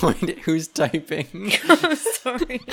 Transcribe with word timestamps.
point 0.00 0.38
who's 0.40 0.68
typing. 0.68 1.52
I'm 1.68 1.96
sorry. 1.96 2.60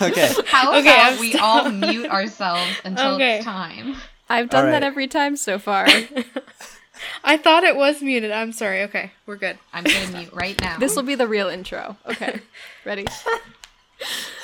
Okay. 0.00 0.32
How 0.46 0.76
Okay, 0.78 0.80
about 0.94 1.12
I'm 1.14 1.20
we 1.20 1.32
st- 1.32 1.42
all 1.42 1.70
mute 1.70 2.10
ourselves 2.10 2.70
until 2.84 3.14
Okay. 3.14 3.36
it's 3.36 3.44
time? 3.44 3.96
I've 4.28 4.48
done 4.50 4.66
All 4.66 4.70
that 4.72 4.82
every 4.82 5.06
time 5.08 5.36
so 5.36 5.58
far. 5.58 5.86
I 7.24 7.36
thought 7.36 7.64
it 7.64 7.76
was 7.76 8.02
muted. 8.02 8.30
I'm 8.30 8.52
sorry. 8.52 8.82
Okay, 8.82 9.12
we're 9.26 9.36
good. 9.36 9.58
I'm 9.72 9.84
gonna 9.84 10.10
mute 10.18 10.30
right 10.32 10.60
now. 10.60 10.78
this 10.78 10.94
will 10.96 11.02
be 11.04 11.14
the 11.14 11.26
real 11.28 11.48
intro. 11.48 11.96
Okay. 12.06 12.40
Ready? 12.84 13.06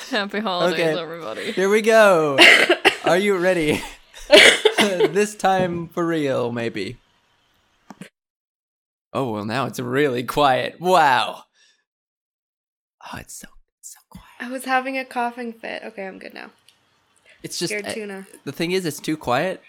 Happy 0.09 0.39
holidays, 0.39 0.79
Okay. 0.79 0.99
everybody. 0.99 1.51
Here 1.51 1.69
we 1.69 1.81
go. 1.81 2.37
Are 3.03 3.17
you 3.17 3.37
ready? 3.37 3.81
this 4.79 5.35
time 5.35 5.87
for 5.89 6.05
real, 6.05 6.51
maybe. 6.51 6.97
Oh 9.15 9.31
well, 9.31 9.45
now 9.45 9.65
it's 9.65 9.79
really 9.79 10.23
quiet. 10.23 10.77
Wow. 10.81 11.43
Oh, 13.01 13.17
it's 13.17 13.33
so 13.33 13.47
so 13.79 13.97
quiet. 14.09 14.25
I 14.41 14.49
was 14.51 14.65
having 14.65 14.97
a 14.97 15.05
coughing 15.05 15.53
fit. 15.53 15.83
Okay, 15.85 16.05
I'm 16.05 16.19
good 16.19 16.33
now. 16.33 16.51
It's 17.41 17.57
just 17.57 17.71
Scared 17.71 17.85
uh, 17.85 17.93
tuna. 17.93 18.27
the 18.43 18.51
thing 18.51 18.71
is, 18.73 18.85
it's 18.85 18.99
too 18.99 19.15
quiet 19.15 19.61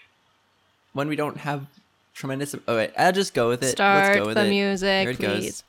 when 0.91 1.07
we 1.07 1.15
don't 1.15 1.37
have 1.37 1.65
tremendous. 2.13 2.55
Oh 2.67 2.75
wait, 2.75 2.91
I'll 2.97 3.13
just 3.13 3.33
go 3.33 3.47
with 3.47 3.63
it. 3.63 3.67
Start 3.69 4.07
Let's 4.07 4.19
go 4.19 4.25
with 4.25 4.35
the 4.35 4.45
it. 4.47 4.49
music, 4.49 5.01
Here 5.01 5.09
it 5.11 5.17
please. 5.17 5.61
Don't 5.61 5.66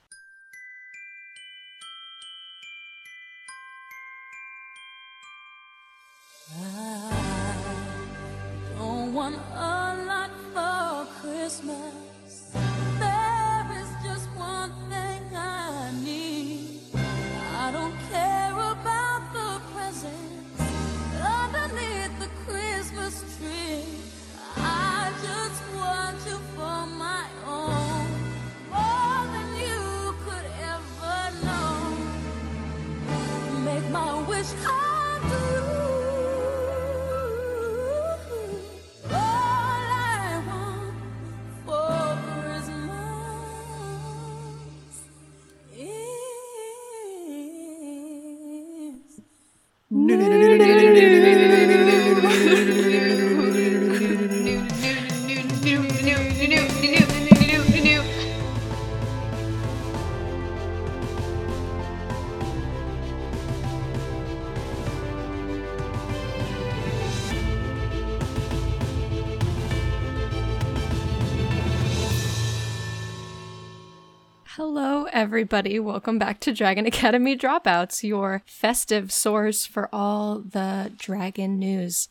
everybody. 75.48 75.80
Welcome 75.80 76.18
back 76.18 76.40
to 76.40 76.52
Dragon 76.52 76.84
Academy 76.84 77.34
Dropouts, 77.34 78.02
your 78.02 78.42
festive 78.44 79.10
source 79.10 79.64
for 79.64 79.88
all 79.90 80.40
the 80.40 80.92
dragon 80.98 81.58
news. 81.58 82.06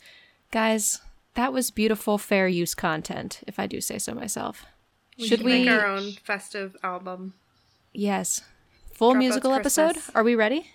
Guys, 0.49 1.01
that 1.35 1.53
was 1.53 1.69
beautiful 1.69 2.17
fair 2.17 2.47
use 2.47 2.73
content, 2.73 3.41
if 3.45 3.59
I 3.59 3.67
do 3.67 3.79
say 3.79 3.99
so 3.99 4.15
myself. 4.15 4.65
Should 5.19 5.27
should 5.27 5.41
we? 5.43 5.65
make 5.65 5.69
our 5.69 5.85
own 5.85 6.13
festive 6.23 6.75
album? 6.81 7.35
Yes. 7.93 8.41
Full 8.93 9.13
Dropouts 9.13 9.19
musical 9.19 9.53
episode? 9.53 9.97
Are 10.15 10.23
we 10.23 10.33
ready? 10.33 10.71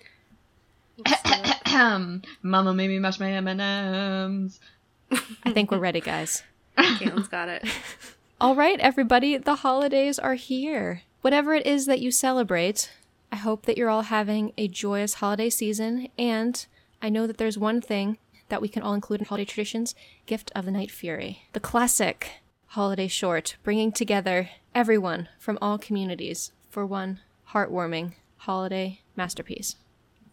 Mama 1.66 2.74
made 2.74 2.90
me 2.90 3.00
mash 3.00 3.18
my 3.18 3.32
M&Ms. 3.32 4.60
I 5.42 5.52
think 5.52 5.72
we're 5.72 5.78
ready, 5.78 6.00
guys. 6.00 6.44
Caitlin's 6.78 7.26
got 7.26 7.48
it. 7.48 7.64
All 8.40 8.54
right, 8.54 8.78
everybody, 8.78 9.36
the 9.36 9.56
holidays 9.56 10.20
are 10.20 10.34
here. 10.34 11.02
Whatever 11.22 11.54
it 11.54 11.66
is 11.66 11.86
that 11.86 12.00
you 12.00 12.10
celebrate, 12.10 12.90
I 13.30 13.36
hope 13.36 13.64
that 13.66 13.78
you're 13.78 13.88
all 13.88 14.02
having 14.02 14.52
a 14.58 14.66
joyous 14.68 15.14
holiday 15.14 15.50
season. 15.50 16.08
And 16.18 16.64
I 17.00 17.08
know 17.08 17.26
that 17.28 17.38
there's 17.38 17.56
one 17.56 17.80
thing 17.80 18.18
that 18.48 18.60
we 18.60 18.68
can 18.68 18.82
all 18.82 18.92
include 18.92 19.20
in 19.20 19.26
holiday 19.26 19.44
traditions 19.44 19.94
Gift 20.26 20.50
of 20.54 20.64
the 20.64 20.70
Night 20.72 20.90
Fury, 20.90 21.44
the 21.52 21.60
classic 21.60 22.42
holiday 22.66 23.06
short, 23.06 23.56
bringing 23.62 23.92
together 23.92 24.50
everyone 24.74 25.28
from 25.38 25.58
all 25.62 25.78
communities 25.78 26.52
for 26.68 26.84
one 26.84 27.20
heartwarming 27.50 28.14
holiday 28.38 29.00
masterpiece. 29.16 29.76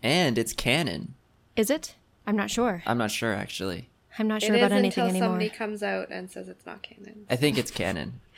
And 0.02 0.38
it's 0.38 0.54
canon. 0.54 1.14
Is 1.56 1.70
it? 1.70 1.96
I'm 2.26 2.36
not 2.36 2.50
sure. 2.50 2.82
I'm 2.88 2.98
not 2.98 3.12
sure 3.12 3.34
actually. 3.34 3.90
I'm 4.18 4.28
not 4.28 4.42
It 4.42 4.48
sure 4.48 4.56
is 4.56 4.62
about 4.64 4.72
anything 4.72 5.04
until 5.04 5.10
anymore. 5.18 5.30
somebody 5.30 5.50
comes 5.50 5.84
out 5.84 6.10
and 6.10 6.32
says 6.32 6.50
it's 6.50 6.66
not 6.66 6.82
canon. 6.82 7.26
I 7.30 7.36
think 7.36 7.58
it's 7.60 7.72
canon. 7.72 8.22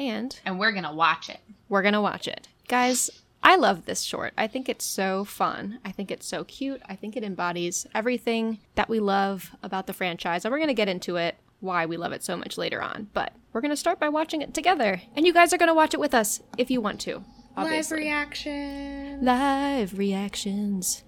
And 0.00 0.40
And 0.46 0.58
we're 0.58 0.72
gonna 0.72 0.94
watch 0.94 1.28
it. 1.28 1.40
we're 1.68 1.82
gonna 1.82 2.00
watch 2.00 2.26
it. 2.26 2.48
Guys, 2.68 3.10
I 3.42 3.56
love 3.56 3.84
this 3.84 4.00
short. 4.02 4.32
I 4.38 4.46
think 4.46 4.68
it's 4.68 4.84
so 4.84 5.24
fun. 5.24 5.78
I 5.84 5.92
think 5.92 6.10
it's 6.10 6.26
so 6.26 6.44
cute. 6.44 6.80
I 6.88 6.96
think 6.96 7.16
it 7.16 7.22
embodies 7.24 7.86
everything 7.94 8.58
that 8.76 8.88
we 8.88 8.98
love 8.98 9.50
about 9.62 9.86
the 9.86 9.92
franchise. 9.92 10.44
And 10.44 10.52
we're 10.52 10.58
gonna 10.58 10.72
get 10.74 10.88
into 10.88 11.16
it, 11.16 11.36
why 11.60 11.84
we 11.86 11.96
love 11.98 12.12
it 12.12 12.22
so 12.24 12.36
much 12.36 12.56
later 12.56 12.82
on. 12.82 13.08
But 13.12 13.34
we're 13.52 13.60
gonna 13.60 13.76
start 13.76 14.00
by 14.00 14.08
watching 14.08 14.40
it 14.40 14.54
together. 14.54 15.02
And 15.14 15.26
you 15.26 15.32
guys 15.34 15.52
are 15.52 15.58
gonna 15.58 15.74
watch 15.74 15.92
it 15.94 16.00
with 16.00 16.14
us 16.14 16.40
if 16.56 16.70
you 16.70 16.80
want 16.80 17.00
to. 17.02 17.22
Obviously. 17.56 17.96
Live 17.98 18.04
reactions. 18.04 19.22
Live 19.22 19.98
reactions. 19.98 21.04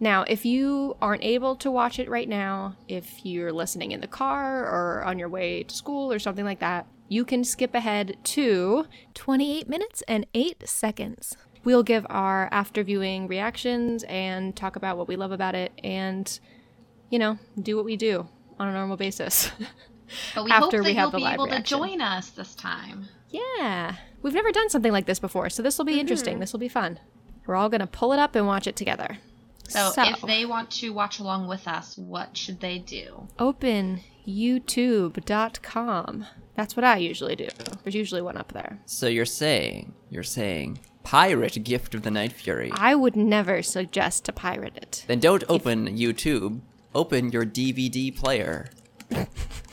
Now, 0.00 0.22
if 0.28 0.44
you 0.44 0.96
aren't 1.02 1.24
able 1.24 1.56
to 1.56 1.70
watch 1.70 1.98
it 1.98 2.08
right 2.08 2.28
now, 2.28 2.76
if 2.88 3.24
you're 3.24 3.52
listening 3.52 3.92
in 3.92 4.00
the 4.00 4.06
car 4.06 4.64
or 4.64 5.02
on 5.04 5.18
your 5.18 5.28
way 5.28 5.64
to 5.64 5.74
school 5.74 6.12
or 6.12 6.18
something 6.18 6.44
like 6.44 6.60
that, 6.60 6.86
you 7.08 7.24
can 7.24 7.44
skip 7.44 7.74
ahead 7.74 8.16
to 8.22 8.86
28 9.14 9.68
minutes 9.68 10.02
and 10.06 10.26
8 10.34 10.68
seconds. 10.68 11.36
We'll 11.64 11.82
give 11.82 12.06
our 12.08 12.48
after 12.52 12.82
viewing 12.82 13.26
reactions 13.28 14.04
and 14.04 14.54
talk 14.54 14.76
about 14.76 14.96
what 14.96 15.08
we 15.08 15.16
love 15.16 15.32
about 15.32 15.54
it 15.54 15.72
and, 15.82 16.38
you 17.10 17.18
know, 17.18 17.38
do 17.60 17.76
what 17.76 17.84
we 17.84 17.96
do 17.96 18.28
on 18.58 18.68
a 18.68 18.72
normal 18.72 18.96
basis. 18.96 19.50
But 20.34 20.44
we 20.44 20.50
After 20.50 20.78
hope 20.78 20.86
we 20.86 20.94
that 20.94 21.00
have 21.00 21.12
you'll 21.12 21.20
be 21.20 21.26
able 21.26 21.44
reaction. 21.46 21.62
to 21.64 21.68
join 21.68 22.00
us 22.00 22.30
this 22.30 22.54
time. 22.54 23.08
yeah. 23.28 23.96
We've 24.22 24.34
never 24.34 24.50
done 24.50 24.68
something 24.68 24.90
like 24.90 25.06
this 25.06 25.20
before, 25.20 25.48
so 25.50 25.62
this 25.62 25.78
will 25.78 25.84
be 25.84 25.92
mm-hmm. 25.92 26.00
interesting. 26.00 26.38
This 26.40 26.52
will 26.52 26.60
be 26.60 26.68
fun. 26.68 26.98
We're 27.46 27.54
all 27.54 27.68
going 27.68 27.80
to 27.80 27.86
pull 27.86 28.12
it 28.12 28.18
up 28.18 28.34
and 28.34 28.46
watch 28.46 28.66
it 28.66 28.74
together. 28.74 29.18
So, 29.68 29.92
if 29.98 30.22
they 30.22 30.46
want 30.46 30.70
to 30.72 30.90
watch 30.90 31.18
along 31.18 31.46
with 31.46 31.68
us, 31.68 31.96
what 31.98 32.36
should 32.36 32.58
they 32.60 32.78
do? 32.78 33.28
open 33.38 34.00
youtube.com. 34.26 36.24
That's 36.58 36.74
what 36.74 36.82
I 36.82 36.96
usually 36.96 37.36
do. 37.36 37.46
There's 37.84 37.94
usually 37.94 38.20
one 38.20 38.36
up 38.36 38.50
there. 38.50 38.80
So 38.84 39.06
you're 39.06 39.26
saying 39.26 39.94
you're 40.10 40.24
saying 40.24 40.80
pirate 41.04 41.62
Gift 41.62 41.94
of 41.94 42.02
the 42.02 42.10
Night 42.10 42.32
Fury. 42.32 42.72
I 42.74 42.96
would 42.96 43.14
never 43.14 43.62
suggest 43.62 44.24
to 44.24 44.32
pirate 44.32 44.76
it. 44.76 45.04
Then 45.06 45.20
don't 45.20 45.44
open 45.48 45.86
YouTube. 45.86 46.62
Open 46.96 47.30
your 47.30 47.46
DVD 47.46 48.14
player 48.14 48.70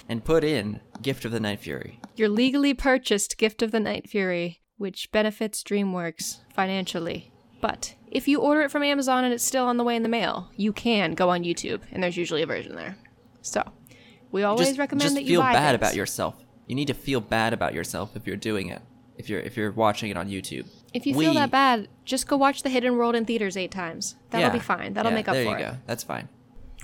and 0.08 0.24
put 0.24 0.44
in 0.44 0.80
Gift 1.02 1.26
of 1.26 1.32
the 1.32 1.40
Night 1.40 1.60
Fury. 1.60 2.00
Your 2.18 2.30
legally 2.30 2.76
purchased 2.76 3.40
Gift 3.40 3.64
of 3.64 3.72
the 3.72 3.80
Night 3.80 4.08
Fury, 4.08 4.62
which 4.78 5.12
benefits 5.12 5.64
DreamWorks 5.64 6.42
financially. 6.54 7.32
But 7.62 7.96
if 8.12 8.28
you 8.28 8.42
order 8.42 8.62
it 8.62 8.70
from 8.70 8.84
Amazon 8.84 9.24
and 9.24 9.34
it's 9.34 9.44
still 9.44 9.66
on 9.66 9.78
the 9.78 9.84
way 9.84 9.96
in 9.96 10.04
the 10.04 10.10
mail, 10.10 10.52
you 10.56 10.72
can 10.72 11.16
go 11.16 11.32
on 11.32 11.44
YouTube, 11.44 11.82
and 11.92 12.04
there's 12.04 12.16
usually 12.16 12.44
a 12.44 12.46
version 12.46 12.76
there. 12.76 12.96
So, 13.42 13.64
we 14.32 14.44
always 14.44 14.68
just, 14.68 14.80
recommend 14.80 15.02
just 15.02 15.16
that 15.16 15.24
you 15.24 15.30
feel 15.30 15.42
buy 15.42 15.54
bad 15.54 15.72
things. 15.72 15.76
about 15.78 15.96
yourself. 15.96 16.45
You 16.68 16.76
need 16.76 16.88
to 16.88 16.94
feel 16.94 17.22
bad 17.22 17.54
about 17.54 17.74
yourself 17.74 18.16
if 18.16 18.26
you're 18.28 18.36
doing 18.38 18.70
it. 18.70 18.82
If 19.18 19.30
you're 19.30 19.40
if 19.40 19.56
you're 19.56 19.72
watching 19.72 20.10
it 20.12 20.18
on 20.18 20.30
YouTube. 20.30 20.68
If 20.94 21.06
you 21.06 21.16
We- 21.16 21.26
feel 21.26 21.34
that 21.36 21.52
bad, 21.52 21.88
just 22.06 22.28
go 22.28 22.38
watch 22.38 22.64
The 22.64 22.70
Hidden 22.70 22.98
World 22.98 23.16
in 23.16 23.26
theaters 23.26 23.56
eight 23.58 23.72
times. 23.72 24.16
That'll 24.30 24.48
Yeah, 24.48 24.54
be 24.54 24.60
fine. 24.60 24.94
That'll 24.94 25.12
yeah, 25.12 25.16
make 25.16 25.28
up 25.28 25.34
there 25.36 25.46
for 25.46 25.52
you 25.52 25.66
it. 25.66 25.70
go. 25.72 25.78
That's 25.86 26.04
fine. 26.04 26.28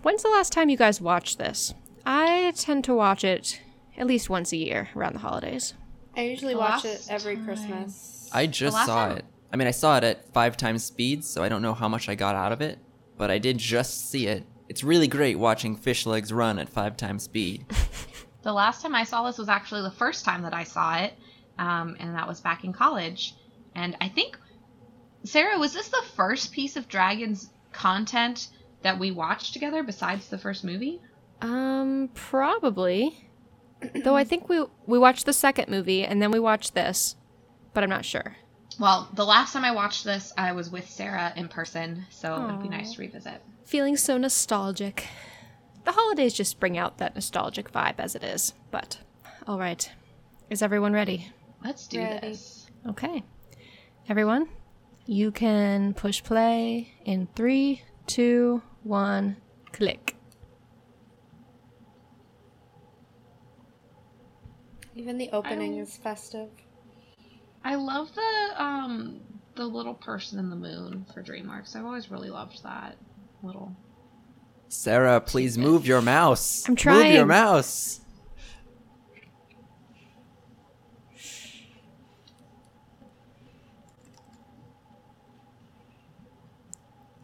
When's 0.03 0.23
the 0.23 0.29
last 0.29 0.51
time 0.53 0.69
you 0.69 0.77
guys 0.77 0.99
watched 1.01 1.37
this? 1.37 1.73
I 2.05 2.53
tend 2.55 2.83
to 2.85 2.93
watch 2.93 3.23
it 3.23 3.59
at 3.97 4.07
least 4.07 4.29
once 4.29 4.51
a 4.53 4.57
year 4.57 4.89
around 4.95 5.13
the 5.13 5.19
holidays. 5.19 5.73
I 6.15 6.21
usually 6.23 6.53
The 6.53 6.59
watch 6.59 6.85
it 6.85 7.05
every 7.09 7.35
time- 7.35 7.45
Christmas. 7.45 8.29
I 8.33 8.47
just 8.47 8.75
saw 8.85 9.07
time- 9.07 9.17
it. 9.17 9.25
I 9.53 9.57
mean, 9.57 9.67
I 9.67 9.71
saw 9.71 9.97
it 9.97 10.03
at 10.03 10.31
five 10.33 10.55
times 10.57 10.83
speed, 10.85 11.23
so 11.25 11.43
I 11.43 11.49
don't 11.49 11.61
know 11.61 11.73
how 11.73 11.89
much 11.89 12.07
I 12.07 12.15
got 12.15 12.35
out 12.35 12.51
of 12.53 12.61
it, 12.61 12.79
but 13.17 13.29
I 13.29 13.37
did 13.37 13.57
just 13.57 14.09
see 14.09 14.27
it. 14.27 14.45
It's 14.69 14.83
really 14.83 15.07
great 15.07 15.37
watching 15.37 15.75
Fishlegs 15.77 16.33
run 16.33 16.57
at 16.57 16.69
five 16.69 16.95
times 16.95 17.23
speed. 17.23 17.65
The 18.43 18.53
last 18.53 18.81
time 18.81 18.95
I 18.95 19.03
saw 19.03 19.25
this 19.25 19.37
was 19.37 19.49
actually 19.49 19.83
the 19.83 19.91
first 19.91 20.25
time 20.25 20.43
that 20.43 20.53
I 20.53 20.63
saw 20.63 20.97
it, 20.97 21.13
um, 21.57 21.95
and 21.99 22.15
that 22.15 22.27
was 22.27 22.41
back 22.41 22.63
in 22.63 22.73
college. 22.73 23.35
And 23.75 23.95
I 24.01 24.09
think 24.09 24.37
Sarah, 25.23 25.59
was 25.59 25.73
this 25.73 25.89
the 25.89 26.03
first 26.15 26.51
piece 26.51 26.75
of 26.75 26.87
Dragons 26.87 27.49
content 27.71 28.49
that 28.81 28.99
we 28.99 29.11
watched 29.11 29.53
together 29.53 29.83
besides 29.83 30.27
the 30.27 30.37
first 30.37 30.63
movie? 30.63 31.01
Um, 31.41 32.09
probably. 32.13 33.29
Though 34.03 34.15
I 34.15 34.23
think 34.23 34.49
we 34.49 34.63
we 34.85 34.99
watched 34.99 35.25
the 35.25 35.33
second 35.33 35.69
movie 35.69 36.03
and 36.03 36.21
then 36.21 36.31
we 36.31 36.39
watched 36.39 36.73
this, 36.73 37.15
but 37.73 37.83
I'm 37.83 37.89
not 37.89 38.05
sure. 38.05 38.37
Well, 38.79 39.09
the 39.13 39.25
last 39.25 39.53
time 39.53 39.65
I 39.65 39.71
watched 39.71 40.03
this, 40.03 40.33
I 40.37 40.53
was 40.53 40.69
with 40.69 40.89
Sarah 40.89 41.33
in 41.35 41.49
person, 41.49 42.05
so 42.09 42.47
it'd 42.47 42.63
be 42.63 42.69
nice 42.69 42.93
to 42.93 43.01
revisit. 43.01 43.41
Feeling 43.65 43.97
so 43.97 44.17
nostalgic. 44.17 45.07
The 45.83 45.91
holidays 45.91 46.33
just 46.33 46.59
bring 46.59 46.77
out 46.77 46.97
that 46.99 47.15
nostalgic 47.15 47.71
vibe 47.71 47.95
as 47.99 48.15
it 48.15 48.23
is. 48.23 48.53
But 48.69 48.99
all 49.47 49.59
right, 49.59 49.89
is 50.49 50.61
everyone 50.61 50.93
ready? 50.93 51.31
Let's 51.63 51.87
do 51.87 51.99
Ready. 51.99 52.27
this. 52.27 52.67
Okay, 52.87 53.23
everyone, 54.09 54.47
you 55.05 55.31
can 55.31 55.93
push 55.93 56.23
play 56.23 56.93
in 57.05 57.27
three, 57.35 57.81
two, 58.07 58.61
one, 58.83 59.37
click. 59.71 60.15
Even 64.95 65.17
the 65.17 65.29
opening 65.31 65.75
I- 65.77 65.81
is 65.81 65.95
festive. 65.97 66.49
I 67.63 67.75
love 67.75 68.13
the 68.15 68.63
um 68.63 69.21
the 69.55 69.65
little 69.65 69.93
person 69.93 70.39
in 70.39 70.49
the 70.49 70.55
moon 70.55 71.05
for 71.13 71.21
DreamWorks. 71.21 71.75
I've 71.75 71.85
always 71.85 72.09
really 72.09 72.29
loved 72.29 72.63
that 72.63 72.97
little. 73.43 73.75
Sarah, 74.73 75.19
please 75.19 75.57
move 75.57 75.85
your 75.85 76.01
mouse. 76.01 76.65
I'm 76.65 76.77
trying. 76.77 77.07
Move 77.07 77.13
your 77.13 77.25
mouse. 77.25 77.99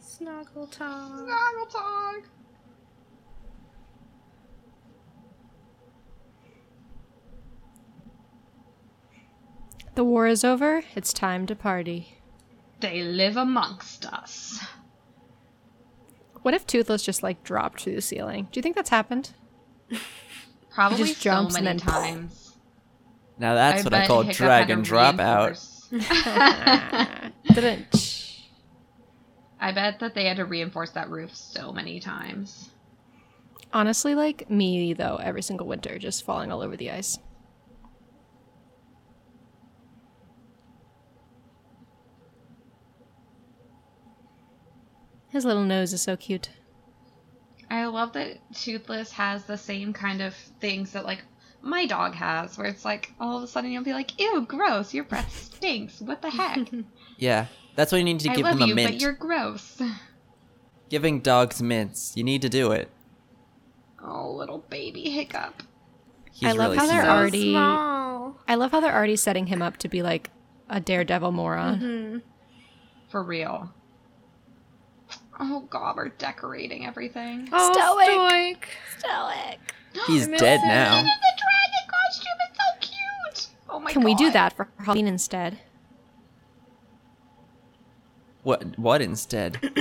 Snuggle 0.01 0.67
time. 0.67 1.25
Snoggletog. 1.25 2.23
The 9.95 10.03
war 10.03 10.27
is 10.27 10.43
over. 10.43 10.83
It's 10.97 11.13
time 11.13 11.45
to 11.45 11.55
party. 11.55 12.17
They 12.81 13.01
live 13.03 13.37
amongst 13.37 14.05
us. 14.05 14.59
What 16.47 16.53
if 16.53 16.65
Toothless 16.65 17.03
just 17.03 17.23
like 17.23 17.43
dropped 17.43 17.81
through 17.81 17.95
the 17.95 18.01
ceiling? 18.01 18.47
Do 18.53 18.57
you 18.57 18.61
think 18.61 18.77
that's 18.77 18.89
happened? 18.89 19.31
Probably 20.73 20.99
just 20.99 21.17
so 21.17 21.23
jumps 21.23 21.55
and 21.57 21.65
many 21.65 21.77
then- 21.79 21.85
times. 21.85 22.43
Now 23.37 23.53
that's 23.53 23.83
what 23.83 23.93
I 23.93 24.07
call 24.07 24.21
Hiccup 24.21 24.37
dragon 24.37 24.77
had 24.77 24.85
drop 24.85 25.19
out. 25.19 25.59
Didn't. 27.53 28.41
I 29.59 29.73
bet 29.73 29.99
that 29.99 30.15
they 30.15 30.23
had 30.23 30.37
to 30.37 30.45
reinforce 30.45 30.91
that 30.91 31.09
roof 31.09 31.35
so 31.35 31.73
many 31.73 31.99
times. 31.99 32.69
Honestly, 33.73 34.15
like 34.15 34.49
me 34.49 34.93
though, 34.93 35.17
every 35.17 35.41
single 35.41 35.67
winter, 35.67 35.99
just 35.99 36.25
falling 36.25 36.49
all 36.49 36.61
over 36.61 36.77
the 36.77 36.91
ice. 36.91 37.19
His 45.29 45.45
little 45.45 45.63
nose 45.63 45.93
is 45.93 46.01
so 46.01 46.15
cute. 46.17 46.49
I 47.69 47.85
love 47.85 48.13
that 48.13 48.37
Toothless 48.55 49.11
has 49.11 49.43
the 49.45 49.57
same 49.57 49.91
kind 49.93 50.21
of 50.21 50.33
things 50.61 50.93
that 50.93 51.03
like 51.05 51.23
my 51.61 51.85
dog 51.85 52.13
has, 52.13 52.57
where 52.57 52.67
it's 52.67 52.85
like 52.85 53.11
all 53.19 53.37
of 53.37 53.43
a 53.43 53.47
sudden 53.47 53.71
you'll 53.71 53.83
be 53.83 53.91
like, 53.93 54.19
"Ew, 54.19 54.45
gross! 54.47 54.93
Your 54.93 55.03
breath 55.03 55.35
stinks. 55.55 55.99
What 56.01 56.21
the 56.21 56.29
heck? 56.29 56.69
Yeah, 57.19 57.47
that's 57.75 57.91
why 57.91 57.97
you 57.97 58.03
need 58.03 58.19
to 58.21 58.29
I 58.29 58.35
give 58.35 58.43
love 58.45 58.53
them 58.59 58.63
a 58.63 58.67
you, 58.67 58.75
mint. 58.75 58.91
but 58.91 59.01
you're 59.01 59.11
gross." 59.13 59.81
Giving 60.89 61.19
dogs 61.19 61.61
mints. 61.61 62.13
You 62.15 62.23
need 62.23 62.41
to 62.43 62.49
do 62.49 62.71
it. 62.71 62.89
Oh, 64.01 64.31
little 64.31 64.59
baby 64.69 65.09
Hiccup. 65.09 65.63
He's 66.31 66.49
I 66.49 66.51
love 66.53 66.67
really 66.71 66.77
how 66.77 66.85
they're 66.85 67.01
smart. 67.01 67.05
So 67.07 67.17
already- 67.17 67.51
small. 67.51 68.39
I 68.47 68.55
love 68.55 68.71
how 68.71 68.79
they're 68.79 68.95
already 68.95 69.15
setting 69.17 69.47
him 69.47 69.61
up 69.61 69.75
to 69.77 69.89
be 69.89 70.01
like 70.03 70.29
a 70.69 70.79
daredevil 70.79 71.31
moron. 71.33 71.79
Mhm. 71.79 72.21
For 73.09 73.21
real. 73.23 73.73
Oh 75.39 75.61
god, 75.69 75.95
we're 75.97 76.09
decorating 76.09 76.85
everything. 76.85 77.49
Oh, 77.51 77.71
Stoick. 77.73 78.65
stoic. 78.65 78.67
Stoick. 78.99 79.57
He's 80.07 80.27
dead 80.27 80.59
it. 80.63 80.67
now. 80.67 81.01
the 81.01 81.09
dragon 81.37 81.85
costume 81.89 82.37
is 82.49 82.57
so 82.57 82.79
cute. 82.81 83.47
Oh 83.69 83.79
my 83.79 83.91
Can 83.91 84.03
we 84.03 84.15
do 84.15 84.31
that 84.31 84.53
for 84.53 84.67
Halloween 84.79 85.07
instead? 85.07 85.59
What? 88.43 88.77
What 88.79 89.01
instead? 89.01 89.59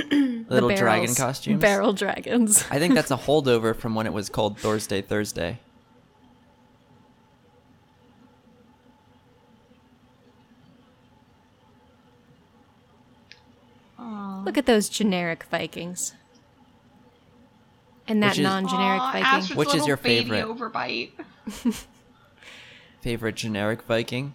Little 0.51 0.69
The 0.69 0.75
dragon 0.77 1.05
barrels. 1.07 1.19
costumes. 1.19 1.61
Barrel 1.61 1.93
dragons. 1.93 2.65
I 2.71 2.79
think 2.79 2.95
that's 2.95 3.11
a 3.11 3.17
holdover 3.27 3.75
from 3.77 3.95
when 3.95 4.07
it 4.07 4.13
was 4.13 4.29
called 4.29 4.59
Thursday 4.59 5.03
Thursday. 5.03 5.61
Aw. 13.99 14.43
Look 14.45 14.56
at 14.69 14.75
those 14.75 14.89
generic 14.89 15.45
Vikings. 15.45 16.15
And 18.09 18.23
that 18.23 18.31
Which 18.31 18.39
is- 18.39 18.43
non-generic 18.45 19.01
Aw, 19.01 19.13
Viking. 19.13 19.27
Astrid's 19.27 19.57
Which 19.57 19.69
is 19.69 19.75
little 19.75 19.89
your 19.89 19.97
baby 19.97 20.31
favorite? 20.31 20.45
Overbite. 20.45 21.11
Favorite 23.01 23.37
generic 23.37 23.83
Viking? 23.83 24.33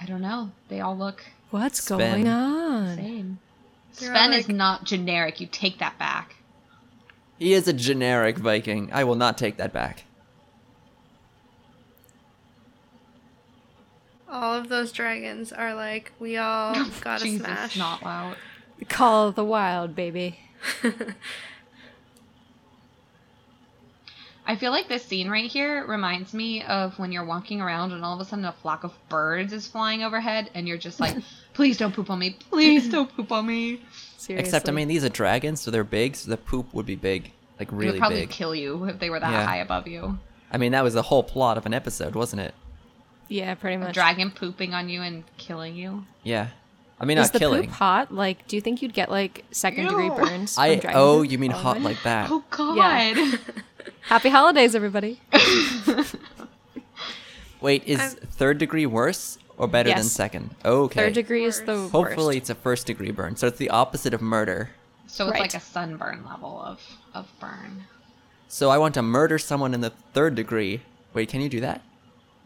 I 0.00 0.06
don't 0.06 0.22
know. 0.22 0.52
They 0.68 0.80
all 0.80 0.96
look 0.96 1.24
What's 1.50 1.82
Sven. 1.82 1.98
going 1.98 2.28
on? 2.28 2.96
same. 2.96 3.38
They're 3.98 4.10
Sven 4.10 4.32
all 4.32 4.38
is 4.38 4.48
like- 4.48 4.56
not 4.56 4.84
generic. 4.84 5.40
You 5.40 5.46
take 5.46 5.78
that 5.78 5.98
back. 5.98 6.36
He 7.38 7.52
is 7.52 7.68
a 7.68 7.72
generic 7.72 8.38
Viking. 8.38 8.90
I 8.92 9.04
will 9.04 9.14
not 9.14 9.38
take 9.38 9.56
that 9.58 9.72
back. 9.72 10.04
All 14.30 14.54
of 14.54 14.68
those 14.68 14.92
dragons 14.92 15.52
are 15.52 15.74
like, 15.74 16.12
we 16.18 16.36
all 16.36 16.74
gotta 17.00 17.24
Jesus, 17.24 17.46
smash. 17.46 17.76
not 17.78 18.02
loud. 18.02 18.36
Call 18.88 19.28
of 19.28 19.34
the 19.34 19.44
Wild, 19.44 19.94
baby. 19.96 20.38
I 24.46 24.56
feel 24.56 24.70
like 24.72 24.88
this 24.88 25.04
scene 25.04 25.28
right 25.28 25.50
here 25.50 25.84
reminds 25.86 26.32
me 26.32 26.62
of 26.62 26.98
when 26.98 27.12
you're 27.12 27.24
walking 27.24 27.60
around 27.60 27.92
and 27.92 28.02
all 28.02 28.14
of 28.14 28.20
a 28.20 28.24
sudden 28.24 28.46
a 28.46 28.52
flock 28.52 28.82
of 28.82 28.94
birds 29.10 29.52
is 29.52 29.66
flying 29.66 30.02
overhead 30.02 30.50
and 30.54 30.66
you're 30.66 30.78
just 30.78 31.00
like, 31.00 31.16
please 31.52 31.76
don't 31.76 31.94
poop 31.94 32.08
on 32.08 32.18
me. 32.18 32.30
Please 32.50 32.88
don't 32.88 33.14
poop 33.14 33.30
on 33.30 33.46
me. 33.46 33.82
Seriously. 34.16 34.36
Except, 34.46 34.68
I 34.68 34.72
mean, 34.72 34.88
these 34.88 35.04
are 35.04 35.10
dragons, 35.10 35.60
so 35.60 35.70
they're 35.70 35.84
big, 35.84 36.16
so 36.16 36.30
the 36.30 36.38
poop 36.38 36.72
would 36.72 36.86
be 36.86 36.96
big. 36.96 37.30
Like, 37.58 37.68
It 37.68 37.72
would 37.74 37.84
really 37.84 37.98
probably 37.98 38.20
big. 38.20 38.30
kill 38.30 38.54
you 38.54 38.84
if 38.84 38.98
they 38.98 39.10
were 39.10 39.20
that 39.20 39.30
Yeah. 39.30 39.44
high 39.44 39.58
above 39.58 39.86
you. 39.86 40.18
I 40.50 40.56
mean, 40.56 40.72
that 40.72 40.82
was 40.82 40.94
the 40.94 41.02
whole 41.02 41.22
plot 41.22 41.58
of 41.58 41.66
an 41.66 41.74
episode, 41.74 42.14
wasn't 42.14 42.40
it? 42.40 42.54
Yeah, 43.28 43.54
pretty 43.54 43.76
A 43.76 43.78
much. 43.78 43.94
dragon 43.94 44.30
pooping 44.30 44.74
on 44.74 44.88
you 44.88 45.02
and 45.02 45.24
killing 45.36 45.74
you. 45.76 46.04
Yeah. 46.22 46.48
I 47.00 47.04
mean, 47.04 47.18
Is 47.18 47.28
not 47.28 47.32
the 47.34 47.38
killing. 47.38 47.62
poop 47.64 47.72
hot? 47.72 48.12
Like, 48.12 48.48
do 48.48 48.56
you 48.56 48.62
think 48.62 48.82
you'd 48.82 48.92
get 48.92 49.08
like 49.10 49.44
second 49.52 49.86
degree 49.86 50.08
burns? 50.08 50.54
from 50.54 50.62
I 50.64 50.74
dragon 50.76 50.92
oh, 51.00 51.20
poop? 51.22 51.30
you 51.30 51.38
mean 51.38 51.52
hot 51.52 51.76
oh 51.76 51.80
like 51.80 52.02
that? 52.02 52.28
Oh 52.30 52.42
god. 52.50 52.76
Yeah. 53.16 53.32
Happy 54.02 54.28
holidays, 54.30 54.74
everybody. 54.74 55.20
Wait, 57.60 57.84
is 57.86 58.00
I'm- 58.00 58.16
third 58.32 58.58
degree 58.58 58.86
worse 58.86 59.38
or 59.56 59.66
better 59.68 59.90
than 59.90 60.04
second? 60.04 60.54
Okay. 60.64 61.00
Third 61.00 61.12
degree 61.14 61.44
is 61.44 61.60
the 61.62 61.74
Worst. 61.74 61.92
Hopefully, 61.92 62.36
it's 62.36 62.50
a 62.50 62.54
first 62.54 62.86
degree 62.86 63.10
burn, 63.10 63.36
so 63.36 63.46
it's 63.48 63.58
the 63.58 63.70
opposite 63.70 64.14
of 64.14 64.22
murder. 64.22 64.70
So 65.06 65.24
it's 65.26 65.32
Right. 65.34 65.40
like 65.42 65.54
a 65.54 65.60
sunburn 65.60 66.24
level 66.28 66.60
of, 66.62 66.80
of 67.14 67.28
burn. 67.40 67.84
So 68.48 68.70
I 68.70 68.78
want 68.78 68.94
to 68.94 69.02
murder 69.02 69.38
someone 69.38 69.74
in 69.74 69.80
the 69.80 69.90
third 69.90 70.34
degree. 70.34 70.82
Wait, 71.14 71.28
can 71.28 71.40
you 71.40 71.48
do 71.48 71.60
that? 71.60 71.82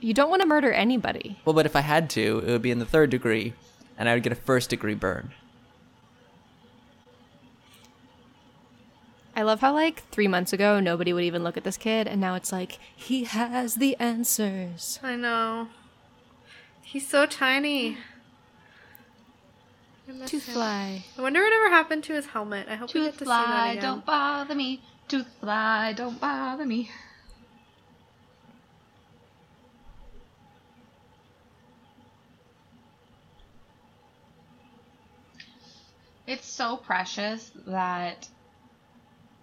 You 0.02 0.12
don't 0.14 0.28
want 0.30 0.42
to 0.42 0.49
murder 0.49 0.73
anybody. 0.73 1.38
Well, 1.44 1.54
but 1.54 1.64
if 1.64 1.76
I 1.76 1.80
had 1.80 2.11
to, 2.11 2.42
it 2.44 2.50
would 2.50 2.62
be 2.62 2.73
in 2.73 2.80
the 2.80 2.85
third 2.85 3.09
degree, 3.11 3.54
and 3.97 4.09
I 4.09 4.14
would 4.14 4.23
get 4.25 4.32
a 4.32 4.37
first 4.37 4.68
degree 4.71 4.94
burn. 4.94 5.32
I 9.35 9.42
love 9.42 9.61
how 9.61 9.73
like 9.73 10.02
three 10.11 10.28
months 10.28 10.52
ago 10.52 10.78
nobody 10.80 11.12
would 11.12 11.25
even 11.25 11.42
look 11.42 11.56
at 11.56 11.64
this 11.64 11.76
kid, 11.76 12.06
and 12.06 12.21
now 12.21 12.35
it's 12.35 12.52
like 12.52 12.78
he 12.94 13.25
has 13.25 13.76
the 13.76 13.97
answers. 13.99 14.99
I 15.02 15.16
know. 15.16 15.68
He's 16.82 17.06
so 17.09 17.25
tiny. 17.25 17.97
I 20.09 20.26
To 20.26 20.37
him. 20.38 20.40
fly. 20.40 21.04
I 21.16 21.23
wonder 21.23 21.40
whatever 21.42 21.71
happened 21.71 22.04
to 22.04 22.12
his 22.12 22.26
helmet. 22.26 22.66
I 22.68 22.75
hope 22.75 22.92
we 22.92 23.00
get 23.00 23.12
Tooth 23.12 23.18
to 23.21 23.25
see 23.25 23.28
that 23.30 23.47
fly, 23.47 23.68
again. 23.71 23.82
don't 23.82 24.04
bother 24.04 24.54
me. 24.54 24.82
Tooth 25.09 25.28
fly, 25.40 25.94
don't 25.97 26.21
bother 26.21 26.66
me. 26.66 26.90
It's 36.32 36.46
so 36.46 36.76
precious 36.78 37.50
that 37.66 38.26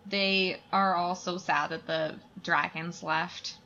they 0.08 0.60
are 0.72 0.96
all 0.96 1.14
so 1.16 1.38
sad 1.38 1.70
that 1.70 1.86
the 1.86 2.16
dragons 2.44 3.04
left. 3.04 3.58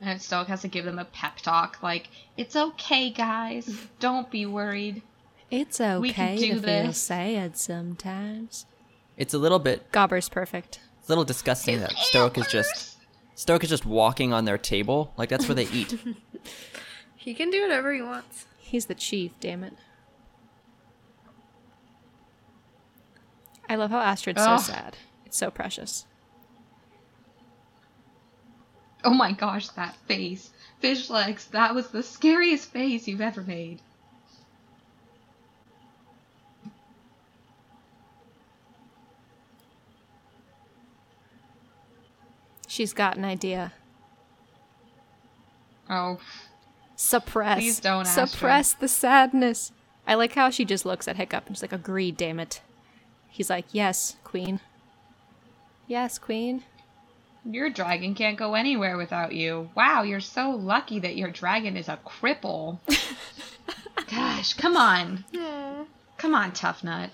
And 0.00 0.20
Stoick 0.20 0.46
has 0.46 0.60
to 0.62 0.68
give 0.68 0.84
them 0.84 0.98
a 0.98 1.06
pep 1.06 1.38
talk, 1.38 1.82
like, 1.82 2.08
it's 2.36 2.54
okay, 2.54 3.10
guys. 3.10 3.68
Don't 3.98 4.30
be 4.30 4.44
worried. 4.46 5.02
It's 5.50 5.80
okay 5.80 5.98
We 5.98 6.12
can 6.12 6.36
do 6.36 6.46
to 6.48 6.52
feel 6.54 6.60
this. 6.60 6.98
sad 6.98 7.56
sometimes. 7.56 8.66
It's 9.16 9.32
a 9.32 9.38
little 9.38 9.58
bit, 9.58 9.90
Gobber's 9.90 10.28
perfect. 10.28 10.78
it's 11.00 11.08
a 11.08 11.10
little 11.12 11.24
disgusting 11.24 11.80
that 11.80 11.92
Stoick 11.92 12.36
is 12.38 12.46
just, 12.48 12.98
Stoick 13.34 13.64
is 13.64 13.70
just 13.70 13.86
walking 13.86 14.32
on 14.32 14.44
their 14.44 14.58
table. 14.58 15.12
Like 15.16 15.30
that's 15.30 15.48
where 15.48 15.54
they 15.54 15.68
eat. 15.68 15.98
He 17.20 17.34
can 17.34 17.50
do 17.50 17.60
whatever 17.60 17.92
he 17.92 18.00
wants. 18.00 18.46
He's 18.58 18.86
the 18.86 18.94
chief, 18.94 19.32
damn 19.40 19.62
it. 19.62 19.74
I 23.68 23.74
love 23.76 23.90
how 23.90 24.00
Astrid's 24.00 24.42
so 24.42 24.56
sad. 24.58 24.96
It's 25.26 25.36
so 25.36 25.50
precious. 25.50 26.06
Oh 29.04 29.14
my 29.14 29.32
gosh, 29.32 29.68
that 29.70 29.94
face. 30.06 30.50
Fishlegs, 30.82 31.50
that 31.50 31.74
was 31.74 31.88
the 31.88 32.02
scariest 32.02 32.70
face 32.72 33.06
you've 33.06 33.20
ever 33.20 33.42
made. 33.42 33.80
She's 42.66 42.92
got 42.92 43.16
an 43.16 43.24
idea. 43.24 43.72
Oh, 45.90 46.18
Suppress. 46.96 47.58
Please 47.58 47.80
don't, 47.80 48.06
Astrid. 48.06 48.28
Suppress 48.28 48.74
the 48.74 48.88
sadness. 48.88 49.72
I 50.06 50.14
like 50.14 50.34
how 50.34 50.50
she 50.50 50.64
just 50.64 50.84
looks 50.84 51.06
at 51.06 51.16
Hiccup 51.16 51.46
and 51.46 51.56
she's 51.56 51.62
like, 51.62 51.72
agree, 51.72 52.10
damn 52.10 52.40
it. 52.40 52.60
He's 53.30 53.50
like, 53.50 53.66
yes, 53.72 54.16
queen. 54.24 54.60
Yes, 55.86 56.18
queen. 56.18 56.64
your 57.44 57.70
dragon 57.70 58.14
can't 58.14 58.36
go 58.36 58.54
anywhere 58.54 58.96
without 58.96 59.32
you. 59.34 59.70
Wow, 59.74 60.02
you're 60.02 60.20
so 60.20 60.50
lucky 60.50 60.98
that 60.98 61.16
your 61.16 61.30
dragon 61.30 61.76
is 61.76 61.88
a 61.88 61.98
cripple. 62.04 62.78
Gosh, 64.10 64.54
come 64.54 64.76
on. 64.76 65.24
Yeah. 65.32 65.84
Come 66.16 66.34
on, 66.34 66.52
tough 66.52 66.82
nut. 66.82 67.10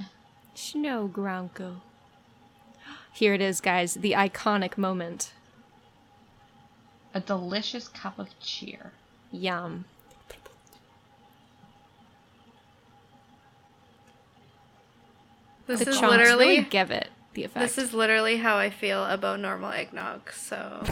Snow 0.54 1.11
Gronckle. 1.12 1.76
Here 3.12 3.35
it 3.35 3.40
is, 3.40 3.61
guys. 3.61 3.94
The 3.94 4.12
iconic 4.12 4.76
moment. 4.78 5.33
A 7.12 7.21
delicious 7.21 7.87
cup 7.88 8.18
of 8.18 8.28
cheer. 8.40 8.92
Yum. 9.30 9.85
This 15.66 15.80
The 15.80 15.90
is 15.90 15.99
chunks 15.99 16.11
literally 16.16 16.47
really 16.49 16.62
give 16.62 16.90
it 16.90 17.09
the 17.35 17.44
effect. 17.44 17.61
this 17.61 17.78
is 17.78 17.94
literally 17.94 18.37
how 18.37 18.56
I 18.59 18.71
feel 18.71 19.04
about 19.04 19.40
normal 19.40 19.73
eggnog. 19.73 20.30
So 20.33 20.83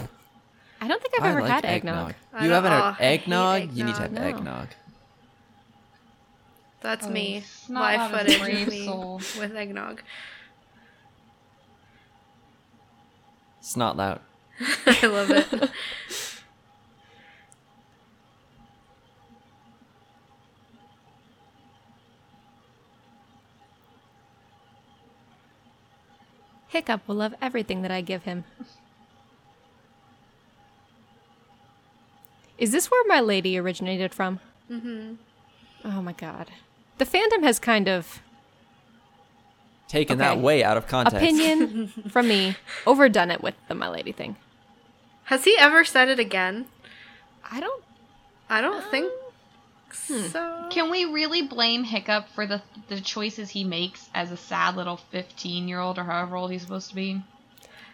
I 0.80 0.88
don't 0.88 1.00
think 1.02 1.14
I've 1.18 1.24
I 1.24 1.28
ever 1.30 1.42
like 1.42 1.50
had 1.50 1.64
eggnog. 1.64 2.14
I 2.32 2.44
You 2.44 2.50
haven't 2.52 2.72
oh, 2.72 2.76
I 2.76 2.86
had 2.92 2.94
hate 2.94 3.20
eggnog? 3.22 3.72
You 3.72 3.84
need 3.84 3.94
to 3.96 4.02
have 4.02 4.12
eggnog. 4.16 4.22
No. 4.22 4.28
eggnog. 4.38 4.68
that's 6.80 7.06
Oh, 7.06 7.10
me. 7.10 7.44
Live 7.68 8.10
footage 8.10 8.40
of 8.40 8.68
me 8.68 8.86
soul. 8.86 9.20
with 9.38 9.54
eggnog. 9.54 10.02
It's 13.60 13.76
not 13.76 13.96
loud. 13.96 14.20
I 14.86 15.06
love 15.06 15.30
it. 15.30 15.70
Hiccup 26.72 27.06
will 27.06 27.16
love 27.16 27.34
everything 27.42 27.82
that 27.82 27.90
I 27.90 28.00
give 28.00 28.22
him. 28.22 28.44
Is 32.56 32.72
this 32.72 32.90
where 32.90 33.04
my 33.06 33.20
lady 33.20 33.58
originated 33.58 34.14
from? 34.14 34.40
Mm-hmm. 34.70 35.14
Oh 35.84 36.00
my 36.00 36.12
god. 36.14 36.50
The 36.96 37.04
fandom 37.04 37.42
has 37.42 37.58
kind 37.58 37.88
of 37.88 38.22
Taken 39.86 40.16
that 40.18 40.38
way 40.38 40.64
out 40.64 40.78
of 40.78 40.86
context. 40.86 41.16
opinion 41.16 41.88
from 42.08 42.28
me 42.28 42.56
overdone 42.86 43.30
it 43.30 43.42
with 43.42 43.54
the 43.68 43.74
my 43.74 43.90
lady 43.90 44.12
thing. 44.12 44.36
Has 45.24 45.44
he 45.44 45.54
ever 45.58 45.84
said 45.84 46.08
it 46.08 46.18
again? 46.18 46.64
I 47.50 47.60
don't 47.60 47.84
I 48.48 48.62
don't 48.62 48.90
think 48.90 49.12
hmm. 50.06 50.26
so. 50.28 50.66
Can 50.70 50.90
we 50.90 51.04
really 51.04 51.42
blame 51.42 51.84
Hiccup 51.84 52.28
for 52.34 52.46
the 52.46 52.62
the 52.88 53.00
choices 53.00 53.50
he 53.50 53.64
makes 53.64 54.08
as 54.14 54.30
a 54.30 54.36
sad 54.36 54.76
little 54.76 54.96
15 54.96 55.68
year 55.68 55.80
old 55.80 55.98
or 55.98 56.04
however 56.04 56.36
old 56.36 56.50
he's 56.50 56.62
supposed 56.62 56.88
to 56.90 56.94
be? 56.94 57.22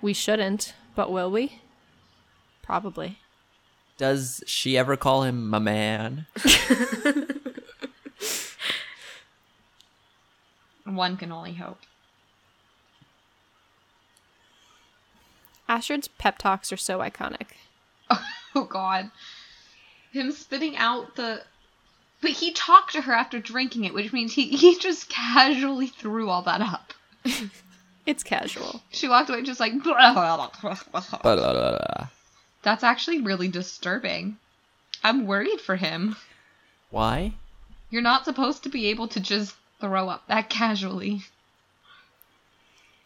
we 0.00 0.12
shouldn't, 0.12 0.75
but 0.95 1.11
will 1.11 1.31
we? 1.31 1.61
Probably. 2.62 3.19
Does 3.97 4.45
she 4.47 4.78
ever 4.78 4.97
call 4.97 5.25
him 5.25 5.49
my 5.49 5.59
man? 5.59 6.26
One 10.85 11.17
can 11.17 11.33
only 11.33 11.55
hope. 11.55 11.81
Astrid's 15.69 16.09
pep 16.09 16.38
talks 16.38 16.73
are 16.73 16.76
so 16.76 16.99
iconic. 16.99 17.49
Oh 18.55 18.64
god. 18.64 19.11
Him 20.11 20.33
spitting 20.33 20.75
out 20.75 21.17
the 21.17 21.43
But 22.20 22.32
he 22.32 22.52
talked 22.52 22.92
to 22.92 23.02
her 23.02 23.12
after 23.12 23.38
drinking 23.38 23.84
it, 23.84 23.94
which 23.94 24.12
means 24.12 24.34
he, 24.34 24.48
he 24.56 24.78
just 24.78 25.08
casually 25.08 25.87
threw 25.87 26.28
all 26.28 26.42
that 26.42 26.60
up. 26.60 26.92
It's 28.06 28.22
casual. 28.22 28.82
She 28.90 29.06
walked 29.06 29.28
away 29.28 29.42
just 29.42 29.60
like. 29.60 29.72
That's 32.62 32.82
actually 32.82 33.20
really 33.20 33.48
disturbing. 33.48 34.38
I'm 35.04 35.26
worried 35.26 35.60
for 35.60 35.76
him. 35.76 36.16
Why? 36.90 37.34
You're 37.90 38.02
not 38.02 38.25
supposed 38.25 38.62
to 38.62 38.68
be 38.68 38.87
able 38.87 39.08
to 39.08 39.20
just 39.20 39.54
throw 39.80 40.08
up 40.08 40.26
that 40.28 40.48
casually. 40.48 41.22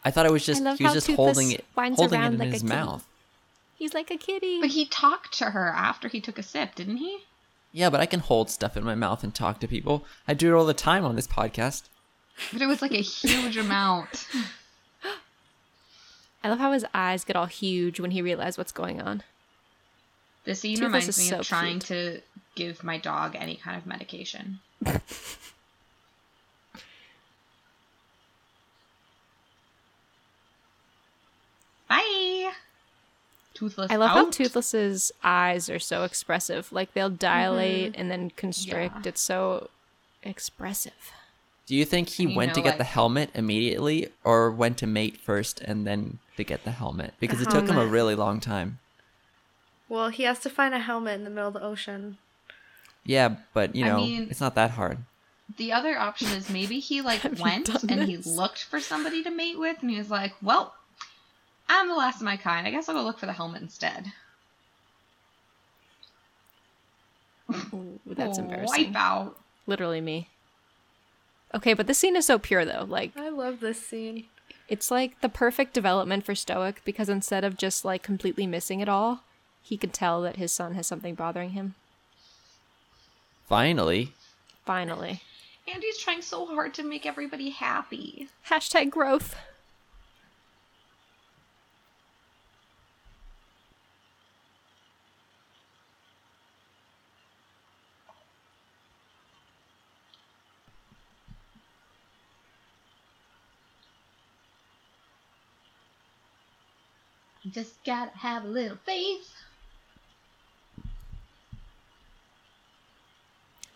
I 0.05 0.11
thought 0.11 0.25
it 0.25 0.31
was 0.31 0.45
just 0.45 0.61
love 0.61 0.77
he 0.77 0.83
was 0.83 0.91
how 0.91 0.95
just 0.95 1.07
Toothless 1.07 1.35
holding 1.37 1.51
it 1.51 1.65
winds 1.75 1.99
holding 1.99 2.19
it 2.19 2.23
around 2.23 2.33
in 2.33 2.39
like 2.39 2.49
a 2.49 2.51
his 2.51 2.63
mouth. 2.63 3.05
He's 3.75 3.93
like 3.93 4.11
a 4.11 4.17
kitty. 4.17 4.59
But 4.61 4.69
he 4.69 4.85
talked 4.85 5.37
to 5.39 5.51
her 5.51 5.67
after 5.67 6.07
he 6.07 6.21
took 6.21 6.37
a 6.37 6.43
sip, 6.43 6.75
didn't 6.75 6.97
he? 6.97 7.19
Yeah, 7.73 7.89
but 7.89 7.99
I 7.99 8.05
can 8.05 8.19
hold 8.19 8.51
stuff 8.51 8.77
in 8.77 8.83
my 8.83 8.93
mouth 8.93 9.23
and 9.23 9.33
talk 9.33 9.59
to 9.59 9.67
people. 9.67 10.05
I 10.27 10.35
do 10.35 10.53
it 10.53 10.57
all 10.57 10.65
the 10.65 10.75
time 10.75 11.03
on 11.03 11.15
this 11.15 11.27
podcast. 11.27 11.83
But 12.51 12.61
it 12.61 12.67
was 12.67 12.83
like 12.83 12.91
a 12.91 13.01
huge 13.01 13.57
amount. 13.57 14.27
I 16.43 16.49
love 16.49 16.59
how 16.59 16.71
his 16.71 16.85
eyes 16.93 17.23
get 17.25 17.35
all 17.35 17.47
huge 17.47 17.99
when 17.99 18.11
he 18.11 18.21
realizes 18.21 18.59
what's 18.59 18.71
going 18.71 19.01
on. 19.01 19.23
This 20.45 20.59
scene 20.59 20.77
Toothless 20.77 20.87
reminds 21.07 21.17
me 21.17 21.23
so 21.25 21.39
of 21.39 21.47
trying 21.47 21.79
cute. 21.79 21.87
to 21.87 22.21
give 22.55 22.83
my 22.83 22.99
dog 22.99 23.35
any 23.35 23.55
kind 23.55 23.75
of 23.77 23.87
medication. 23.87 24.59
Bye. 31.87 32.51
Toothless. 33.53 33.91
I 33.91 33.97
love 33.97 34.09
how. 34.11 34.29
Toothless's 34.29 35.11
eyes 35.23 35.69
are 35.69 35.79
so 35.79 36.03
expressive. 36.03 36.71
Like 36.71 36.93
they'll 36.93 37.09
dilate 37.09 37.95
and 37.95 38.09
then 38.09 38.31
constrict. 38.31 38.95
Mm-hmm. 38.95 39.03
Yeah. 39.03 39.09
It's 39.09 39.21
so 39.21 39.69
expressive. 40.23 40.93
Do 41.65 41.75
you 41.75 41.85
think 41.85 42.09
he 42.09 42.23
And 42.23 42.31
you 42.33 42.37
went 42.37 42.53
to 42.55 42.59
know, 42.59 42.65
get 42.65 42.77
the 42.77 42.83
helmet 42.83 43.29
immediately 43.33 44.09
or 44.23 44.51
went 44.51 44.77
to 44.79 44.87
mate 44.87 45.17
first 45.17 45.61
and 45.61 45.87
then 45.87 46.19
to 46.37 46.43
get 46.43 46.63
the 46.65 46.71
helmet? 46.71 47.13
Because 47.19 47.41
it 47.41 47.49
took 47.49 47.67
him 47.67 47.77
a 47.77 47.85
really 47.85 48.15
long 48.15 48.39
time. 48.39 48.79
Well, 49.87 50.09
he 50.09 50.23
has 50.23 50.39
to 50.39 50.49
find 50.49 50.73
a 50.73 50.79
helmet 50.79 51.15
in 51.15 51.23
the 51.23 51.29
middle 51.29 51.49
of 51.49 51.53
the 51.53 51.61
ocean. 51.61 52.17
Yeah, 53.05 53.35
but 53.53 53.75
you 53.75 53.85
I 53.85 53.89
know, 53.89 53.97
mean- 53.97 54.27
it's 54.29 54.41
not 54.41 54.55
that 54.55 54.71
hard. 54.71 54.99
The 55.57 55.71
other 55.73 55.97
option 55.97 56.29
is 56.29 56.49
maybe 56.49 56.79
he 56.79 57.01
like 57.01 57.21
went 57.39 57.67
done 57.67 57.89
and 57.89 58.03
he 58.09 58.17
looked 58.17 58.63
for 58.63 58.79
somebody 58.79 59.21
to 59.23 59.29
mate 59.29 59.59
with, 59.59 59.77
and 59.81 59.91
he 59.91 59.97
was 59.97 60.09
like, 60.09 60.33
"Well, 60.41 60.73
I'm 61.69 61.87
the 61.87 61.95
last 61.95 62.17
of 62.17 62.23
my 62.23 62.37
kind. 62.37 62.67
I 62.67 62.71
guess 62.71 62.87
I'll 62.89 62.95
go 62.95 63.03
look 63.03 63.19
for 63.19 63.25
the 63.25 63.33
helmet 63.33 63.61
instead." 63.61 64.11
Ooh, 67.73 67.99
that's 68.05 68.37
embarrassing. 68.39 68.85
Wipe 68.93 68.95
out. 68.95 69.39
Literally 69.67 70.01
me. 70.01 70.29
Okay, 71.53 71.73
but 71.73 71.87
this 71.87 71.99
scene 71.99 72.15
is 72.15 72.25
so 72.25 72.39
pure 72.39 72.65
though. 72.65 72.85
Like 72.87 73.15
I 73.15 73.29
love 73.29 73.59
this 73.59 73.85
scene. 73.85 74.25
it's 74.67 74.89
like 74.89 75.21
the 75.21 75.29
perfect 75.29 75.73
development 75.73 76.25
for 76.25 76.33
Stoick 76.33 76.77
because 76.83 77.09
instead 77.09 77.43
of 77.43 77.57
just 77.57 77.85
like 77.85 78.01
completely 78.01 78.47
missing 78.47 78.79
it 78.79 78.89
all, 78.89 79.21
he 79.61 79.77
could 79.77 79.93
tell 79.93 80.21
that 80.23 80.37
his 80.37 80.51
son 80.51 80.73
has 80.73 80.87
something 80.87 81.15
bothering 81.15 81.51
him. 81.51 81.75
Finally. 83.47 84.13
Finally. 84.65 85.21
Andy's 85.71 85.97
trying 85.97 86.21
so 86.21 86.45
hard 86.45 86.73
to 86.73 86.83
make 86.83 87.05
everybody 87.05 87.49
happy. 87.51 88.27
Hashtag 88.49 88.89
growth. 88.89 89.35
Just 107.49 107.83
gotta 107.83 108.11
have 108.17 108.45
a 108.45 108.47
little 108.47 108.77
faith. 108.85 109.29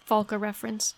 Valka 0.10 0.40
reference. 0.40 0.96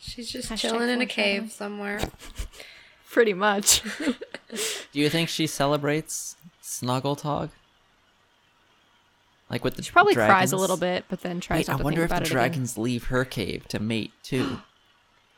She's 0.00 0.30
just 0.30 0.50
Hashtag 0.50 0.58
chilling 0.58 0.88
in 0.88 1.00
a 1.00 1.06
cave 1.06 1.52
somewhere. 1.52 2.00
Pretty 3.10 3.34
much. 3.34 3.82
Do 4.92 5.00
you 5.00 5.08
think 5.08 5.28
she 5.28 5.46
celebrates 5.46 6.36
Snoggletog? 6.62 7.50
Like 9.50 9.62
with 9.62 9.76
the 9.76 9.82
she 9.82 9.92
probably 9.92 10.14
dragons? 10.14 10.32
cries 10.32 10.52
a 10.52 10.56
little 10.56 10.76
bit, 10.76 11.04
but 11.08 11.20
then 11.20 11.40
tries. 11.40 11.68
Wait, 11.68 11.74
I 11.74 11.76
wonder 11.76 12.02
if 12.02 12.10
the 12.10 12.20
dragons 12.20 12.78
leave 12.78 13.04
her 13.04 13.24
cave 13.24 13.68
to 13.68 13.78
mate 13.78 14.12
too 14.22 14.58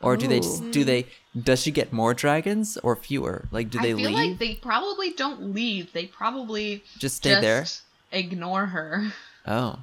or 0.01 0.15
do 0.17 0.27
they 0.27 0.39
just 0.39 0.63
oh. 0.63 0.71
do 0.71 0.83
they? 0.83 1.05
Does 1.37 1.61
she 1.61 1.71
get 1.71 1.93
more 1.93 2.13
dragons 2.13 2.77
or 2.83 2.95
fewer? 2.95 3.45
Like, 3.51 3.69
do 3.69 3.79
they 3.79 3.93
leave? 3.93 4.07
I 4.07 4.09
feel 4.09 4.19
leave? 4.19 4.29
like 4.31 4.39
they 4.39 4.55
probably 4.55 5.11
don't 5.11 5.53
leave. 5.53 5.93
They 5.93 6.05
probably 6.05 6.83
Just 6.97 7.17
stay 7.17 7.39
there? 7.39 7.65
Ignore 8.11 8.67
her. 8.67 9.13
Oh, 9.45 9.79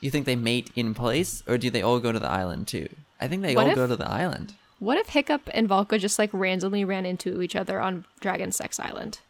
you 0.00 0.10
think 0.10 0.26
they 0.26 0.36
mate 0.36 0.70
in 0.76 0.94
place, 0.94 1.42
or 1.46 1.58
do 1.58 1.70
they 1.70 1.82
all 1.82 2.00
go 2.00 2.12
to 2.12 2.18
the 2.18 2.28
island 2.28 2.68
too? 2.68 2.88
I 3.20 3.28
think 3.28 3.42
they 3.42 3.54
What 3.54 3.64
all 3.64 3.70
if- 3.70 3.76
go 3.76 3.86
to 3.86 3.96
the 3.96 4.10
island. 4.10 4.54
What 4.78 4.98
if 4.98 5.08
Hiccup 5.08 5.48
and 5.54 5.68
Valka 5.68 5.98
just 5.98 6.18
like 6.18 6.28
randomly 6.34 6.84
ran 6.84 7.06
into 7.06 7.40
each 7.40 7.56
other 7.56 7.80
on 7.80 8.04
Dragon 8.20 8.52
Sex 8.52 8.78
Island? 8.78 9.20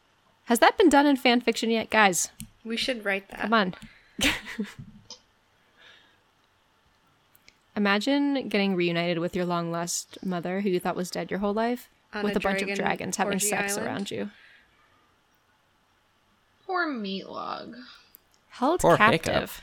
Has 0.47 0.59
that 0.59 0.77
been 0.77 0.89
done 0.89 1.07
in 1.07 1.17
fan 1.17 1.41
fiction 1.41 1.71
yet, 1.71 1.89
guys? 1.89 2.31
We 2.65 2.77
should 2.77 3.05
write 3.05 3.29
that. 3.31 3.43
Come 3.43 3.53
on. 3.53 3.75
Imagine 7.77 8.49
getting 8.49 8.75
reunited 8.75 9.19
with 9.19 9.37
your 9.37 9.45
long 9.45 9.71
lost 9.71 10.19
mother 10.25 10.61
who 10.63 10.71
you 10.71 10.81
thought 10.81 10.97
was 10.97 11.11
dead 11.11 11.31
your 11.31 11.41
whole 11.41 11.53
life 11.55 11.89
On 12.15 12.25
with 12.25 12.35
a 12.35 12.39
a, 12.39 12.41
bunch 12.41 12.63
of 12.63 12.75
dragons 12.75 13.17
having 13.17 13.39
sex 13.39 13.75
island? 13.75 13.87
around 13.87 14.11
you. 14.11 14.31
Poor 16.67 16.87
Meatlug. 16.89 17.75
Held 18.49 18.81
Poor 18.81 18.97
captive. 18.97 19.61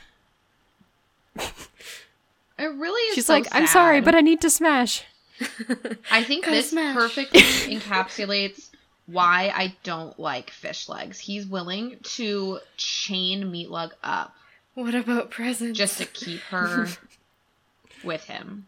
It 2.56 2.66
really 2.66 3.00
is. 3.08 3.14
She's 3.16 3.26
so 3.26 3.32
like, 3.32 3.48
I'm 3.50 3.66
sorry, 3.66 4.00
but 4.00 4.14
I 4.14 4.20
need 4.20 4.40
to 4.42 4.48
smash. 4.48 5.02
I 6.12 6.22
think 6.22 6.44
this 6.44 6.70
smash. 6.70 6.94
perfectly 6.94 7.40
encapsulates 7.76 8.70
why 9.06 9.52
I 9.52 9.74
don't 9.82 10.18
like 10.20 10.50
Fishlegs. 10.50 11.18
He's 11.18 11.46
willing 11.46 11.96
to 12.14 12.60
chain 12.76 13.46
Meatlug 13.46 13.90
up 14.04 14.36
What 14.74 14.94
about 14.94 15.32
presents? 15.32 15.76
just 15.76 15.98
to 15.98 16.04
keep 16.06 16.40
her 16.42 16.86
with 18.04 18.24
him. 18.24 18.66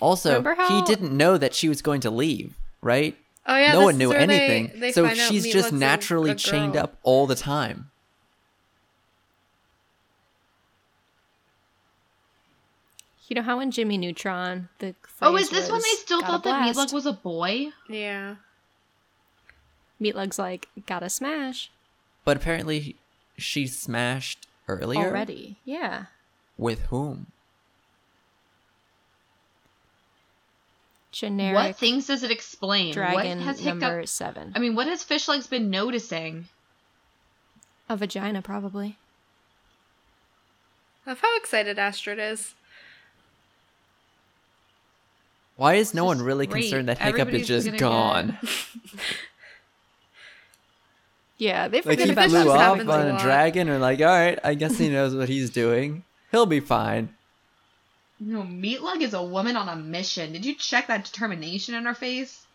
Also, 0.00 0.36
Remember 0.42 0.56
he 0.68 0.82
didn't 0.82 1.16
know 1.16 1.38
that 1.38 1.54
she 1.54 1.68
was 1.68 1.80
going 1.82 2.00
to 2.02 2.10
leave, 2.10 2.54
right? 2.82 3.16
oh 3.46 3.56
yeah, 3.56 3.72
no 3.72 3.82
one 3.84 3.96
knew 3.96 4.08
where 4.10 4.26
they- 4.26 4.34
anything, 4.40 4.80
they 4.80 4.92
so 4.92 5.08
she's 5.14 5.46
just 5.52 5.72
naturally 5.72 6.34
chained 6.34 6.76
up 6.76 6.98
all 7.02 7.26
the 7.26 7.34
time. 7.36 7.90
You 13.28 13.34
know 13.34 13.42
how 13.42 13.58
in 13.60 13.70
Jimmy 13.70 13.98
Neutron 13.98 14.68
the 14.78 14.94
Oh, 15.20 15.32
phrase 15.32 15.46
is 15.46 15.50
this 15.50 15.70
when 15.70 15.80
they 15.80 15.88
still 15.96 16.20
thought 16.20 16.44
that 16.44 16.72
blast." 16.74 16.78
Meatlug 16.78 16.92
was 16.92 17.06
a 17.06 17.12
boy? 17.12 17.68
Yeah. 17.88 18.36
Meatlug's 20.00 20.38
like, 20.38 20.68
gotta 20.86 21.08
smash 21.08 21.70
But 22.24 22.36
apparently, 22.36 22.96
she 23.38 23.66
smashed 23.66 24.46
earlier. 24.68 25.00
already. 25.08 25.58
Yeah. 25.64 26.06
With 26.58 26.82
whom? 26.86 27.28
Generic 31.16 31.54
What 31.54 31.76
things 31.76 32.06
does 32.06 32.22
it 32.22 32.30
explain? 32.30 32.92
dragon 32.92 33.38
what 33.38 33.46
has 33.46 33.64
number 33.64 33.96
Hiccup? 34.00 34.08
seven. 34.08 34.52
I 34.54 34.58
mean, 34.58 34.74
what 34.74 34.86
has 34.86 35.02
Fishlegs 35.02 35.48
been 35.48 35.70
noticing? 35.70 36.44
A 37.88 37.96
vagina, 37.96 38.42
probably. 38.42 38.98
Of 41.06 41.20
how 41.20 41.34
excited 41.38 41.78
Astrid 41.78 42.18
is. 42.18 42.52
Why 45.56 45.74
is 45.76 45.94
no 45.94 46.04
one 46.04 46.20
really 46.20 46.46
great. 46.46 46.64
concerned 46.64 46.88
that 46.90 46.98
Hiccup 46.98 47.20
Everybody's 47.28 47.48
is 47.48 47.64
just 47.64 47.78
gone? 47.78 48.36
Yeah, 51.38 51.68
they 51.68 51.78
Like 51.78 51.84
forget 51.84 52.06
he 52.06 52.12
about 52.12 52.22
this 52.30 52.32
flew 52.32 52.44
just 52.44 52.56
that. 52.56 52.70
off 52.70 52.80
on 52.80 53.06
a 53.06 53.12
lot. 53.12 53.20
dragon, 53.20 53.68
or 53.68 53.78
like, 53.78 54.00
all 54.00 54.06
right, 54.06 54.38
I 54.42 54.54
guess 54.54 54.78
he 54.78 54.88
knows 54.88 55.14
what 55.14 55.28
he's 55.28 55.50
doing. 55.50 56.02
He'll 56.30 56.46
be 56.46 56.60
fine. 56.60 57.10
No, 58.18 58.42
Meatlug 58.42 59.02
is 59.02 59.12
a 59.12 59.22
woman 59.22 59.56
on 59.56 59.68
a 59.68 59.76
mission. 59.76 60.32
Did 60.32 60.46
you 60.46 60.54
check 60.54 60.86
that 60.86 61.04
determination 61.04 61.74
in 61.74 61.84
her 61.84 61.94
face? 61.94 62.46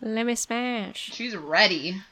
Let 0.00 0.26
me 0.26 0.34
smash. 0.34 1.10
She's 1.12 1.34
ready. 1.34 2.02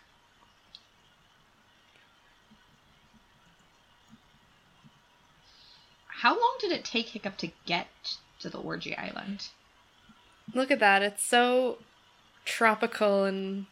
How 6.07 6.31
long 6.31 6.57
did 6.59 6.73
it 6.73 6.87
take 6.87 7.09
Hiccup 7.09 7.37
to 7.39 7.51
get 7.67 7.87
to 8.41 8.49
the 8.49 8.57
orgy 8.57 8.97
island? 8.97 9.49
Look 10.55 10.71
at 10.71 10.79
that. 10.81 11.03
It's 11.03 11.23
so 11.23 11.79
tropical 12.47 13.25
and 13.25 13.67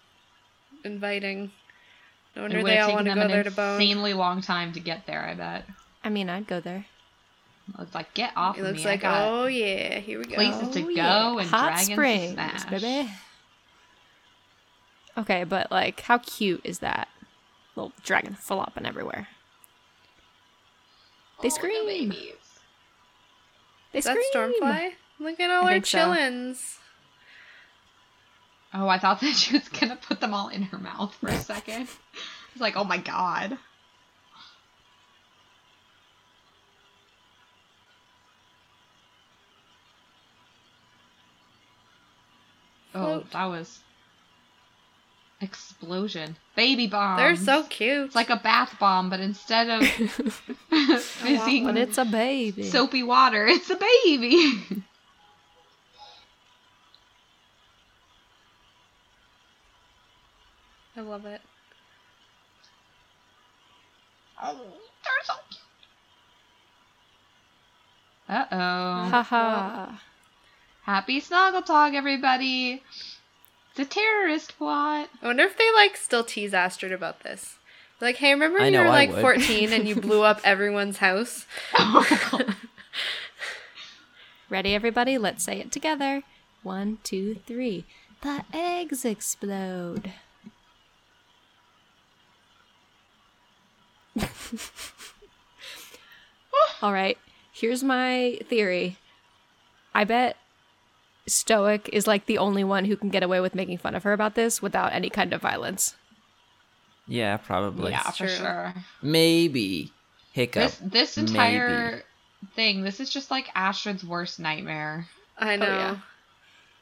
inviting. 0.84 1.52
No 2.36 2.42
wonder 2.42 2.62
they 2.62 2.78
all 2.78 2.88
taken 2.88 2.94
want 2.94 3.06
to 3.06 3.14
them 3.14 3.28
go 3.28 3.34
there 3.34 3.42
to 3.44 3.50
bone. 3.50 3.80
insanely 3.80 4.12
long 4.12 4.42
time 4.42 4.72
to 4.74 4.80
get 4.80 5.06
there. 5.06 5.22
I 5.22 5.32
bet. 5.32 5.64
I 6.04 6.10
mean, 6.10 6.28
I'd 6.28 6.46
go 6.46 6.60
there. 6.60 6.84
It's 7.78 7.94
like 7.94 8.12
get 8.14 8.32
off 8.36 8.56
It 8.58 8.60
of 8.60 8.66
looks 8.68 8.80
me. 8.80 8.84
Like, 8.90 9.02
oh 9.04 9.46
yeah, 9.46 9.98
here 9.98 10.18
we 10.18 10.24
go. 10.26 10.34
places 10.34 10.68
to 10.74 10.80
Oh, 10.82 10.86
go 10.86 10.90
yeah. 10.90 11.36
and 11.38 11.48
Hot 11.48 11.88
dragons 11.94 12.30
to 12.30 12.32
smash. 12.34 12.64
baby. 12.82 13.10
Okay, 15.16 15.44
but 15.44 15.70
like, 15.70 16.00
how 16.00 16.18
cute 16.18 16.60
is 16.64 16.78
that? 16.80 17.08
Little 17.76 17.92
dragon 18.02 18.34
flopping 18.34 18.86
everywhere. 18.86 19.28
They 21.40 21.48
Oh, 21.48 21.50
the 21.50 21.50
scream. 21.50 21.86
babies. 21.86 22.34
They 23.92 23.98
Is 23.98 24.04
that. 24.04 24.16
Stormfly? 24.34 24.92
Look 25.18 25.40
at 25.40 25.50
all 25.50 25.62
I 25.64 25.66
our 25.66 25.72
think 25.72 25.86
so. 25.86 25.98
chillins. 25.98 26.76
Oh, 28.74 28.88
I 28.88 28.98
thought 28.98 29.20
that 29.22 29.34
she 29.36 29.54
was 29.54 29.68
gonna 29.68 29.96
put 29.96 30.20
them 30.20 30.32
all 30.34 30.48
in 30.48 30.62
her 30.64 30.78
mouth 30.78 31.14
for 31.14 31.28
a 31.28 31.38
second. 31.38 31.88
I 31.88 32.54
was 32.54 32.60
like, 32.60 32.76
oh 32.76 32.84
my 32.84 32.98
god. 32.98 33.58
Oh, 42.94 43.24
that 43.32 43.46
was 43.46 43.80
explosion. 45.40 46.36
Baby 46.56 46.86
bombs. 46.86 47.18
They're 47.18 47.36
so 47.36 47.64
cute. 47.64 48.06
It's 48.06 48.14
like 48.14 48.30
a 48.30 48.36
bath 48.36 48.76
bomb, 48.78 49.10
but 49.10 49.20
instead 49.20 49.68
of 49.68 49.86
fizzing 49.86 51.64
But 51.66 51.76
it's 51.76 51.98
a 51.98 52.04
baby. 52.04 52.64
soapy 52.64 53.02
water, 53.02 53.46
it's 53.46 53.70
a 53.70 53.76
baby. 53.76 54.62
I 60.94 61.00
love 61.00 61.24
it. 61.24 61.40
Oh, 64.42 64.54
they're 64.54 65.24
so 65.24 65.34
cute. 65.48 65.60
Uh 68.28 68.44
oh. 68.52 69.08
Haha. 69.08 69.92
Happy 70.82 71.20
Snoggletog, 71.20 71.94
everybody. 71.94 72.82
It's 73.70 73.78
a 73.80 73.84
terrorist 73.84 74.58
plot. 74.58 75.08
I 75.22 75.26
wonder 75.26 75.44
if 75.44 75.56
they 75.56 75.72
like 75.74 75.96
still 75.96 76.24
tease 76.24 76.52
Astrid 76.52 76.90
about 76.92 77.20
this. 77.20 77.56
Like, 78.00 78.16
hey, 78.16 78.32
remember 78.32 78.58
when 78.58 78.72
you 78.72 78.80
were 78.80 78.86
I 78.86 78.88
like 78.88 79.12
would. 79.12 79.20
14 79.20 79.72
and 79.72 79.86
you 79.88 79.94
blew 79.94 80.22
up 80.22 80.40
everyone's 80.44 80.98
house? 80.98 81.46
Ready, 84.50 84.74
everybody? 84.74 85.18
Let's 85.18 85.44
say 85.44 85.60
it 85.60 85.70
together. 85.70 86.22
One, 86.64 86.98
two, 87.04 87.36
three. 87.46 87.84
The 88.22 88.44
eggs 88.52 89.04
explode. 89.04 90.12
All 96.82 96.92
right, 96.92 97.16
here's 97.52 97.82
my 97.84 98.40
theory. 98.48 98.98
I 99.94 100.04
bet 100.04 100.36
Stoick 101.32 101.88
is 101.92 102.06
like 102.06 102.26
the 102.26 102.38
only 102.38 102.64
one 102.64 102.84
who 102.84 102.96
can 102.96 103.08
get 103.08 103.22
away 103.22 103.40
with 103.40 103.54
making 103.54 103.78
fun 103.78 103.94
of 103.94 104.02
her 104.02 104.12
about 104.12 104.34
this 104.34 104.60
without 104.60 104.92
any 104.92 105.10
kind 105.10 105.32
of 105.32 105.40
violence. 105.40 105.96
Yeah, 107.06 107.36
probably. 107.36 107.90
yeah, 107.92 108.10
for 108.10 108.26
true. 108.26 108.28
sure. 108.28 108.74
Maybe 109.02 109.92
Hiccup. 110.32 110.62
This 110.62 110.78
this 110.82 111.16
Maybe. 111.16 111.30
entire 111.30 112.02
thing, 112.54 112.82
this 112.82 113.00
is 113.00 113.10
just 113.10 113.30
like 113.30 113.48
Astrid's 113.54 114.04
worst 114.04 114.38
nightmare. 114.38 115.06
I 115.38 115.54
oh, 115.54 115.56
know. 115.56 115.66
yeah. 115.66 115.96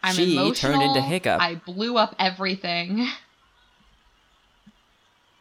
I'm 0.03 0.15
She 0.15 0.33
emotional. 0.35 0.55
turned 0.55 0.83
into 0.83 1.01
Hiccup. 1.01 1.41
I 1.41 1.57
blew 1.57 1.97
up 1.97 2.15
everything. 2.19 3.09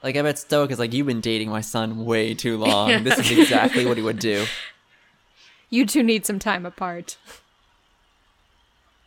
Like 0.01 0.15
I 0.15 0.21
bet 0.21 0.35
Stoick 0.35 0.71
is 0.71 0.79
like, 0.79 0.93
you've 0.93 1.07
been 1.07 1.19
dating 1.19 1.49
my 1.49 1.59
son 1.59 2.05
way 2.05 2.33
too 2.33 2.57
long. 2.57 3.03
This 3.03 3.19
is 3.19 3.31
exactly 3.37 3.85
what 3.85 3.97
he 3.97 4.03
would 4.03 4.19
do. 4.19 4.45
You 5.69 5.85
two 5.85 6.03
need 6.03 6.25
some 6.25 6.39
time 6.39 6.65
apart. 6.65 7.17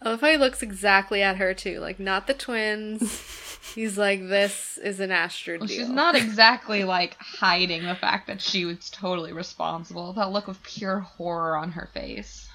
I 0.04 0.08
love 0.10 0.20
how 0.20 0.30
he 0.30 0.36
looks 0.36 0.62
exactly 0.62 1.22
at 1.22 1.36
her 1.36 1.54
too. 1.54 1.78
Like 1.80 2.00
not 2.00 2.26
the 2.26 2.34
twins. 2.34 3.38
He's 3.74 3.96
like, 3.96 4.28
this 4.28 4.76
is 4.78 4.98
an 4.98 5.12
Astrid 5.12 5.60
Well, 5.60 5.68
she's 5.68 5.88
not 5.88 6.14
exactly 6.16 6.82
like 6.82 7.16
hiding 7.18 7.84
the 7.84 7.94
fact 7.94 8.26
that 8.26 8.40
she 8.40 8.64
was 8.64 8.90
totally 8.90 9.32
responsible. 9.32 10.12
That 10.12 10.32
look 10.32 10.48
of 10.48 10.62
pure 10.64 10.98
horror 10.98 11.56
on 11.56 11.72
her 11.72 11.88
face. 11.94 12.48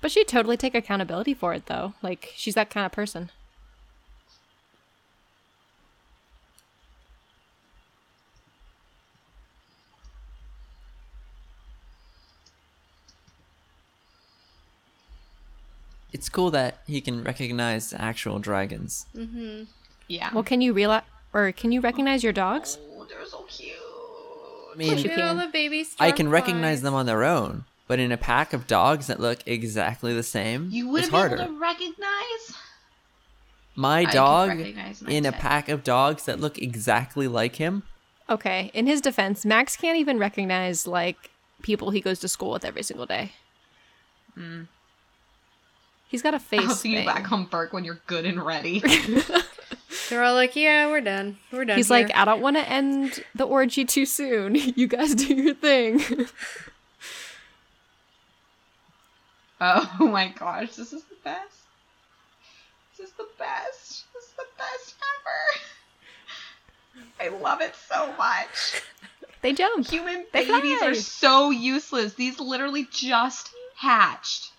But 0.00 0.10
she'd 0.12 0.28
totally 0.28 0.56
take 0.56 0.74
accountability 0.74 1.34
for 1.34 1.54
it, 1.54 1.66
though. 1.66 1.94
Like, 2.02 2.32
she's 2.36 2.54
that 2.54 2.70
kind 2.70 2.86
of 2.86 2.92
person. 2.92 3.30
It's 16.18 16.28
cool 16.28 16.50
that 16.50 16.80
he 16.86 17.00
can 17.00 17.22
recognize 17.22 17.94
actual 17.96 18.40
dragons. 18.40 19.06
Mm-hmm. 19.16 19.64
Yeah. 20.08 20.30
Well, 20.34 20.42
can 20.42 20.60
you 20.60 20.72
realize, 20.72 21.04
or 21.32 21.52
can 21.52 21.70
you 21.70 21.80
recognize 21.80 22.24
your 22.24 22.32
dogs? 22.32 22.76
Oh, 22.96 23.06
they're 23.08 23.24
so 23.24 23.44
cute. 23.48 23.72
I 24.72 24.76
mean, 24.76 24.96
Look 24.96 25.06
at 25.06 25.20
all 25.20 25.36
can. 25.36 25.46
the 25.46 25.52
babies. 25.52 25.94
I 26.00 26.10
can 26.10 26.28
recognize 26.28 26.82
them 26.82 26.92
on 26.94 27.06
their 27.06 27.22
own, 27.22 27.64
but 27.86 28.00
in 28.00 28.10
a 28.10 28.16
pack 28.16 28.52
of 28.52 28.66
dogs 28.66 29.06
that 29.06 29.20
look 29.20 29.46
exactly 29.46 30.12
the 30.12 30.22
same, 30.24 30.68
You 30.72 30.88
wouldn't 30.88 31.12
be 31.12 31.16
harder. 31.16 31.36
able 31.36 31.46
to 31.54 31.58
recognize. 31.60 32.56
My 33.76 34.04
dog 34.04 34.48
recognize 34.48 35.00
my 35.02 35.12
in 35.12 35.24
a 35.24 35.30
pack 35.30 35.68
of 35.68 35.84
dogs 35.84 36.24
that 36.24 36.40
look 36.40 36.58
exactly 36.58 37.28
like 37.28 37.56
him. 37.56 37.84
Okay, 38.28 38.72
in 38.74 38.88
his 38.88 39.00
defense, 39.00 39.44
Max 39.46 39.76
can't 39.76 39.96
even 39.98 40.18
recognize, 40.18 40.84
like, 40.84 41.30
people 41.62 41.90
he 41.90 42.00
goes 42.00 42.18
to 42.20 42.28
school 42.28 42.50
with 42.50 42.64
every 42.64 42.82
single 42.82 43.06
day. 43.06 43.32
He's 46.08 46.22
got 46.22 46.34
a 46.34 46.38
face. 46.38 46.60
I'll 46.60 46.70
see 46.74 46.98
you 46.98 47.04
back 47.04 47.26
home, 47.26 47.44
Burke, 47.50 47.72
when 47.72 47.84
you're 47.84 48.00
good 48.06 48.24
and 48.24 48.44
ready. 48.44 48.82
They're 50.08 50.22
all 50.24 50.34
like, 50.34 50.56
yeah, 50.56 50.86
we're 50.88 51.02
done. 51.02 51.36
We're 51.52 51.66
done. 51.66 51.76
He's 51.76 51.88
here." 51.88 51.98
like, 51.98 52.16
I 52.16 52.24
don't 52.24 52.40
want 52.40 52.56
to 52.56 52.66
end 52.68 53.22
the 53.34 53.44
orgy 53.44 53.84
too 53.84 54.06
soon. 54.06 54.54
You 54.76 54.86
guys 54.86 55.14
do 55.14 55.34
your 55.34 55.54
thing. 55.54 56.02
oh 59.60 60.08
my 60.10 60.28
gosh, 60.38 60.74
this 60.76 60.92
is 60.92 61.02
the 61.04 61.16
best. 61.24 61.54
This 62.96 63.08
is 63.08 63.12
the 63.14 63.26
best. 63.38 64.04
This 64.14 64.24
is 64.24 64.32
the 64.36 64.46
best 64.56 64.94
ever. 67.20 67.34
I 67.34 67.36
love 67.42 67.60
it 67.60 67.74
so 67.88 68.12
much. 68.16 68.82
they 69.42 69.52
jump. 69.52 69.86
Human 69.86 70.24
They 70.32 70.46
babies 70.46 70.78
fly. 70.78 70.88
are 70.88 70.94
so 70.94 71.50
useless. 71.50 72.14
These 72.14 72.40
literally 72.40 72.86
just 72.90 73.50
hatched. 73.76 74.52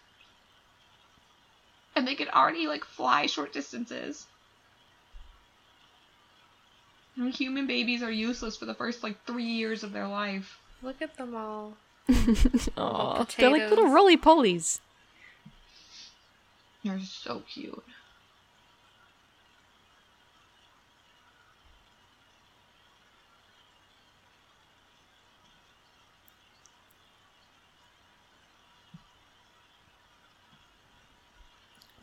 And 1.96 2.08
they 2.08 2.16
could 2.16 2.30
already 2.30 2.68
like 2.68 2.86
fly 2.86 3.26
short 3.26 3.54
distances. 3.54 4.28
And 7.16 7.34
human 7.34 7.68
babies 7.68 8.02
are 8.02 8.12
useless 8.12 8.56
for 8.56 8.66
the 8.66 8.74
first 8.74 9.04
like 9.04 9.26
three 9.26 9.44
years 9.44 9.84
of 9.84 9.92
their 9.92 10.08
life. 10.08 10.60
look 10.82 11.02
at 11.02 11.18
them 11.18 11.36
all. 11.36 11.74
Aw, 12.78 13.26
they're 13.38 13.50
like 13.52 13.70
little 13.70 13.90
roly 13.90 14.18
polies. 14.18 14.80
They're 16.84 17.00
so 17.02 17.44
cute. 17.52 17.84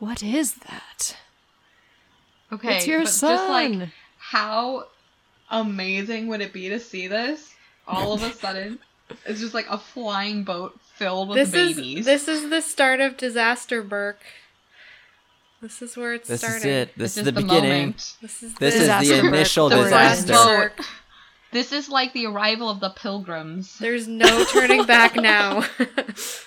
What 0.07 0.23
is 0.23 0.53
that? 0.53 1.17
Okay, 2.53 2.77
it's 2.77 2.87
your 2.87 3.01
but 3.01 3.09
son. 3.09 3.35
just 3.37 3.49
like 3.81 3.89
how 4.17 4.85
amazing 5.51 6.27
would 6.29 6.39
it 6.39 6.53
be 6.53 6.69
to 6.69 6.79
see 6.79 7.07
this 7.07 7.53
all 7.85 8.13
of 8.13 8.23
a 8.23 8.31
sudden? 8.31 8.79
it's 9.25 9.41
just 9.41 9.53
like 9.53 9.67
a 9.69 9.77
flying 9.77 10.43
boat 10.45 10.79
filled 10.95 11.27
with 11.27 11.37
This 11.37 11.51
babies. 11.51 11.99
is 11.99 12.05
this 12.05 12.27
is 12.29 12.49
the 12.49 12.61
start 12.61 13.01
of 13.01 13.17
disaster, 13.17 13.83
Berk. 13.83 14.19
This 15.61 15.81
is 15.81 15.97
where 15.97 16.13
it's 16.13 16.29
This 16.29 16.39
starting. 16.39 16.59
is 16.59 16.65
it. 16.87 16.87
This, 16.97 17.15
This 17.15 17.17
is 17.17 17.23
the, 17.25 17.31
beginning. 17.33 17.69
moment. 17.71 18.15
This 18.21 18.43
is 18.43 18.53
This 18.55 18.75
the 18.75 19.01
is 19.01 19.09
the 19.09 19.27
initial 19.27 19.67
The 19.67 19.75
disaster. 19.83 20.71
This 21.51 21.73
is 21.73 21.89
like 21.89 22.13
the 22.13 22.27
arrival 22.27 22.69
of 22.69 22.79
the 22.79 22.91
pilgrims. 22.91 23.77
There's 23.77 24.07
no 24.07 24.45
turning 24.45 24.85
back 24.85 25.15
now. 25.17 25.65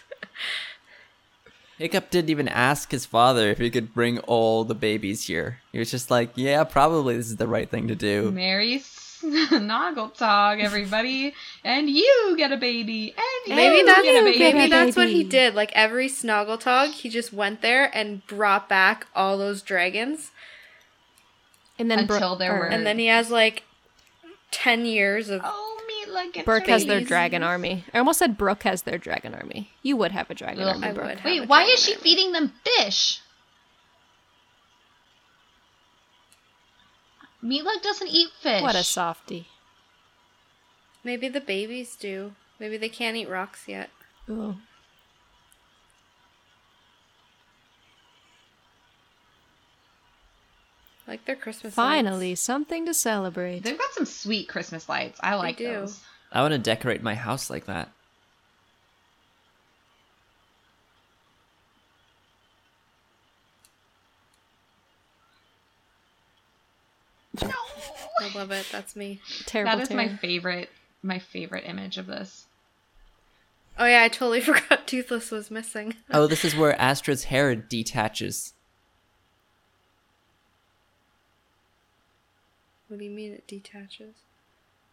Hiccup 1.81 2.11
didn't 2.11 2.29
even 2.31 2.47
ask 2.47 2.91
his 2.93 3.07
father 3.07 3.49
if 3.49 3.57
he 3.59 3.71
could 3.71 3.95
bring 3.95 4.19
all 4.21 4.65
the 4.65 4.75
babies 4.75 5.27
here. 5.27 5.61
He 5.73 5.79
was 5.79 5.91
just 5.91 6.11
like, 6.11 6.31
yeah, 6.35 6.63
probably 6.65 7.17
this 7.17 7.29
is 7.29 7.37
the 7.37 7.49
right 7.49 7.71
thing 7.71 7.89
to 7.89 7.95
do. 7.95 8.31
Merry 8.31 8.81
Snoggletog, 8.81 10.63
everybody, 10.63 11.35
and 11.65 11.89
you 11.89 12.35
get 12.37 12.53
a 12.53 12.57
baby, 12.57 13.15
and 13.47 13.57
maybe 13.57 13.77
you 13.77 13.87
that's 13.87 14.03
get 14.03 14.15
a 14.15 14.19
you 14.19 14.25
baby. 14.25 14.39
get 14.39 14.55
maybe 14.55 14.67
a 14.67 14.69
that's 14.69 14.97
what 14.97 15.09
he 15.09 15.25
did. 15.25 15.55
Like 15.55 15.73
every 15.75 16.09
Snoggletog, 16.09 16.93
he 16.93 17.09
just 17.09 17.33
went 17.33 17.63
there 17.63 17.91
and 17.97 18.27
brought 18.27 18.69
back 18.69 19.07
all 19.15 19.39
those 19.39 19.63
dragons, 19.63 20.31
And 21.79 21.91
then 21.91 22.07
Bro- 22.07 22.17
Until 22.17 22.37
there 22.37 22.53
were- 22.59 22.67
and 22.67 22.85
then 22.87 22.99
he 22.99 23.07
has 23.07 23.31
like 23.31 23.63
ten 24.51 24.85
years 24.85 25.31
of. 25.31 25.41
Oh, 25.45 25.70
me 26.11 26.15
like 26.17 26.37
a 26.37 26.43
Berk 26.43 26.67
has 26.67 26.87
their 26.87 27.01
dragon 27.01 27.43
army. 27.43 27.85
I 27.95 27.99
almost 27.99 28.19
said 28.19 28.37
Brooke 28.37 28.63
has 28.65 28.83
their 28.83 28.99
dragon 28.99 29.35
army. 29.35 29.71
You 29.83 29.97
would 29.97 30.13
have 30.13 30.31
a 30.31 30.35
dragon 30.35 30.63
Ugh. 30.65 30.75
army, 30.75 30.89
I 30.89 30.93
Brooke. 30.93 31.25
Wait, 31.25 31.49
why 31.49 31.65
is 31.65 31.81
she 31.85 31.93
army. 31.93 32.03
feeding 32.03 32.33
them 32.33 32.53
fish? 32.65 33.21
Meatloaf 37.43 37.83
doesn't 37.83 38.09
eat 38.09 38.29
fish. 38.41 38.63
What 38.63 38.75
a 38.75 38.85
softie. 38.85 39.47
Maybe 41.03 41.29
the 41.29 41.41
babies 41.41 41.97
do. 41.97 42.33
Maybe 42.59 42.77
they 42.77 42.91
can't 42.91 43.17
eat 43.17 43.29
rocks 43.29 43.65
yet. 43.67 43.89
Ooh. 44.29 44.57
Like 51.11 51.25
their 51.25 51.35
Christmas. 51.35 51.75
Finally, 51.75 52.29
lights. 52.29 52.41
something 52.41 52.87
to 52.87 52.95
celebrate. 52.95 53.65
They've 53.65 53.77
got 53.77 53.91
some 53.95 54.07
sweet 54.07 54.49
Christmas 54.49 54.89
lights. 54.89 55.19
I 55.21 55.35
like 55.35 55.57
do. 55.57 55.65
those. 55.65 56.01
I 56.31 56.41
want 56.41 56.53
to 56.53 56.59
decorate 56.59 57.03
my 57.03 57.17
house 57.17 57.51
like 57.51 57.67
that. 57.67 57.91
No. 67.43 67.51
I 68.21 68.39
love 68.39 68.53
it. 68.53 68.69
That's 68.71 68.95
me. 68.95 69.21
Terrible. 69.47 69.79
that 69.79 69.83
is 69.83 69.91
my 69.91 70.07
favorite. 70.07 70.71
My 71.03 71.19
favorite 71.19 71.65
image 71.67 71.99
of 71.99 72.07
this. 72.07 72.47
Oh 73.77 73.87
yeah, 73.87 74.05
I 74.05 74.09
totally 74.09 74.41
forgot 74.43 74.87
Toothless 74.87 75.33
was 75.33 75.51
missing. 75.51 75.97
Oh, 76.13 76.29
this 76.29 76.45
is 76.45 76.55
where 76.55 76.81
Astrid's 76.81 77.25
hair 77.25 77.57
detaches. 77.57 78.53
What 82.91 82.99
do 82.99 83.05
you 83.05 83.11
mean 83.13 83.33
it 83.33 83.47
detaches? 83.47 84.17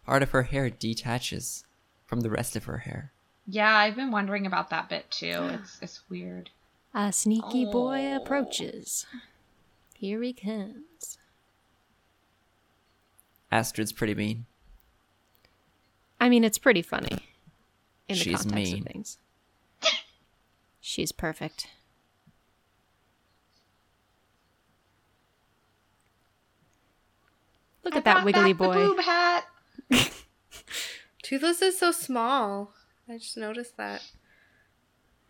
Part 0.05 0.21
of 0.21 0.29
her 0.29 0.43
hair 0.43 0.69
detaches 0.69 1.65
from 2.05 2.19
the 2.21 2.29
rest 2.29 2.55
of 2.55 2.65
her 2.65 2.77
hair. 2.77 3.11
Yeah, 3.47 3.75
I've 3.75 3.95
been 3.95 4.11
wondering 4.11 4.45
about 4.45 4.69
that 4.69 4.87
bit 4.87 5.09
too. 5.09 5.33
It's 5.59 5.79
it's 5.81 6.01
weird. 6.07 6.51
A 6.93 7.11
sneaky 7.11 7.65
boy 7.65 8.01
Oh. 8.13 8.17
approaches. 8.17 9.07
Here 9.95 10.21
he 10.21 10.31
comes. 10.31 11.17
Astrid's 13.51 13.91
pretty 13.91 14.13
mean. 14.13 14.45
I 16.19 16.29
mean, 16.29 16.43
it's 16.43 16.59
pretty 16.59 16.83
funny 16.83 17.17
in 18.07 18.15
the 18.17 18.23
She's 18.23 18.43
context 18.43 18.73
mean. 18.73 18.81
of 18.83 18.87
things. 18.87 19.17
She's 20.81 21.11
perfect. 21.11 21.67
Look 27.87 27.95
I 27.95 27.97
at 27.99 28.03
that 28.05 28.25
wiggly 28.25 28.53
back 28.53 28.59
the 28.59 28.65
boy. 28.67 28.73
boob 28.87 28.99
hat. 28.99 29.45
Toothless 31.23 31.61
is 31.61 31.79
so 31.79 31.91
small. 31.91 32.73
I 33.07 33.17
just 33.17 33.37
noticed 33.37 33.77
that. 33.77 34.01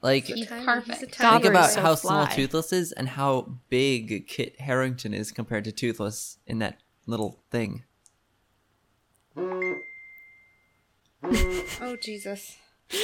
Like, 0.02 0.26
He's 0.26 0.38
He's 0.38 0.48
tiny. 0.48 0.66
perfect. 0.66 0.88
He's 0.88 0.98
a 0.98 1.00
think 1.02 1.12
tiny 1.14 1.32
Dauber 1.44 1.46
is 1.46 1.50
about 1.50 1.70
so 1.72 1.82
how 1.82 1.96
small. 1.96 2.26
Toothless 2.28 2.74
is 2.74 2.92
and 2.92 3.10
how 3.10 3.60
big 3.70 4.28
Kit 4.28 4.60
Harington 4.60 5.14
is 5.14 5.32
compared 5.32 5.66
to 5.66 5.72
Toothless 5.72 6.38
in 6.48 6.58
that 6.60 6.80
little 7.06 7.44
thing. 7.52 7.84
Oh 11.80 11.96
Jesus! 12.02 12.58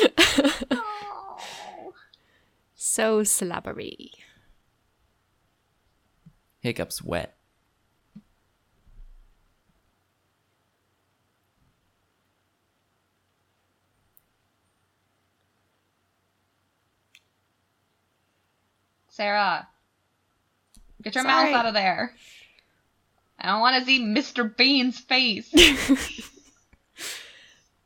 So 2.76 3.24
slobbery. 3.24 4.12
Hiccup's 6.60 7.02
wet. 7.02 7.36
Sarah, 19.16 19.68
Get 21.04 21.14
your 21.14 21.24
Sorry. 21.24 21.52
mouse 21.52 21.60
out 21.60 21.66
of 21.68 21.74
there. 21.76 22.16
I 23.38 23.48
don't 23.52 23.60
want 23.62 23.78
to 23.80 23.86
see 23.86 24.02
Mr. 24.02 24.56
Bean's 24.58 25.00
face. 25.00 25.54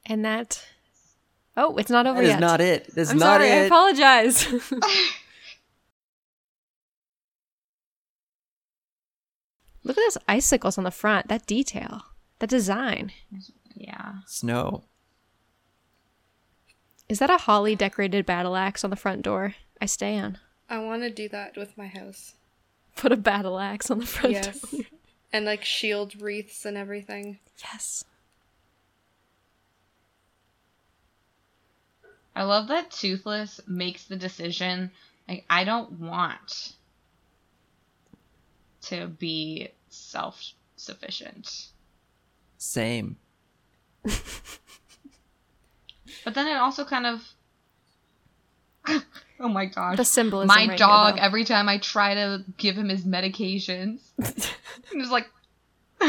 And 0.10 0.24
that. 0.24 0.66
Oh, 1.58 1.76
it's 1.76 1.90
not 1.90 2.08
over 2.08 2.20
That 2.20 2.24
is 2.24 2.30
yet. 2.30 2.40
not 2.40 2.62
it. 2.62 2.88
That's 2.96 3.10
I'm 3.10 3.18
not 3.18 3.42
sorry. 3.42 3.52
I 3.52 3.56
apologize. 3.66 4.48
Look 9.84 9.98
at 9.98 10.02
those 10.06 10.18
icicles 10.28 10.78
on 10.78 10.84
the 10.84 10.92
front. 10.92 11.28
That 11.28 11.46
detail. 11.46 12.04
That 12.40 12.50
design. 12.50 13.12
yeah. 13.76 14.14
Snow. 14.28 14.84
Is 17.10 17.20
that 17.20 17.30
a 17.30 17.38
holly 17.38 17.76
decorated 17.76 18.26
battle 18.26 18.56
axe 18.56 18.84
on 18.86 18.90
the 18.90 18.96
front 18.96 19.22
door? 19.24 19.56
I 19.82 19.86
stand. 19.88 20.40
I 20.70 20.80
want 20.80 21.04
to 21.04 21.10
do 21.10 21.30
that 21.30 21.56
with 21.58 21.78
my 21.78 21.88
house. 21.88 22.34
Put 22.96 23.12
a 23.12 23.18
battle 23.18 23.60
axe 23.60 23.90
on 23.92 24.00
the 24.00 24.06
front 24.06 24.34
Yes. 24.34 24.60
door. 24.62 24.82
and 25.32 25.46
like 25.46 25.64
shield 25.64 26.20
wreaths 26.22 26.66
and 26.66 26.76
everything. 26.78 27.40
Yes. 27.64 28.04
I 32.36 32.44
love 32.44 32.68
that 32.68 32.92
Toothless 32.92 33.62
makes 33.68 34.06
the 34.06 34.16
decision 34.16 34.92
like 35.28 35.44
I 35.50 35.64
don't 35.64 35.94
want 36.00 36.74
to 38.84 39.08
be 39.08 39.70
self-sufficient. 39.90 41.68
Same. 42.58 43.18
But 46.24 46.34
then 46.36 46.48
it 46.48 46.56
also 46.58 46.84
kind 46.86 47.06
of 47.06 47.22
Oh 49.40 49.48
my 49.48 49.66
gosh. 49.66 49.98
The 49.98 50.06
symbolism. 50.06 50.48
my 50.48 50.66
right 50.68 50.80
dog 50.80 51.14
Here, 51.14 51.24
every 51.24 51.44
time 51.46 51.70
I 51.70 51.78
try 51.78 52.16
to 52.16 52.44
give 52.58 52.76
him 52.76 52.90
his 52.90 53.06
medications. 53.06 54.00
I'm 54.92 55.10
like 55.12 55.30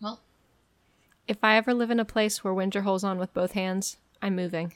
Well, 0.00 0.20
if 1.26 1.38
I 1.42 1.56
ever 1.56 1.74
live 1.74 1.90
in 1.90 2.00
a 2.00 2.04
place 2.04 2.42
where 2.42 2.54
winter 2.54 2.80
holds 2.82 3.04
on 3.04 3.18
with 3.18 3.34
both 3.34 3.52
hands, 3.52 3.98
I'm 4.22 4.34
moving. 4.36 4.72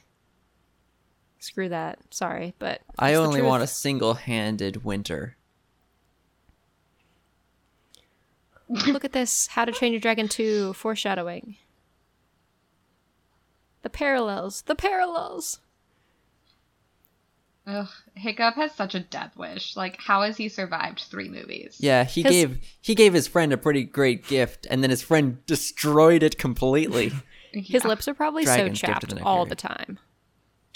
Screw 1.38 1.68
that. 1.70 2.00
Sorry, 2.10 2.54
but 2.58 2.82
I 2.98 3.14
only 3.14 3.40
want 3.40 3.62
a 3.62 3.66
single-handed 3.66 4.84
winter. 4.84 5.36
Look 8.86 9.04
at 9.04 9.12
this. 9.12 9.48
How 9.48 9.64
to 9.64 9.72
Train 9.72 9.92
Your 9.92 10.00
Dragon 10.00 10.28
2 10.28 10.72
foreshadowing. 10.74 11.56
The 13.82 13.90
parallels. 13.90 14.62
The 14.62 14.74
parallels. 14.74 15.58
ugh, 17.66 17.88
Hiccup 18.14 18.54
has 18.56 18.72
such 18.74 18.94
a 18.94 19.00
death 19.00 19.36
wish. 19.36 19.76
Like, 19.76 20.00
how 20.00 20.22
has 20.22 20.36
he 20.36 20.48
survived 20.48 21.00
three 21.10 21.28
movies? 21.28 21.76
Yeah, 21.78 22.04
he 22.04 22.22
His- 22.22 22.30
gave 22.32 22.58
he 22.80 22.94
gave 22.94 23.12
his 23.12 23.26
friend 23.28 23.52
a 23.52 23.56
pretty 23.56 23.84
great 23.84 24.26
gift, 24.26 24.66
and 24.70 24.82
then 24.82 24.90
his 24.90 25.02
friend 25.02 25.44
destroyed 25.46 26.22
it 26.22 26.38
completely. 26.38 27.12
His 27.52 27.68
Yeah. 27.84 27.88
lips 27.88 28.08
are 28.08 28.14
probably 28.14 28.44
Dragon's 28.44 28.80
so 28.80 28.86
chapped 28.86 29.08
the 29.14 29.22
all 29.22 29.44
the 29.44 29.54
time. 29.54 29.98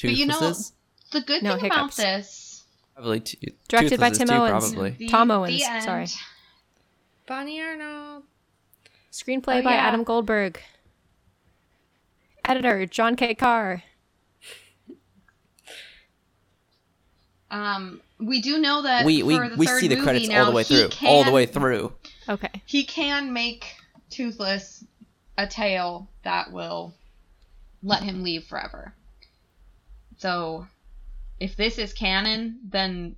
But 0.03 0.11
you 0.11 0.27
know, 0.27 0.35
Toothlesses? 0.39 0.73
the 1.11 1.23
good 1.23 1.43
No, 1.43 1.57
thing 1.57 1.67
about 1.67 1.79
hiccups. 1.95 1.97
this 1.97 2.65
probably 2.95 3.21
to- 3.21 3.53
Directed 3.69 3.99
by 3.99 4.11
Toothlesses 4.11 4.19
Tim 4.19 4.29
too, 4.29 4.35
Owens. 4.35 4.73
Probably. 4.73 4.91
the- 4.91 5.09
Tom 5.09 5.29
the 5.29 5.35
Owens, 5.35 5.63
end. 5.65 5.85
sorry. 5.85 6.07
Bonnie 7.27 7.61
Arnold. 7.61 8.25
Screenplay 9.12 9.61
Oh, 9.61 9.62
by 9.62 9.73
yeah. 9.73 9.87
Adam 9.89 10.05
Goldberg. 10.05 10.61
Editor 12.45 12.87
John 12.87 13.17
K. 13.17 13.35
Carr. 13.35 13.83
Um, 17.51 18.01
we 18.19 18.41
do 18.41 18.59
know 18.59 18.83
that 18.83 19.05
We 19.05 19.23
we 19.23 19.39
the 19.39 19.57
we 19.57 19.67
third 19.67 19.81
see 19.81 19.89
the 19.89 19.97
movie 19.97 20.05
credits 20.05 20.29
now, 20.29 20.41
all 20.41 20.47
the 20.47 20.57
way 20.57 20.65
he 20.65 20.89
through. 20.89 21.09
All 21.09 21.25
the 21.25 21.33
way 21.33 21.47
through. 21.47 21.93
Okay. 22.29 22.62
He 22.65 22.85
can 22.85 23.33
make 23.33 23.75
Toothless 24.11 24.85
a 25.39 25.47
tail 25.47 26.09
that 26.23 26.53
will 26.53 26.95
let 27.83 28.03
him 28.03 28.23
leave 28.23 28.45
forever. 28.45 28.95
So, 30.19 30.67
if 31.39 31.57
this 31.57 31.79
is 31.79 31.93
canon, 31.93 32.59
then 32.69 33.17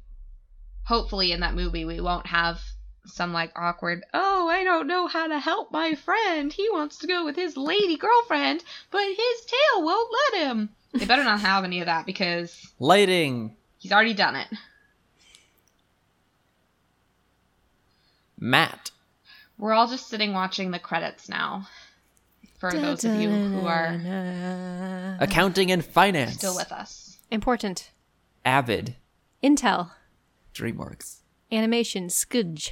hopefully 0.85 1.33
in 1.33 1.41
that 1.41 1.55
movie 1.55 1.85
we 1.85 2.01
won't 2.01 2.27
have 2.27 2.61
some 3.09 3.33
like 3.33 3.53
awkward, 3.57 4.05
oh, 4.15 4.49
I 4.49 4.65
don't 4.65 4.87
know 4.87 5.07
how 5.07 5.27
to 5.27 5.39
help 5.39 5.73
my 5.73 5.95
friend. 5.95 6.53
He 6.53 6.69
wants 6.71 6.99
to 6.99 7.07
go 7.07 7.25
with 7.25 7.37
his 7.37 7.57
lady 7.57 7.97
girlfriend, 7.97 8.63
but 8.91 9.03
his 9.07 9.45
tail 9.47 9.85
won't 9.85 10.15
let 10.33 10.43
him. 10.45 10.69
They 10.93 11.05
better 11.05 11.25
not 11.25 11.41
have 11.41 11.65
any 11.65 11.81
of 11.81 11.87
that 11.87 12.07
because 12.07 12.67
Lighting. 12.79 13.55
he's 13.79 13.93
already 13.93 14.15
done 14.15 14.37
it. 14.37 14.49
Matt. 18.39 18.91
We're 19.59 19.73
all 19.73 19.89
just 19.89 20.09
sitting 20.09 20.33
watching 20.33 20.71
the 20.71 20.79
credits 20.79 21.29
now. 21.29 21.67
For 22.59 22.73
those 22.73 23.05
of 23.05 23.21
you 23.21 23.29
who 23.31 23.67
are 23.67 25.17
Accounting 25.21 25.71
and 25.71 25.85
finance. 25.85 26.35
still 26.35 26.57
with 26.57 26.73
us. 26.73 27.19
Important. 27.31 27.91
Avid. 28.45 28.97
Intel. 29.43 29.91
DreamWorks. 30.55 31.19
Animation. 31.53 32.09
Skudge. 32.09 32.71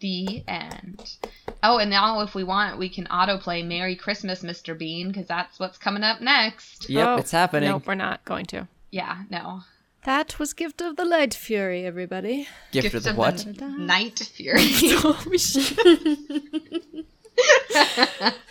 The 0.00 0.42
end. 0.48 1.16
Oh, 1.62 1.78
and 1.78 1.90
now 1.90 2.20
if 2.20 2.34
we 2.34 2.42
want, 2.42 2.78
we 2.78 2.88
can 2.88 3.04
autoplay 3.06 3.66
"Merry 3.66 3.96
Christmas, 3.96 4.42
Mr. 4.42 4.76
Bean" 4.76 5.08
because 5.08 5.26
that's 5.26 5.58
what's 5.58 5.78
coming 5.78 6.02
up 6.02 6.20
next. 6.20 6.88
Yep, 6.88 7.06
Oh, 7.06 7.16
it's 7.16 7.30
happening. 7.30 7.68
Nope, 7.68 7.86
we're 7.86 7.94
not 7.94 8.24
going 8.24 8.46
to. 8.46 8.66
Yeah, 8.90 9.22
no. 9.30 9.62
That 10.04 10.38
was 10.38 10.54
Gift 10.54 10.80
of 10.80 10.96
the 10.96 11.04
Light 11.04 11.34
Fury, 11.34 11.84
everybody. 11.84 12.48
Gift, 12.72 12.94
of 12.94 13.02
the 13.02 13.12
what? 13.12 13.44
Night 13.60 14.18
Fury. 14.18 14.60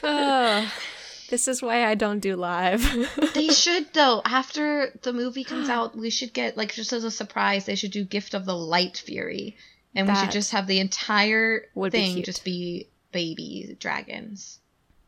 oh, 0.03 0.73
this 1.29 1.47
is 1.47 1.61
why 1.61 1.85
I 1.87 1.95
don't 1.95 2.19
do 2.19 2.35
live. 2.35 2.83
they 3.33 3.49
should 3.49 3.91
though. 3.93 4.21
After 4.23 4.91
the 5.01 5.13
movie 5.13 5.43
comes 5.43 5.69
out, 5.69 5.97
we 5.97 6.11
should 6.11 6.33
get 6.33 6.57
like 6.57 6.73
just 6.73 6.93
as 6.93 7.03
a 7.03 7.11
surprise. 7.11 7.65
They 7.65 7.75
should 7.75 7.91
do 7.91 8.03
"Gift 8.03 8.35
of 8.35 8.45
the 8.45 8.55
Light 8.55 8.97
Fury," 8.97 9.57
and 9.95 10.07
we 10.07 10.15
should 10.15 10.31
just 10.31 10.51
have 10.51 10.67
the 10.67 10.79
entire 10.79 11.65
would 11.75 11.91
thing 11.91 12.13
cute. 12.15 12.25
just 12.25 12.43
be 12.43 12.87
baby 13.11 13.75
dragons. 13.79 14.59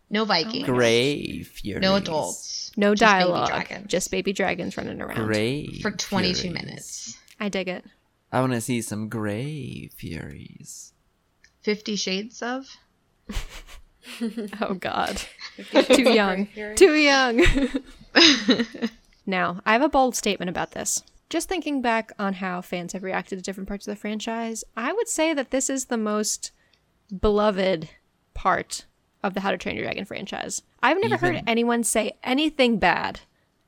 No 0.10 0.26
Vikings. 0.26 0.67
Oh 0.67 0.74
Gray 0.74 1.44
Furies. 1.44 1.82
No 1.82 1.96
adults. 1.96 2.72
no 2.76 2.94
Just 2.96 3.13
baby 3.13 3.24
dialogue. 3.24 3.48
dragons. 3.50 3.88
Just 3.88 4.12
baby 4.12 4.34
dragons 4.34 4.76
running 4.76 5.02
around. 5.02 5.26
Gray. 5.26 5.80
for 5.82 5.91
22 5.91 6.34
Furies. 6.41 6.54
minutes. 6.54 7.17
I 7.39 7.48
dig 7.50 7.67
it. 7.70 7.86
I 8.32 8.39
want 8.41 8.54
to 8.54 8.62
see 8.62 8.82
some 8.82 9.08
Gray 9.10 9.89
Furies. 9.96 10.94
Fifty 11.62 11.96
Shades 11.96 12.41
of. 12.41 12.65
Oh 14.60 14.74
God. 14.74 15.22
Too 15.72 16.12
young. 16.12 16.48
Too 16.76 16.94
young. 16.96 17.46
now, 19.26 19.62
I 19.65 19.74
have 19.74 19.82
a 19.84 19.89
bold 19.89 20.15
statement 20.15 20.50
about 20.50 20.72
this. 20.72 21.04
Just 21.32 21.48
thinking 21.48 21.82
back 21.82 22.12
on 22.20 22.34
how 22.34 22.60
fans 22.60 22.91
have 22.91 23.04
reacted 23.04 23.39
to 23.39 23.41
different 23.41 23.70
parts 23.70 23.88
of 23.88 23.94
the 23.94 24.00
franchise, 24.02 24.65
I 24.76 24.91
would 24.91 25.08
say 25.08 25.34
that 25.34 25.50
this 25.50 25.70
is 25.70 25.86
the 25.86 25.96
most 25.96 26.52
beloved 27.22 27.88
part 28.34 28.84
of 29.24 29.34
the 29.34 29.39
How 29.39 29.52
to 29.52 29.58
Train 29.58 29.78
Your 29.78 29.86
Dragon 29.86 30.04
franchise. 30.04 30.62
I've 30.84 31.02
never 31.02 31.15
heard 31.15 31.41
anyone 31.48 31.86
say 31.86 32.17
anything 32.22 32.80
bad 32.80 33.22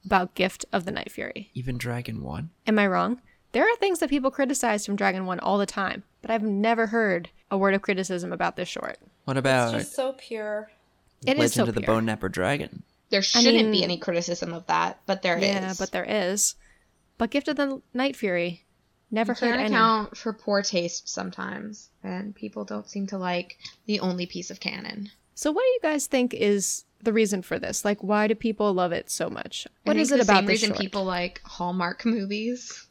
about 0.05 0.35
Gift 0.35 0.65
of 0.73 0.83
the 0.83 0.91
Night 0.91 1.09
Fury. 1.09 1.51
Even 1.53 1.77
Dragon 1.77 2.21
One. 2.21 2.49
Am 2.67 2.77
I 2.77 2.85
wrong? 2.85 3.21
There 3.53 3.63
are 3.63 3.75
things 3.77 3.99
that 3.99 4.09
people 4.09 4.29
criticize 4.29 4.85
from 4.85 4.97
Dragon 4.97 5.25
1 5.25 5.39
all 5.39 5.57
the 5.57 5.65
time, 5.65 6.03
but 6.21 6.31
I've 6.31 6.43
never 6.43 6.87
heard 6.87 7.29
a 7.49 7.57
word 7.57 7.75
of 7.75 7.81
criticism 7.81 8.33
about 8.33 8.57
this 8.57 8.67
short. 8.67 8.97
What 9.23 9.37
about 9.37 9.73
It's 9.75 9.85
just 9.85 9.95
so 9.95 10.11
pure. 10.17 10.69
It 11.21 11.37
Legend 11.37 11.43
is 11.45 11.53
so 11.53 11.63
of 11.63 11.75
the 11.75 11.79
pure. 11.79 11.95
Boneknapper 11.95 12.29
Dragon? 12.29 12.83
There 13.09 13.21
shouldn't 13.21 13.55
mean- 13.55 13.71
be 13.71 13.83
any 13.85 13.97
criticism 13.97 14.51
of 14.51 14.67
that, 14.67 14.99
but 15.05 15.21
there 15.21 15.37
is. 15.37 15.45
Yeah, 15.45 15.73
but 15.79 15.93
there 15.93 16.03
is. 16.03 16.55
But 17.17 17.29
Gift 17.31 17.47
of 17.47 17.55
the 17.55 17.81
Night 17.93 18.15
Fury, 18.15 18.63
never 19.11 19.33
you 19.33 19.35
heard 19.35 19.49
can't 19.55 19.59
any. 19.61 19.73
account 19.75 20.17
for 20.17 20.33
poor 20.33 20.61
taste 20.61 21.07
sometimes, 21.09 21.89
and 22.03 22.35
people 22.35 22.65
don't 22.65 22.89
seem 22.89 23.07
to 23.07 23.17
like 23.17 23.57
the 23.85 23.99
only 23.99 24.25
piece 24.25 24.49
of 24.49 24.59
canon. 24.59 25.09
So, 25.35 25.51
what 25.51 25.61
do 25.61 25.67
you 25.67 25.79
guys 25.81 26.07
think 26.07 26.33
is 26.33 26.85
the 27.01 27.13
reason 27.13 27.41
for 27.41 27.57
this? 27.59 27.83
Like, 27.85 28.01
why 28.03 28.27
do 28.27 28.35
people 28.35 28.73
love 28.73 28.91
it 28.91 29.09
so 29.09 29.29
much? 29.29 29.67
What 29.83 29.97
I 29.97 29.99
is 29.99 30.11
it 30.11 30.17
the 30.17 30.23
about 30.23 30.37
same 30.37 30.45
this 30.45 30.53
reason 30.61 30.69
short? 30.69 30.79
people 30.79 31.03
like 31.05 31.41
Hallmark 31.43 32.05
movies? 32.05 32.87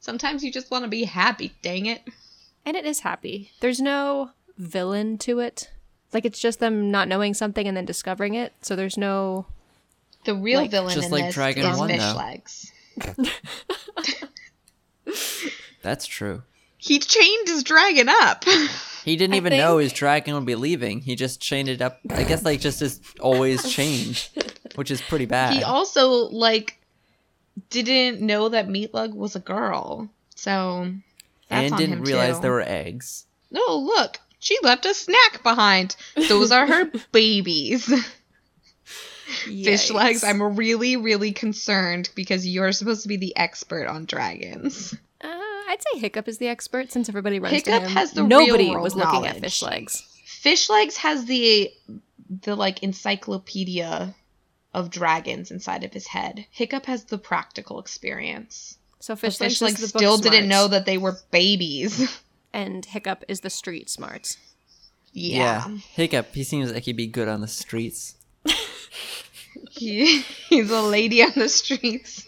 Sometimes 0.00 0.42
you 0.42 0.50
just 0.52 0.70
want 0.70 0.84
to 0.84 0.88
be 0.88 1.04
happy. 1.04 1.52
Dang 1.62 1.86
it! 1.86 2.02
And 2.64 2.76
it 2.76 2.84
is 2.84 3.00
happy. 3.00 3.50
There's 3.60 3.80
no 3.80 4.30
villain 4.58 5.18
to 5.18 5.40
it. 5.40 5.70
Like, 6.12 6.24
it's 6.24 6.40
just 6.40 6.58
them 6.58 6.90
not 6.90 7.06
knowing 7.08 7.34
something 7.34 7.66
and 7.68 7.76
then 7.76 7.84
discovering 7.84 8.34
it. 8.34 8.52
So 8.62 8.74
there's 8.76 8.96
no. 8.96 9.46
The 10.24 10.34
real 10.34 10.60
Like- 10.60 10.70
villain 10.70 10.94
Just 10.94 11.06
in 11.06 11.12
like 11.12 11.24
this 11.26 11.34
Dragon 11.34 11.64
is 11.66 11.78
One, 11.78 11.88
fish 11.88 12.00
though. 12.00 12.14
legs. 12.16 12.72
That's 15.82 16.06
true. 16.06 16.42
He 16.76 16.98
chained 16.98 17.48
his 17.48 17.62
dragon 17.62 18.08
up. 18.08 18.44
He 19.04 19.16
didn't 19.16 19.34
I 19.34 19.38
even 19.38 19.56
know 19.56 19.78
his 19.78 19.92
dragon 19.92 20.34
would 20.34 20.46
be 20.46 20.54
leaving. 20.54 21.00
He 21.00 21.16
just 21.16 21.40
chained 21.40 21.68
it 21.68 21.82
up. 21.82 22.00
I 22.10 22.24
guess 22.24 22.44
like 22.44 22.60
just 22.60 22.82
is 22.82 23.00
always 23.20 23.70
chained, 23.70 24.28
which 24.74 24.90
is 24.90 25.00
pretty 25.00 25.26
bad. 25.26 25.54
He 25.54 25.62
also 25.62 26.08
like 26.10 26.78
didn't 27.70 28.20
know 28.20 28.48
that 28.50 28.68
Meatlug 28.68 29.14
was 29.14 29.36
a 29.36 29.40
girl, 29.40 30.08
so 30.34 30.92
that's 31.48 31.72
and 31.72 31.78
didn't 31.78 31.98
him 31.98 32.04
realize 32.04 32.36
too. 32.36 32.42
there 32.42 32.52
were 32.52 32.62
eggs. 32.62 33.26
No, 33.50 33.76
look, 33.76 34.18
she 34.38 34.56
left 34.62 34.86
a 34.86 34.94
snack 34.94 35.42
behind. 35.42 35.96
Those 36.28 36.52
are 36.52 36.66
her 36.66 36.90
babies. 37.12 37.90
Fishlegs. 39.46 40.24
I'm 40.26 40.42
really, 40.56 40.96
really 40.96 41.32
concerned 41.32 42.10
because 42.14 42.46
you're 42.46 42.72
supposed 42.72 43.02
to 43.02 43.08
be 43.08 43.16
the 43.16 43.36
expert 43.36 43.86
on 43.86 44.04
dragons. 44.04 44.94
Uh, 45.22 45.26
I'd 45.28 45.78
say 45.92 46.00
Hiccup 46.00 46.28
is 46.28 46.38
the 46.38 46.48
expert 46.48 46.90
since 46.92 47.08
everybody 47.08 47.38
runs 47.40 47.54
Hiccup 47.54 47.82
to 47.82 47.88
him. 47.88 47.96
has 47.96 48.12
the 48.12 48.22
Nobody 48.22 48.64
real-world 48.64 48.82
was 48.84 48.94
looking 48.94 49.26
at 49.26 49.36
knowledge. 49.36 49.42
Fishlegs. 49.60 50.02
Fish 50.24 50.70
legs 50.70 50.96
has 50.98 51.26
the 51.26 51.72
the 52.42 52.54
like 52.56 52.82
encyclopedia 52.82 54.14
of 54.72 54.88
dragons 54.90 55.50
inside 55.50 55.84
of 55.84 55.92
his 55.92 56.06
head. 56.06 56.46
Hiccup 56.50 56.86
has 56.86 57.04
the 57.04 57.18
practical 57.18 57.78
experience. 57.80 58.78
So 59.00 59.14
But 59.14 59.20
fish, 59.20 59.38
Fishlegs, 59.38 59.62
legs 59.62 59.82
is 59.82 59.92
the 59.92 59.98
book 59.98 60.02
still 60.02 60.18
didn't 60.18 60.48
know 60.48 60.68
that 60.68 60.86
they 60.86 60.96
were 60.98 61.18
babies. 61.30 62.20
and 62.52 62.84
Hiccup 62.84 63.24
is 63.28 63.40
the 63.40 63.50
street 63.50 63.90
smarts. 63.90 64.36
yeah. 65.12 65.66
Hiccup. 65.94 66.34
He 66.34 66.44
seems 66.44 66.72
like 66.72 66.84
he'd 66.84 66.96
be 66.96 67.06
good 67.06 67.28
on 67.28 67.40
the 67.40 67.48
streets. 67.48 68.14
He, 69.70 70.20
he's 70.48 70.70
a 70.70 70.82
lady 70.82 71.22
on 71.22 71.32
the 71.36 71.48
streets. 71.48 72.26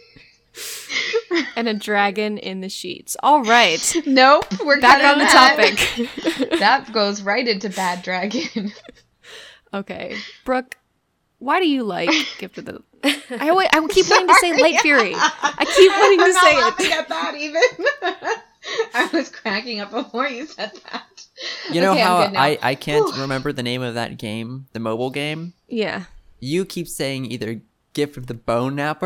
and 1.57 1.66
a 1.68 1.75
dragon 1.75 2.37
in 2.38 2.61
the 2.61 2.68
sheets. 2.68 3.16
All 3.22 3.42
right. 3.42 3.96
Nope, 4.07 4.44
we're 4.64 4.81
Back 4.81 5.03
on 5.03 5.18
the 5.18 5.25
that. 5.25 5.57
topic. 5.57 6.51
that 6.61 6.92
goes 6.92 7.22
right 7.22 7.46
into 7.46 7.70
bad 7.70 8.03
dragon. 8.03 8.72
okay. 9.72 10.16
Brooke, 10.44 10.77
why 11.38 11.59
do 11.61 11.68
you 11.68 11.83
like 11.85 12.11
Gift 12.38 12.59
of 12.59 12.66
the 12.66 12.83
I, 13.05 13.48
always, 13.48 13.68
I 13.72 13.85
keep 13.88 14.09
wanting 14.09 14.29
to 14.29 14.35
say 14.35 14.61
Light 14.62 14.81
Fury. 14.81 15.12
I 15.16 15.64
keep 15.75 15.90
wanting 15.90 16.18
to 16.18 16.25
I'm 16.25 16.33
say 16.33 16.53
not 16.61 16.70
laughing 16.70 16.87
it. 16.87 16.92
at 16.92 17.09
that 17.09 17.35
even. 17.37 17.62
I 18.94 19.09
was 19.12 19.29
cracking 19.29 19.81
up 19.81 19.90
before 19.90 20.29
you 20.29 20.46
said 20.46 20.70
that. 20.92 21.27
You 21.72 21.81
know 21.81 21.92
Okay, 21.92 22.01
how. 22.01 22.18
I, 22.37 22.59
I 22.62 22.75
can't 22.77 23.16
remember 23.16 23.53
the 23.53 23.64
name 23.64 23.83
of 23.83 23.94
that 23.94 24.18
game, 24.18 24.66
the 24.72 24.79
mobile 24.79 25.11
game? 25.11 25.55
Yeah. 25.66 26.05
You 26.44 26.64
keep 26.64 26.88
saying 26.88 27.26
either 27.31 27.62
Gift 27.92 28.16
of 28.16 28.26
the 28.26 28.35
Boneknapper 28.35 29.00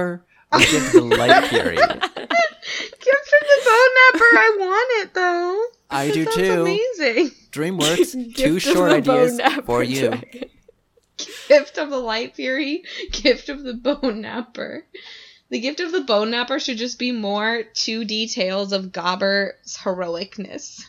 or 0.53 0.59
Gift 0.59 0.94
of 0.94 0.94
the 0.94 1.03
Light 1.03 1.44
Fury. 1.49 1.77
Gift 1.77 1.85
of 1.85 2.16
the 2.16 3.61
Boneknapper. 3.62 4.33
I 4.33 4.57
want 4.59 5.03
it 5.07 5.12
though. 5.14 5.62
I 5.90 6.11
do 6.11 6.25
too. 6.25 6.62
Amazing. 6.62 7.31
DreamWorks, 7.53 8.35
two 8.37 8.59
short 8.59 8.90
ideas 8.90 9.38
for 9.66 9.83
you. 9.83 10.09
dragon. 10.09 10.44
Gift 11.49 11.77
of 11.77 11.90
the 11.90 11.99
light 11.99 12.35
fury. 12.35 12.85
Gift 13.12 13.51
of 13.51 13.62
the 13.64 13.75
Boneknapper. 13.75 14.81
The 15.51 15.61
gift 15.61 15.81
of 15.81 15.92
the 15.92 16.01
Boneknapper 16.01 16.59
should 16.59 16.79
just 16.79 16.99
be 16.99 17.12
more 17.12 17.64
two 17.75 18.07
details 18.07 18.72
of 18.72 18.92
Gobber's 18.92 19.77
heroicness. 19.77 20.85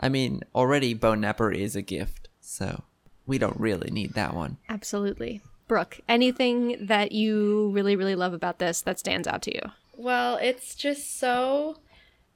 I 0.00 0.08
mean, 0.08 0.42
already 0.52 0.96
Boneknapper 0.96 1.54
is 1.54 1.76
a 1.76 1.82
gift, 1.82 2.28
so 2.40 2.82
we 3.26 3.38
don't 3.38 3.58
really 3.58 3.90
need 3.90 4.14
that 4.14 4.34
one. 4.34 4.58
Absolutely. 4.68 5.40
Brooke, 5.66 6.00
anything 6.08 6.86
that 6.86 7.12
you 7.12 7.70
really, 7.70 7.96
really 7.96 8.14
love 8.14 8.34
about 8.34 8.58
this 8.58 8.82
that 8.82 8.98
stands 8.98 9.26
out 9.26 9.42
to 9.42 9.54
you? 9.54 9.62
Well, 9.96 10.36
it's 10.36 10.74
just 10.74 11.18
so 11.18 11.78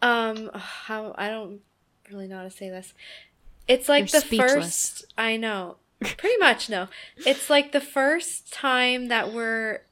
um 0.00 0.50
how 0.54 1.14
I 1.18 1.28
don't 1.28 1.60
really 2.10 2.28
know 2.28 2.38
how 2.38 2.42
to 2.44 2.50
say 2.50 2.70
this. 2.70 2.94
It's 3.66 3.88
like 3.88 4.12
You're 4.12 4.20
the 4.20 4.26
speechless. 4.26 4.52
first 4.52 5.12
I 5.18 5.36
know. 5.36 5.76
Pretty 6.00 6.38
much 6.38 6.70
no. 6.70 6.88
It's 7.26 7.50
like 7.50 7.72
the 7.72 7.80
first 7.80 8.52
time 8.52 9.08
that 9.08 9.32
we're 9.32 9.82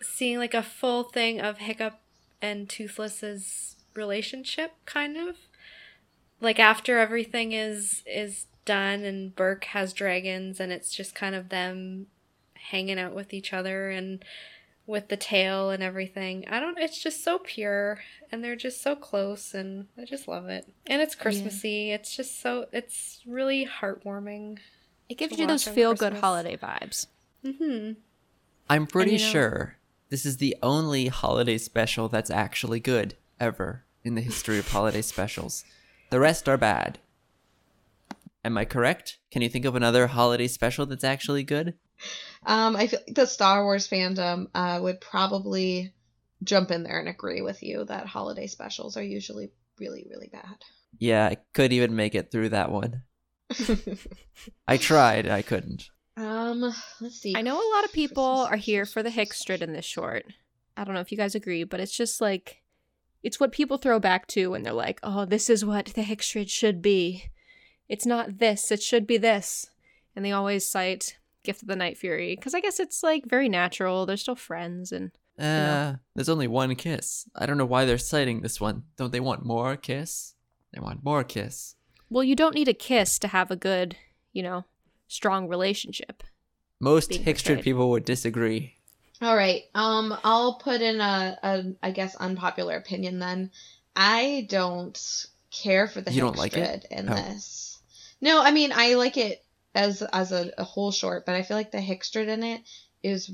seeing 0.00 0.38
like 0.38 0.54
a 0.54 0.62
full 0.62 1.04
thing 1.04 1.40
of 1.40 1.58
Hiccup 1.58 1.98
and 2.40 2.68
Toothless's 2.68 3.76
relationship 3.94 4.72
kind 4.84 5.16
of. 5.16 5.36
Like 6.40 6.60
after 6.60 6.98
everything 6.98 7.52
is 7.52 8.02
is 8.06 8.46
done 8.68 9.02
and 9.04 9.34
Berk 9.34 9.64
has 9.64 9.92
dragons 9.92 10.60
and 10.60 10.70
it's 10.70 10.92
just 10.94 11.14
kind 11.14 11.34
of 11.34 11.48
them 11.48 12.06
hanging 12.70 12.98
out 12.98 13.14
with 13.14 13.32
each 13.32 13.52
other 13.52 13.90
and 13.90 14.22
with 14.86 15.08
the 15.08 15.16
tail 15.16 15.70
and 15.70 15.82
everything. 15.82 16.44
I 16.48 16.60
don't 16.60 16.78
it's 16.78 17.02
just 17.02 17.24
so 17.24 17.38
pure 17.38 18.00
and 18.30 18.42
they're 18.44 18.56
just 18.56 18.82
so 18.82 18.94
close 18.94 19.54
and 19.54 19.86
I 19.96 20.04
just 20.04 20.28
love 20.28 20.48
it. 20.48 20.66
And 20.86 21.02
it's 21.02 21.14
Christmassy. 21.14 21.90
It's 21.92 22.14
just 22.14 22.40
so 22.40 22.66
it's 22.72 23.20
really 23.26 23.66
heartwarming. 23.66 24.58
It 25.08 25.18
gives 25.18 25.38
you 25.38 25.46
those 25.46 25.66
feel 25.66 25.94
good 25.94 26.14
holiday 26.14 26.56
vibes. 26.56 27.06
Mhm. 27.44 27.96
I'm 28.70 28.86
pretty 28.86 29.12
you 29.12 29.18
know- 29.18 29.32
sure 29.32 29.76
this 30.10 30.24
is 30.26 30.36
the 30.38 30.56
only 30.62 31.08
holiday 31.08 31.58
special 31.58 32.08
that's 32.08 32.30
actually 32.30 32.80
good 32.80 33.14
ever 33.40 33.84
in 34.04 34.14
the 34.14 34.20
history 34.22 34.58
of 34.58 34.68
holiday 34.68 35.02
specials. 35.02 35.64
The 36.10 36.20
rest 36.20 36.48
are 36.48 36.56
bad. 36.56 36.98
Am 38.44 38.56
I 38.56 38.64
correct? 38.64 39.18
Can 39.30 39.42
you 39.42 39.48
think 39.48 39.64
of 39.64 39.74
another 39.74 40.06
holiday 40.06 40.46
special 40.46 40.86
that's 40.86 41.04
actually 41.04 41.42
good? 41.42 41.74
Um, 42.46 42.76
I 42.76 42.86
feel 42.86 43.00
like 43.06 43.16
the 43.16 43.26
Star 43.26 43.64
Wars 43.64 43.88
fandom 43.88 44.46
uh, 44.54 44.78
would 44.80 45.00
probably 45.00 45.92
jump 46.44 46.70
in 46.70 46.84
there 46.84 47.00
and 47.00 47.08
agree 47.08 47.42
with 47.42 47.62
you 47.62 47.84
that 47.84 48.06
holiday 48.06 48.46
specials 48.46 48.96
are 48.96 49.02
usually 49.02 49.50
really, 49.78 50.06
really 50.08 50.28
bad. 50.28 50.56
Yeah, 50.98 51.26
I 51.26 51.36
could 51.52 51.72
even 51.72 51.96
make 51.96 52.14
it 52.14 52.30
through 52.30 52.50
that 52.50 52.70
one. 52.70 53.02
I 54.68 54.76
tried, 54.76 55.28
I 55.28 55.42
couldn't. 55.42 55.88
um, 56.16 56.72
let's 57.00 57.20
see. 57.20 57.34
I 57.36 57.42
know 57.42 57.56
a 57.56 57.74
lot 57.74 57.84
of 57.84 57.92
people 57.92 58.24
are 58.24 58.56
here 58.56 58.86
for 58.86 59.02
the 59.02 59.10
specials. 59.10 59.28
Hiccstrid 59.46 59.62
in 59.62 59.72
this 59.72 59.84
short. 59.84 60.24
I 60.76 60.84
don't 60.84 60.94
know 60.94 61.00
if 61.00 61.10
you 61.10 61.18
guys 61.18 61.34
agree, 61.34 61.64
but 61.64 61.80
it's 61.80 61.96
just 61.96 62.20
like 62.20 62.62
it's 63.22 63.40
what 63.40 63.50
people 63.52 63.78
throw 63.78 63.98
back 63.98 64.28
to 64.28 64.48
when 64.50 64.62
they're 64.62 64.72
like, 64.72 65.00
"Oh, 65.02 65.24
this 65.24 65.50
is 65.50 65.64
what 65.64 65.86
the 65.86 66.02
Hiccstrid 66.02 66.48
should 66.48 66.80
be." 66.80 67.24
It's 67.88 68.06
not 68.06 68.38
this; 68.38 68.70
it 68.70 68.82
should 68.82 69.06
be 69.06 69.16
this. 69.18 69.70
And 70.16 70.24
they 70.24 70.32
always 70.32 70.66
cite 70.66 71.16
Gift 71.44 71.62
of 71.62 71.68
the 71.68 71.76
Night 71.76 71.96
Fury 71.96 72.34
because 72.36 72.54
I 72.54 72.60
guess 72.60 72.80
it's 72.80 73.02
like 73.02 73.24
very 73.26 73.48
natural. 73.48 74.04
They're 74.06 74.16
still 74.16 74.34
friends, 74.34 74.92
and 74.92 75.10
Uh, 75.38 75.94
there's 76.14 76.28
only 76.28 76.48
one 76.48 76.74
kiss. 76.74 77.28
I 77.36 77.46
don't 77.46 77.58
know 77.58 77.64
why 77.64 77.84
they're 77.84 77.98
citing 77.98 78.40
this 78.40 78.60
one. 78.60 78.82
Don't 78.96 79.12
they 79.12 79.20
want 79.20 79.44
more 79.44 79.76
kiss? 79.76 80.34
They 80.74 80.80
want 80.80 81.04
more 81.04 81.22
kiss. 81.24 81.76
well, 82.10 82.24
you 82.24 82.34
don't 82.34 82.54
need 82.54 82.68
a 82.68 82.74
kiss 82.74 83.18
to 83.20 83.28
have 83.28 83.50
a 83.50 83.56
good, 83.56 83.96
you 84.32 84.42
know, 84.42 84.64
strong 85.06 85.46
relationship. 85.48 86.22
Most 86.80 87.10
Being 87.10 87.24
Hiccstrid 87.24 87.62
people 87.62 87.90
would 87.90 88.04
disagree. 88.04 88.76
All 89.20 89.36
right. 89.36 89.62
Um, 89.74 90.16
I'll 90.24 90.54
put 90.58 90.80
in 90.80 91.00
a, 91.00 91.38
a 91.42 91.64
I 91.82 91.90
guess 91.90 92.14
unpopular 92.16 92.76
opinion 92.76 93.18
then. 93.18 93.50
I 93.96 94.46
don't 94.48 94.96
care 95.50 95.86
for 95.88 96.00
the 96.00 96.12
You 96.12 96.20
don't 96.20 96.36
like 96.36 96.56
it? 96.56 96.86
in 96.90 97.08
Oh. 97.10 97.14
this. 97.14 97.67
No, 98.20 98.42
I 98.42 98.50
mean 98.50 98.72
I 98.74 98.94
like 98.94 99.16
it 99.16 99.44
as 99.74 100.02
as 100.02 100.32
a, 100.32 100.50
a 100.58 100.64
whole 100.64 100.90
short, 100.90 101.24
but 101.26 101.34
I 101.34 101.42
feel 101.42 101.56
like 101.56 101.70
the 101.70 101.78
Hiccstrid 101.78 102.28
in 102.28 102.42
it 102.42 102.62
is 103.02 103.30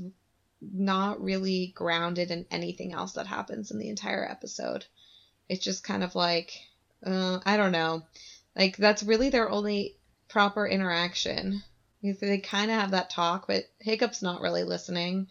not 0.61 1.21
really 1.21 1.71
grounded 1.75 2.31
in 2.31 2.45
anything 2.51 2.93
else 2.93 3.13
that 3.13 3.27
happens 3.27 3.71
in 3.71 3.79
the 3.79 3.89
entire 3.89 4.29
episode. 4.29 4.85
It's 5.49 5.63
just 5.63 5.83
kind 5.83 6.03
of 6.03 6.15
like 6.15 6.53
uh, 7.05 7.39
I 7.45 7.57
don't 7.57 7.71
know. 7.71 8.03
Like 8.55 8.77
that's 8.77 9.03
really 9.03 9.29
their 9.29 9.49
only 9.49 9.95
proper 10.27 10.67
interaction. 10.67 11.61
They 12.01 12.37
kind 12.37 12.69
of 12.69 12.79
have 12.79 12.91
that 12.91 13.09
talk, 13.09 13.47
but 13.47 13.63
Hiccup's 13.79 14.21
not 14.21 14.41
really 14.41 14.63
listening 14.63 15.27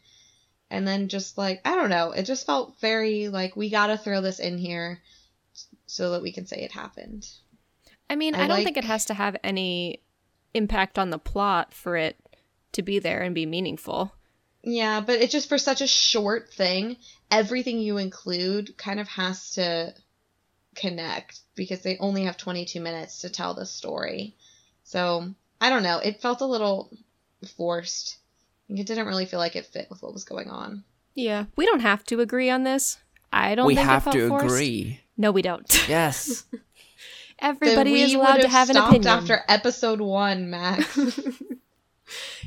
and 0.70 0.86
then 0.88 1.08
just 1.08 1.38
like 1.38 1.60
I 1.64 1.76
don't 1.76 1.90
know, 1.90 2.10
it 2.10 2.24
just 2.24 2.46
felt 2.46 2.80
very 2.80 3.28
like 3.28 3.54
we 3.56 3.70
gotta 3.70 3.96
throw 3.96 4.20
this 4.20 4.40
in 4.40 4.58
here 4.58 5.00
so 5.86 6.10
that 6.12 6.22
we 6.22 6.32
can 6.32 6.46
say 6.46 6.62
it 6.62 6.72
happened. 6.72 7.28
I 8.08 8.16
mean, 8.16 8.34
I 8.34 8.44
I, 8.44 8.46
don't 8.46 8.64
think 8.64 8.76
it 8.76 8.84
has 8.84 9.04
to 9.06 9.14
have 9.14 9.36
any 9.42 10.00
impact 10.52 10.98
on 10.98 11.10
the 11.10 11.18
plot 11.18 11.74
for 11.74 11.96
it 11.96 12.16
to 12.72 12.82
be 12.82 12.98
there 12.98 13.22
and 13.22 13.34
be 13.34 13.46
meaningful. 13.46 14.12
Yeah, 14.62 15.00
but 15.00 15.20
it's 15.20 15.32
just 15.32 15.48
for 15.48 15.58
such 15.58 15.80
a 15.80 15.86
short 15.86 16.52
thing, 16.52 16.96
everything 17.30 17.78
you 17.78 17.98
include 17.98 18.76
kind 18.78 18.98
of 18.98 19.08
has 19.08 19.52
to 19.52 19.94
connect 20.74 21.40
because 21.54 21.82
they 21.82 21.98
only 21.98 22.24
have 22.24 22.36
22 22.36 22.80
minutes 22.80 23.20
to 23.20 23.30
tell 23.30 23.54
the 23.54 23.66
story. 23.66 24.34
So 24.84 25.34
I 25.60 25.70
don't 25.70 25.82
know, 25.82 25.98
it 25.98 26.22
felt 26.22 26.40
a 26.40 26.46
little 26.46 26.90
forced. 27.56 28.18
It 28.68 28.86
didn't 28.86 29.06
really 29.06 29.26
feel 29.26 29.38
like 29.38 29.56
it 29.56 29.66
fit 29.66 29.88
with 29.90 30.02
what 30.02 30.14
was 30.14 30.24
going 30.24 30.48
on. 30.48 30.84
Yeah, 31.14 31.44
we 31.56 31.66
don't 31.66 31.80
have 31.80 32.04
to 32.04 32.20
agree 32.20 32.50
on 32.50 32.64
this. 32.64 32.98
I 33.32 33.54
don't. 33.54 33.66
we 33.66 33.74
think 33.74 33.86
it 33.86 33.90
have 33.90 34.04
felt 34.04 34.14
to 34.14 34.28
forced. 34.28 34.46
agree. 34.46 35.00
No, 35.16 35.30
we 35.30 35.42
don't. 35.42 35.64
Yes. 35.88 36.44
Everybody 37.38 38.00
is 38.02 38.14
allowed 38.14 38.38
to 38.42 38.48
have 38.48 38.70
an 38.70 38.76
stopped 38.76 38.90
opinion. 38.90 39.12
after 39.12 39.42
episode 39.48 40.00
one, 40.00 40.50
Max. 40.50 40.98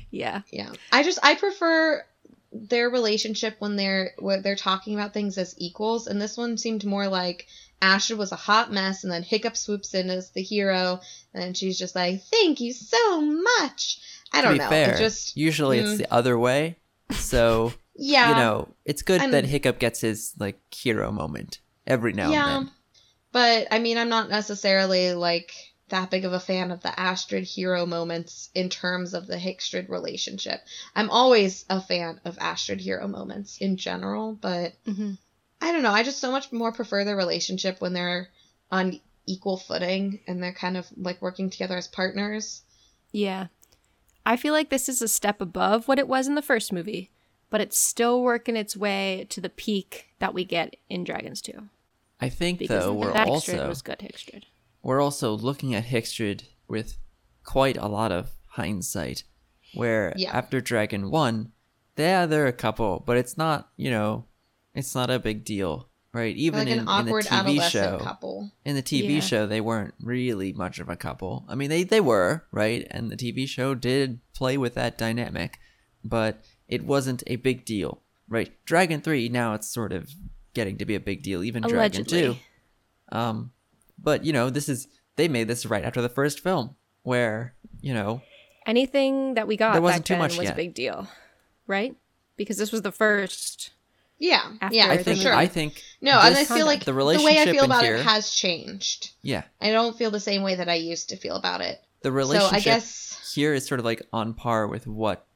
Yeah, 0.09 0.41
Yeah. 0.51 0.71
I 0.91 1.03
just 1.03 1.19
I 1.21 1.35
prefer 1.35 2.05
their 2.53 2.89
relationship 2.89 3.55
when 3.59 3.75
they're 3.75 4.11
when 4.19 4.41
they're 4.41 4.55
talking 4.55 4.93
about 4.93 5.13
things 5.13 5.37
as 5.37 5.53
equals 5.57 6.07
and 6.07 6.21
this 6.21 6.37
one 6.37 6.57
seemed 6.57 6.85
more 6.85 7.07
like 7.07 7.47
Astrid 7.81 8.17
was 8.17 8.31
a 8.31 8.35
hot 8.37 8.71
mess, 8.71 9.03
and 9.03 9.13
then 9.13 9.21
Hiccup 9.21 9.55
swoops 9.55 9.93
in 9.93 10.09
as 10.09 10.31
the 10.31 10.41
hero, 10.41 10.99
and 11.33 11.55
she's 11.55 11.77
just 11.77 11.95
like, 11.95 12.23
"Thank 12.23 12.59
you 12.59 12.73
so 12.73 13.21
much." 13.21 13.99
I 14.33 14.41
don't 14.41 14.53
be 14.53 14.59
know. 14.59 14.69
fair, 14.69 14.95
It 14.95 14.97
just 14.97 15.37
usually 15.37 15.77
it's 15.79 15.91
mm. 15.91 15.97
the 15.99 16.11
other 16.11 16.39
way. 16.39 16.77
So 17.11 17.73
yeah, 17.95 18.29
you 18.29 18.35
know, 18.35 18.67
it's 18.83 19.03
good 19.03 19.21
I'm- 19.21 19.31
that 19.31 19.45
Hiccup 19.45 19.77
gets 19.77 20.01
his 20.01 20.33
like 20.39 20.59
hero 20.73 21.11
moment 21.11 21.59
every 21.85 22.13
now 22.13 22.31
yeah. 22.31 22.57
and 22.57 22.67
then. 22.67 22.73
But 23.37 23.67
I 23.69 23.77
mean, 23.77 23.99
I'm 23.99 24.09
not 24.09 24.31
necessarily 24.31 25.13
like 25.13 25.53
that 25.89 26.09
big 26.09 26.25
of 26.25 26.33
a 26.33 26.39
fan 26.39 26.71
of 26.71 26.81
the 26.81 26.99
Astrid 26.99 27.43
hero 27.43 27.85
moments 27.85 28.49
in 28.55 28.67
terms 28.67 29.13
of 29.13 29.27
the 29.27 29.37
Hiccstrid 29.37 29.89
relationship. 29.89 30.59
I'm 30.95 31.11
always 31.11 31.63
a 31.69 31.79
fan 31.79 32.19
of 32.25 32.39
Astrid 32.39 32.81
hero 32.81 33.07
moments 33.07 33.59
in 33.59 33.77
general, 33.77 34.33
but 34.33 34.73
hmm 34.87 35.11
I 35.61 35.71
don't 35.71 35.83
know. 35.83 35.91
I 35.91 36.01
just 36.01 36.17
so 36.17 36.31
much 36.31 36.51
more 36.51 36.71
prefer 36.71 37.03
their 37.03 37.15
relationship 37.15 37.79
when 37.79 37.93
they're 37.93 38.29
on 38.71 38.99
equal 39.27 39.57
footing 39.57 40.19
and 40.27 40.41
they're 40.41 40.51
kind 40.51 40.75
of 40.75 40.87
like 40.97 41.21
working 41.21 41.51
together 41.51 41.77
as 41.77 41.87
partners. 41.87 42.63
Yeah. 43.11 43.49
I 44.25 44.35
feel 44.35 44.53
like 44.53 44.71
this 44.71 44.89
is 44.89 45.03
a 45.03 45.07
step 45.07 45.41
above 45.41 45.87
what 45.87 45.99
it 45.99 46.07
was 46.07 46.27
in 46.27 46.33
the 46.33 46.41
first 46.41 46.73
movie, 46.73 47.11
but 47.51 47.61
it's 47.61 47.77
still 47.77 48.23
working 48.23 48.55
its 48.55 48.75
way 48.75 49.27
to 49.29 49.39
the 49.39 49.47
peak 49.47 50.07
that 50.17 50.33
we 50.33 50.43
get 50.43 50.75
in 50.89 51.03
Dragons 51.03 51.39
2. 51.43 51.69
I 52.19 52.29
think 52.29 52.59
Because 52.59 52.85
though 52.85 52.93
we're 52.93 53.11
also 53.13 53.67
was 53.67 53.81
good 53.81 53.99
Hiccstrid. 53.99 54.43
we're 54.81 55.01
also 55.01 55.35
looking 55.37 55.75
at 55.75 55.85
Hiccstrid 55.85 56.43
with 56.67 56.97
quite 57.43 57.77
a 57.77 57.87
lot 57.87 58.11
of 58.11 58.31
hindsight. 58.47 59.23
Where 59.73 60.13
Yeah. 60.17 60.31
after 60.35 60.59
Dragon 60.61 61.11
One, 61.11 61.51
yeah, 61.97 62.25
they're 62.25 62.47
a 62.47 62.53
couple, 62.53 63.03
but 63.05 63.17
it's 63.17 63.37
not 63.37 63.69
you 63.77 63.89
know, 63.91 64.25
it's 64.73 64.95
not 64.95 65.09
a 65.09 65.19
big 65.19 65.43
deal, 65.45 65.89
right? 66.13 66.35
Even 66.35 66.59
like 66.61 66.67
in, 66.69 66.79
in 66.79 66.85
the 67.05 67.11
TV 67.21 67.61
show, 67.69 67.99
couple. 67.99 68.51
in 68.65 68.75
the 68.75 68.81
TV 68.83 69.15
Yeah. 69.15 69.19
show, 69.19 69.45
they 69.47 69.61
weren't 69.61 69.93
really 70.01 70.53
much 70.53 70.79
of 70.79 70.89
a 70.89 70.95
couple. 70.95 71.45
I 71.47 71.55
mean, 71.55 71.69
they 71.69 71.83
they 71.83 72.01
were 72.01 72.45
right, 72.51 72.87
and 72.89 73.11
the 73.11 73.17
TV 73.17 73.47
show 73.47 73.75
did 73.75 74.19
play 74.33 74.57
with 74.57 74.73
that 74.75 74.97
dynamic, 74.97 75.59
but 76.03 76.43
it 76.67 76.83
wasn't 76.83 77.23
a 77.27 77.35
big 77.35 77.63
deal, 77.65 78.01
right? 78.27 78.51
Dragon 78.65 79.01
Three 79.01 79.29
now 79.29 79.53
it's 79.53 79.67
sort 79.67 79.91
of 79.93 80.09
getting 80.57 80.77
to 80.79 80.85
be 80.85 80.95
a 80.95 80.99
big 80.99 81.21
deal. 81.23 81.43
Even 81.43 81.61
Dragon 81.63 82.03
Two. 82.03 82.35
Um, 83.11 83.51
but 83.97 84.25
you 84.25 84.33
know, 84.33 84.49
this 84.49 84.67
is 84.67 84.87
they 85.15 85.27
made 85.27 85.47
this 85.47 85.65
right 85.65 85.83
after 85.85 86.01
the 86.01 86.09
first 86.09 86.41
film, 86.41 86.75
where 87.03 87.53
you 87.79 87.93
know, 87.93 88.21
Anything 88.65 89.35
that 89.35 89.47
we 89.47 89.55
got 89.55 89.73
There 89.73 89.81
wasn't 89.81 90.01
back 90.03 90.05
too 90.07 90.13
then 90.15 90.19
much 90.19 90.37
was 90.37 90.45
yet. 90.45 90.53
a 90.53 90.55
big 90.57 90.73
deal, 90.73 91.07
right? 91.67 91.95
Because 92.35 92.57
this 92.57 92.71
was 92.73 92.81
the 92.81 92.91
first. 92.91 93.71
Yeah, 94.19 94.41
After 94.61 94.75
yeah, 94.75 94.87
I 94.87 94.97
the 94.97 95.03
for 95.03 95.09
think 95.11 95.21
sure. 95.21 95.33
I 95.33 95.45
think 95.47 95.83
no, 96.01 96.19
and 96.19 96.35
I 96.35 96.43
feel 96.43 96.65
like 96.65 96.79
the 96.85 96.91
the, 96.91 96.97
way 96.97 97.13
I 97.13 97.17
relationship 97.19 97.53
feel 97.55 97.65
about 97.65 97.83
here- 97.83 97.95
it 97.97 98.03
has 98.05 98.31
changed. 98.31 99.11
yeah, 99.21 99.43
I 99.61 99.71
don't 99.71 99.95
feel 99.95 100.09
the 100.11 100.19
same 100.19 100.41
way 100.41 100.55
that 100.55 100.67
I 100.67 100.73
used 100.75 101.09
to 101.09 101.17
feel 101.17 101.35
about 101.35 101.61
it. 101.61 101.79
the 102.01 102.11
relationship 102.11 102.49
So 102.49 102.55
I 102.55 102.59
guess 102.59 103.31
here 103.35 103.53
is 103.53 103.65
sort 103.67 103.79
of 103.79 103.85
like 103.85 104.01
on 104.11 104.33
par 104.33 104.67
with 104.67 104.87
what 104.87 105.27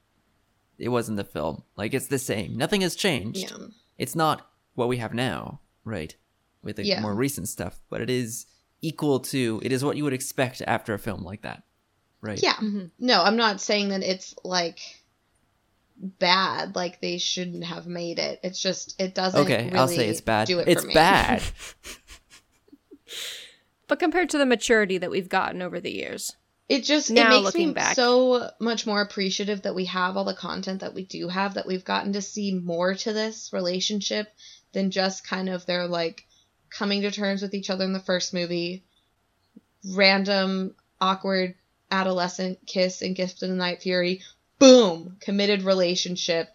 it 0.78 0.88
was 0.88 1.08
in 1.08 1.14
the 1.16 1.24
film. 1.24 1.62
Like 1.76 1.94
it's 1.94 2.08
the 2.08 2.18
same. 2.18 2.56
Nothing 2.56 2.80
has 2.80 2.96
changed. 2.96 3.38
yeah, 3.50 3.66
It's 3.98 4.16
not 4.16 4.50
what 4.74 4.88
we 4.88 4.96
have 4.98 5.14
now, 5.14 5.60
right? 5.84 6.14
With 6.62 6.76
the 6.76 6.84
Yeah. 6.84 7.00
more 7.00 7.14
recent 7.14 7.48
stuff, 7.48 7.80
but 7.90 8.00
it 8.00 8.10
is 8.10 8.46
equal 8.80 9.20
to. 9.20 9.60
It 9.64 9.72
is 9.72 9.84
what 9.84 9.96
you 9.96 10.04
would 10.04 10.12
expect 10.12 10.62
after 10.66 10.94
a 10.94 10.98
film 10.98 11.22
like 11.24 11.42
that, 11.42 11.62
right? 12.20 12.40
yeah. 12.42 12.54
Mhm. 12.54 12.90
No, 12.98 13.22
I'm 13.22 13.36
not 13.36 13.60
saying 13.60 13.88
that 13.90 14.02
it's 14.02 14.34
like 14.44 14.78
bad. 15.96 16.74
Like 16.74 17.00
they 17.00 17.18
shouldn't 17.18 17.64
have 17.64 17.86
made 17.86 18.18
it. 18.18 18.40
It's 18.42 18.60
just 18.60 19.00
it 19.00 19.14
doesn't. 19.14 19.40
Okay, 19.40 19.70
I'll 19.74 19.88
say 19.88 20.08
it's 20.08 20.20
bad. 20.20 20.46
Do 20.48 20.58
it 20.60 20.68
it's 20.68 20.82
for 20.82 20.88
me. 20.88 20.94
bad. 20.94 21.42
But 23.88 23.98
compared 23.98 24.30
to 24.30 24.38
the 24.38 24.46
maturity 24.46 24.96
that 24.98 25.10
we've 25.10 25.28
gotten 25.28 25.60
over 25.60 25.78
the 25.78 25.90
years, 25.90 26.34
It 26.68 26.84
just 26.84 27.10
Now 27.10 27.26
it 27.26 27.28
makes 27.42 27.44
looking 27.44 27.68
me 27.68 27.74
back. 27.74 27.94
so 27.94 28.48
much 28.58 28.86
more 28.86 29.02
appreciative 29.02 29.62
that 29.62 29.74
we 29.74 29.84
have 29.86 30.16
all 30.16 30.24
the 30.24 30.32
content 30.32 30.80
that 30.80 30.94
we 30.94 31.04
do 31.04 31.28
have 31.28 31.54
that 31.54 31.66
we've 31.66 31.84
gotten 31.84 32.14
to 32.14 32.22
see 32.22 32.54
more 32.54 32.94
to 32.94 33.12
this 33.12 33.52
relationship 33.52 34.28
than 34.72 34.90
just 34.90 35.26
kind 35.26 35.48
of 35.48 35.66
their 35.66 35.86
like 35.86 36.26
coming 36.70 37.02
to 37.02 37.10
terms 37.10 37.42
with 37.42 37.54
each 37.54 37.70
other 37.70 37.84
in 37.84 37.92
the 37.92 38.00
first 38.00 38.32
movie, 38.32 38.84
random 39.92 40.74
awkward 41.00 41.54
adolescent 41.90 42.58
kiss 42.66 43.02
and 43.02 43.14
gift 43.14 43.42
of 43.42 43.50
the 43.50 43.54
night 43.54 43.82
fury, 43.82 44.22
boom, 44.58 45.16
committed 45.20 45.62
relationship 45.62 46.48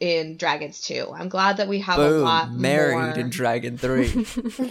in 0.00 0.36
Dragons 0.36 0.80
2. 0.80 1.12
I'm 1.14 1.28
glad 1.28 1.58
that 1.58 1.68
we 1.68 1.80
have 1.80 1.98
a 1.98 2.08
lot 2.08 2.52
married 2.52 2.94
more 2.94 3.10
in 3.10 3.30
Dragon 3.30 3.76
Three. 3.76 4.26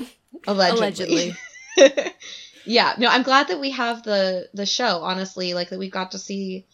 allegedly. 0.48 1.36
yeah, 2.66 2.96
no, 2.98 3.08
I'm 3.08 3.24
glad 3.24 3.50
that 3.50 3.60
we 3.60 3.72
have 3.72 4.04
the 4.04 4.50
the 4.54 4.66
show. 4.66 5.02
Honestly, 5.04 5.54
like 5.54 5.70
that 5.70 5.80
we 5.80 5.90
got 5.90 6.12
to 6.12 6.20
see 6.20 6.66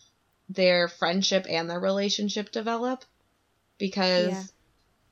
their 0.50 0.88
friendship 0.88 1.46
and 1.50 1.70
their 1.70 1.80
relationship 1.80 2.52
develop 2.52 3.04
because 3.78 4.32
Yeah. 4.32 4.44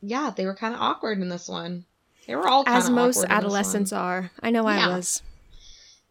Yeah, 0.01 0.31
they 0.35 0.45
were 0.45 0.55
kind 0.55 0.73
of 0.73 0.81
awkward 0.81 1.19
in 1.19 1.29
this 1.29 1.47
one. 1.47 1.85
They 2.27 2.35
were 2.35 2.47
all 2.47 2.63
as 2.67 2.85
kinda 2.85 2.95
most 3.01 3.17
awkward 3.17 3.31
adolescents 3.31 3.93
are. 3.93 4.31
I 4.41 4.49
know 4.51 4.67
Yeah. 4.67 4.87
I 4.89 4.95
was. 4.95 5.21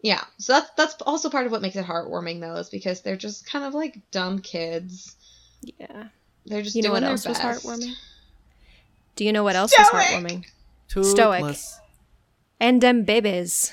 Yeah, 0.03 0.25
so 0.39 0.55
that's 0.55 0.71
that's 0.77 1.03
also 1.03 1.29
part 1.29 1.47
of 1.47 1.53
what 1.53 1.61
makes 1.63 1.77
it 1.77 1.85
heartwarming 1.85 2.41
though, 2.41 2.57
is 2.57 2.71
because 2.71 3.03
they're 3.03 3.17
just 3.17 3.47
kind 3.47 3.65
of 3.65 3.75
like 3.75 3.99
dumb 4.11 4.41
kids. 4.41 5.17
Yeah. 5.63 6.09
They're 6.47 6.63
just 6.63 6.75
You 6.75 6.83
know 6.83 6.89
doing 6.89 6.95
what 6.95 7.01
their 7.01 7.11
else 7.11 7.27
was 7.27 7.39
heartwarming? 7.39 7.93
Do 9.17 9.25
you 9.25 9.33
know 9.33 9.45
what 9.45 9.57
else 9.57 9.73
Stoick! 9.75 9.93
was 9.93 10.03
heartwarming? 10.05 10.45
Stoick. 10.89 11.79
And 12.59 12.81
them 12.81 13.05
babies. 13.05 13.73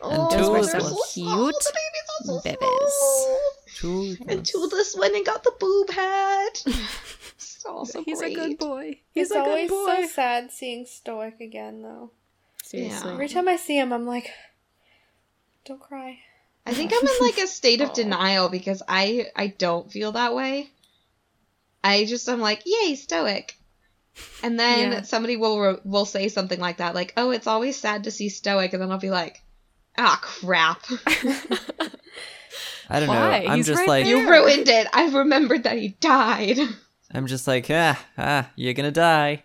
Oh, 0.00 0.30
Those 0.30 0.48
were 0.50 0.62
they're 0.66 0.80
so 0.80 0.88
so 0.88 0.94
cute 1.12 1.14
small. 1.14 1.46
The 1.46 1.72
babies 1.72 2.08
are 2.10 2.24
so 2.24 2.40
babies. 2.42 4.18
small. 4.20 4.28
And 4.28 4.44
Toothless 4.46 4.96
went 4.96 5.14
and 5.16 5.24
got 5.26 5.42
the 5.44 5.52
boob 5.58 5.90
hat. 5.90 6.64
It's 7.38 7.64
also 7.64 8.02
He's 8.04 8.18
great. 8.20 8.36
a 8.36 8.40
good 8.48 8.58
boy. 8.58 9.00
He's 9.12 9.30
It's 9.30 9.30
a 9.30 9.34
good 9.34 9.46
always 9.48 9.70
boy. 9.70 9.86
so 10.02 10.06
sad 10.08 10.50
seeing 10.50 10.84
Stoick 10.84 11.40
again, 11.40 11.82
though. 11.82 12.10
Seriously. 12.64 13.08
Yeah. 13.08 13.14
Every 13.14 13.28
time 13.28 13.48
I 13.48 13.56
see 13.56 13.78
him, 13.78 13.92
I'm 13.92 14.06
like, 14.06 14.30
don't 15.64 15.80
cry. 15.80 16.18
I 16.66 16.74
think 16.74 16.92
I'm 16.92 17.06
in 17.06 17.26
like 17.26 17.38
a 17.38 17.46
state 17.46 17.80
of 17.80 17.92
denial 17.94 18.48
because 18.50 18.82
I 18.86 19.26
I 19.34 19.46
don't 19.46 19.90
feel 19.90 20.12
that 20.12 20.34
way. 20.34 20.68
I 21.82 22.04
just 22.04 22.28
I'm 22.28 22.40
like, 22.40 22.62
yay, 22.66 22.94
Stoick. 22.94 23.52
And 24.42 24.58
then 24.58 24.92
Yeah. 24.92 25.02
somebody 25.02 25.36
will 25.36 25.60
re- 25.60 25.78
will 25.84 26.04
say 26.04 26.28
something 26.28 26.58
like 26.58 26.78
that, 26.78 26.94
like, 26.94 27.12
"Oh, 27.16 27.30
it's 27.30 27.46
always 27.46 27.76
sad 27.76 28.04
to 28.04 28.10
see 28.10 28.28
Stoick," 28.28 28.72
and 28.72 28.82
then 28.82 28.90
I'll 28.90 28.98
be 28.98 29.10
like, 29.10 29.40
"Ah, 29.96 30.18
crap! 30.20 30.82
I 32.90 33.00
don't 33.00 33.08
Why? 33.08 33.14
know. 33.44 33.50
I'm 33.50 33.56
He's 33.58 33.66
just 33.66 33.78
right 33.78 33.88
like 33.88 34.04
there. 34.06 34.16
You 34.16 34.28
ruined 34.30 34.68
it. 34.68 34.88
I 34.92 35.08
remembered 35.10 35.62
that 35.64 35.78
he 35.78 35.88
died. 36.00 36.58
I'm 37.12 37.26
just 37.26 37.46
like 37.46 37.66
ah 37.70 37.98
ah. 38.16 38.50
You're 38.56 38.74
gonna 38.74 38.90
die. 38.90 39.42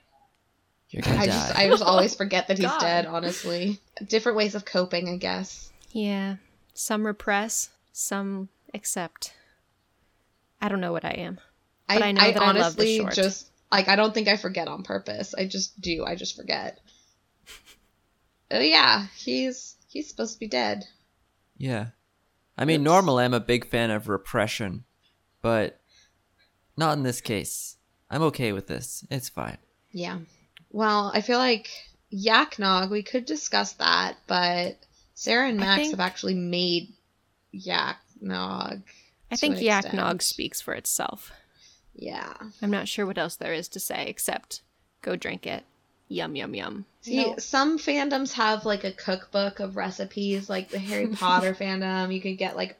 You're 0.89 1.01
gonna 1.01 1.17
I 1.17 1.25
die. 1.25 1.31
just 1.31 1.55
I 1.55 1.67
just 1.69 1.83
always 1.83 2.15
forget 2.15 2.47
that 2.47 2.57
he's 2.59 2.67
God. 2.67 2.79
dead. 2.81 3.05
Honestly, 3.05 3.79
different 4.07 4.37
ways 4.37 4.55
of 4.55 4.65
coping, 4.65 5.09
I 5.09 5.17
guess. 5.17 5.71
Yeah. 5.91 6.35
Some 6.73 7.05
repress, 7.05 7.69
some 7.91 8.49
accept. 8.73 9.33
I 10.61 10.69
don't 10.69 10.81
know 10.81 10.91
what 10.91 11.05
I 11.05 11.11
am. 11.11 11.39
But 11.87 12.01
I 12.01 12.11
know 12.11 12.21
that 12.21 12.37
I 12.37 12.45
love 12.45 12.53
the 12.53 12.61
honestly 12.61 12.97
short. 12.97 13.13
just 13.13 13.49
like 13.71 13.87
I 13.87 13.95
don't 13.95 14.13
think 14.13 14.27
I 14.27 14.37
forget 14.37 14.67
on 14.67 14.83
purpose. 14.83 15.33
I 15.37 15.45
just 15.45 15.79
do. 15.79 16.05
I 16.05 16.15
just 16.15 16.35
forget. 16.35 16.79
Oh 18.51 18.59
yeah, 18.59 19.07
he's 19.17 19.75
he's 19.87 20.07
supposed 20.09 20.33
to 20.33 20.39
be 20.39 20.47
dead. 20.47 20.85
Yeah. 21.57 21.87
I 22.57 22.65
mean, 22.65 22.81
Oops. 22.81 22.85
normally 22.85 23.25
I'm 23.25 23.33
a 23.33 23.39
big 23.39 23.65
fan 23.67 23.89
of 23.89 24.07
repression, 24.07 24.83
but 25.41 25.79
not 26.77 26.97
in 26.97 27.03
this 27.03 27.21
case. 27.21 27.77
I'm 28.09 28.21
okay 28.23 28.51
with 28.51 28.67
this. 28.67 29.05
It's 29.09 29.29
fine. 29.29 29.57
Yeah. 29.91 30.19
Well, 30.71 31.11
I 31.13 31.21
feel 31.21 31.37
like 31.39 31.69
Yaknog, 32.13 32.89
we 32.89 33.03
could 33.03 33.25
discuss 33.25 33.73
that, 33.73 34.17
but 34.27 34.77
Sarah 35.13 35.49
and 35.49 35.59
Max 35.59 35.81
think- 35.81 35.91
have 35.91 35.99
actually 35.99 36.35
made 36.35 36.93
Yaknog. 37.53 38.81
I 39.31 39.35
think 39.35 39.57
an 39.57 39.63
Yak. 39.63 39.93
Nog 39.93 40.21
speaks 40.21 40.61
for 40.61 40.73
itself. 40.73 41.31
Yeah. 41.95 42.33
I'm 42.61 42.71
not 42.71 42.87
sure 42.87 43.05
what 43.05 43.17
else 43.17 43.35
there 43.35 43.53
is 43.53 43.67
to 43.69 43.79
say 43.79 44.05
except 44.07 44.61
go 45.01 45.15
drink 45.15 45.45
it. 45.47 45.63
Yum 46.07 46.35
yum 46.35 46.53
yum. 46.53 46.85
See, 47.01 47.17
No. 47.25 47.37
some 47.37 47.79
fandoms 47.79 48.33
have 48.33 48.65
like 48.65 48.83
a 48.83 48.91
cookbook 48.91 49.59
of 49.59 49.75
recipes, 49.75 50.49
like 50.49 50.69
the 50.69 50.77
Harry 50.79 51.07
Potter 51.15 51.53
fandom. 51.55 52.13
You 52.13 52.21
could 52.21 52.37
get 52.37 52.55
like 52.55 52.77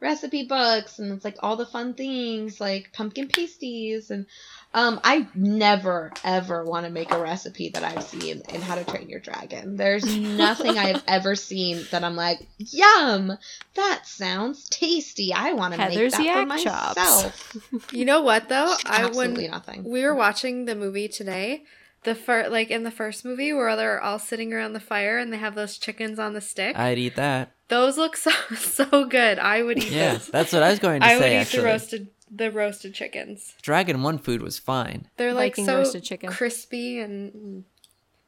recipe 0.00 0.44
books, 0.44 0.98
and 0.98 1.12
it's 1.12 1.24
like 1.24 1.36
all 1.40 1.56
the 1.56 1.66
fun 1.66 1.94
things, 1.94 2.60
like 2.60 2.92
pumpkin 2.92 3.28
pasties. 3.28 4.10
And 4.10 4.26
um, 4.74 5.00
I 5.02 5.26
never 5.34 6.12
ever 6.24 6.64
want 6.64 6.86
to 6.86 6.92
make 6.92 7.10
a 7.12 7.20
recipe 7.20 7.70
that 7.70 7.82
I've 7.82 8.04
seen 8.04 8.42
in 8.48 8.60
How 8.60 8.74
to 8.76 8.84
Train 8.84 9.08
Your 9.08 9.20
Dragon. 9.20 9.76
There's 9.76 10.04
nothing 10.16 10.78
I 10.78 10.88
have 10.88 11.04
ever 11.08 11.34
seen 11.34 11.84
that 11.90 12.04
I'm 12.04 12.16
like, 12.16 12.46
yum, 12.58 13.32
that 13.74 14.06
sounds 14.06 14.68
tasty. 14.68 15.32
I 15.32 15.52
want 15.52 15.72
to 15.74 15.78
make 15.78 15.90
Heather's 15.90 16.12
that 16.12 16.18
for 16.18 16.24
yak 16.24 16.58
chops. 16.60 16.96
myself. 16.96 17.54
You 17.92 18.04
know 18.04 18.22
what, 18.22 18.48
though? 18.48 18.74
I 18.86 19.04
Absolutely 19.04 19.44
when 19.44 19.50
nothing. 19.50 19.84
we 19.84 20.02
were 20.04 20.14
watching 20.14 20.64
the 20.66 20.74
movie 20.74 21.08
today, 21.08 21.64
The 22.04 22.14
first 22.14 22.50
like 22.50 22.70
in 22.70 22.82
the 22.84 22.90
first 22.90 23.24
movie 23.24 23.52
where 23.52 23.74
they're 23.76 24.00
all 24.00 24.18
sitting 24.18 24.52
around 24.52 24.74
the 24.74 24.80
fire 24.80 25.18
and 25.18 25.32
they 25.32 25.38
have 25.38 25.54
those 25.54 25.78
chickens 25.78 26.18
on 26.18 26.34
the 26.34 26.40
stick. 26.40 26.78
I'd 26.78 26.98
eat 26.98 27.16
that. 27.16 27.52
Those 27.68 27.96
look 27.98 28.16
so 28.16 28.30
so 28.56 29.04
good. 29.06 29.38
I 29.38 29.62
would 29.62 29.78
eat 29.78 29.90
Yeah, 29.92 30.12
those. 30.14 30.28
that's 30.28 30.52
what 30.52 30.62
I 30.62 30.70
was 30.70 30.78
going 30.78 31.00
to 31.00 31.06
I 31.06 31.16
would 31.16 31.26
eat 31.26 31.34
actually, 31.36 31.60
the 31.60 31.66
roasted 31.66 32.08
the 32.30 32.50
roasted 32.50 32.94
chickens. 32.94 33.54
Dragon 33.62 34.02
One 34.02 34.18
food 34.18 34.42
was 34.42 34.58
fine, 34.58 35.08
They're 35.16 35.32
like 35.34 35.52
Viking 35.52 35.64
so 35.66 35.76
roasted 35.78 36.04
chicken. 36.04 36.30
crispy 36.30 36.98
and 37.00 37.64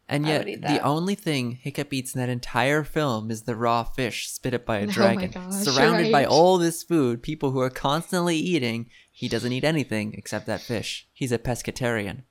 and 0.09 0.27
yet 0.27 0.45
the 0.45 0.81
only 0.81 1.15
thing 1.15 1.53
Hiccup 1.53 1.93
eats 1.93 2.15
in 2.17 2.21
that 2.21 2.29
entire 2.29 2.83
film 2.83 3.31
is 3.31 3.43
the 3.43 3.55
raw 3.55 3.85
fish 3.85 4.29
spit 4.29 4.55
up 4.55 4.65
by 4.67 4.79
a 4.79 4.87
dragon. 4.87 5.31
Oh 5.37 5.41
my 5.41 5.47
dragon, 5.47 5.51
gosh, 5.53 5.63
surrounded 5.63 6.11
by 6.11 6.25
all 6.25 6.59
this 6.59 6.83
food. 6.83 7.23
People 7.23 7.53
who 7.53 7.61
are 7.61 7.71
constantly 7.71 8.37
eating. 8.37 8.91
He 9.13 9.29
doesn't 9.29 9.53
eat 9.53 9.63
anything 9.65 10.15
except 10.17 10.47
that 10.47 10.63
fish. 10.63 11.07
He's 11.13 11.31
a 11.31 11.39
pescatarian. 11.39 12.23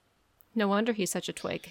No 0.55 0.67
wonder 0.67 0.91
he's 0.91 1.11
such 1.11 1.29
a 1.29 1.33
twig. 1.33 1.69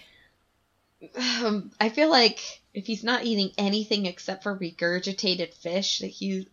Um, 1.42 1.70
I 1.80 1.88
feel 1.90 2.10
like 2.10 2.60
if 2.74 2.86
he's 2.86 3.04
not 3.04 3.24
eating 3.24 3.52
anything 3.56 4.06
except 4.06 4.42
for 4.42 4.56
regurgitated 4.56 5.54
fish, 5.54 5.98
that 6.00 6.08
he's 6.08 6.46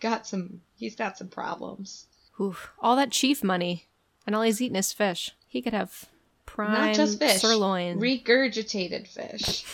got 0.00 0.26
some 0.26 0.60
he's 0.76 0.96
got 0.96 1.18
some 1.18 1.28
problems. 1.28 2.06
Oof. 2.40 2.70
All 2.80 2.96
that 2.96 3.10
chief 3.10 3.42
money, 3.42 3.86
and 4.26 4.34
all 4.36 4.42
he's 4.42 4.60
eating 4.60 4.76
is 4.76 4.92
fish. 4.92 5.32
He 5.48 5.60
could 5.60 5.72
have 5.74 6.06
prime 6.46 6.72
not 6.72 6.94
just 6.94 7.18
fish, 7.18 7.40
sirloin. 7.40 7.98
regurgitated 8.00 9.06
fish. 9.08 9.64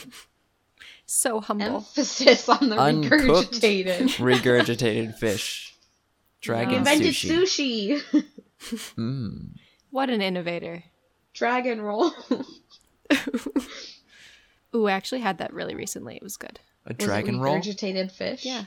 so 1.06 1.40
humble. 1.40 1.76
Emphasis 1.76 2.48
on 2.48 2.70
the 2.70 2.78
Uncooked. 2.78 3.22
regurgitated. 3.22 4.16
Regurgitated 4.18 5.16
fish. 5.16 5.74
Dragon 6.40 6.78
Invented 6.78 7.12
sushi. 7.14 8.00
sushi. 8.00 8.24
Mm. 8.96 9.50
What 9.90 10.10
an 10.10 10.22
innovator. 10.22 10.82
Dragon 11.34 11.80
roll. 11.80 12.12
Ooh, 14.76 14.86
I 14.88 14.92
actually 14.92 15.20
had 15.22 15.38
that 15.38 15.52
really 15.54 15.74
recently. 15.74 16.16
It 16.16 16.22
was 16.22 16.36
good. 16.36 16.60
A 16.84 16.90
Was 16.90 16.96
it 16.98 16.98
dragon 16.98 17.40
roll. 17.40 17.56
regurgitated 17.58 18.12
fish. 18.12 18.44
Yeah. 18.44 18.64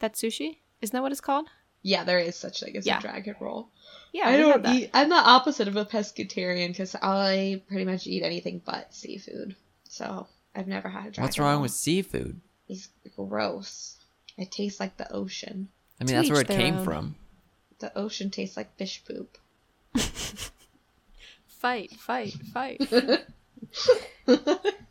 That 0.00 0.14
sushi? 0.14 0.58
Isn't 0.82 0.92
that 0.94 1.02
what 1.02 1.12
it's 1.12 1.20
called? 1.20 1.46
Yeah, 1.82 2.02
there 2.04 2.18
is 2.18 2.34
such 2.36 2.60
thing 2.60 2.76
as 2.76 2.86
Yeah. 2.86 2.98
a 2.98 3.00
dragon 3.02 3.36
roll. 3.40 3.68
Yeah, 4.12 4.28
I 4.28 4.36
don't 4.36 4.62
that. 4.64 4.74
eat. 4.74 4.90
I'm 4.92 5.08
the 5.10 5.14
opposite 5.14 5.68
of 5.68 5.76
a 5.76 5.84
pescatarian 5.84 6.68
because 6.68 6.94
I 7.00 7.62
pretty 7.68 7.84
much 7.84 8.06
eat 8.06 8.22
anything 8.22 8.60
but 8.64 8.92
seafood. 8.94 9.54
So 9.88 10.26
I've 10.54 10.66
never 10.66 10.88
had 10.88 11.00
a 11.06 11.10
dragon. 11.10 11.22
What's 11.22 11.38
wrong 11.38 11.52
roll. 11.54 11.62
with 11.62 11.70
seafood? 11.72 12.40
It's 12.68 12.88
gross. 13.16 13.96
It 14.36 14.50
tastes 14.50 14.80
like 14.80 14.96
the 14.96 15.10
ocean. 15.12 15.68
I 16.00 16.04
mean, 16.04 16.08
To 16.08 16.14
that's 16.14 16.30
where 16.30 16.40
it 16.40 16.48
came 16.48 16.78
own. 16.78 16.84
from. 16.84 17.14
The 17.78 17.96
ocean 17.96 18.30
tastes 18.30 18.56
like 18.56 18.76
fish 18.76 19.02
poop. 19.06 19.38
Fight, 21.46 21.90
fight, 21.92 22.34
fight. 22.52 22.80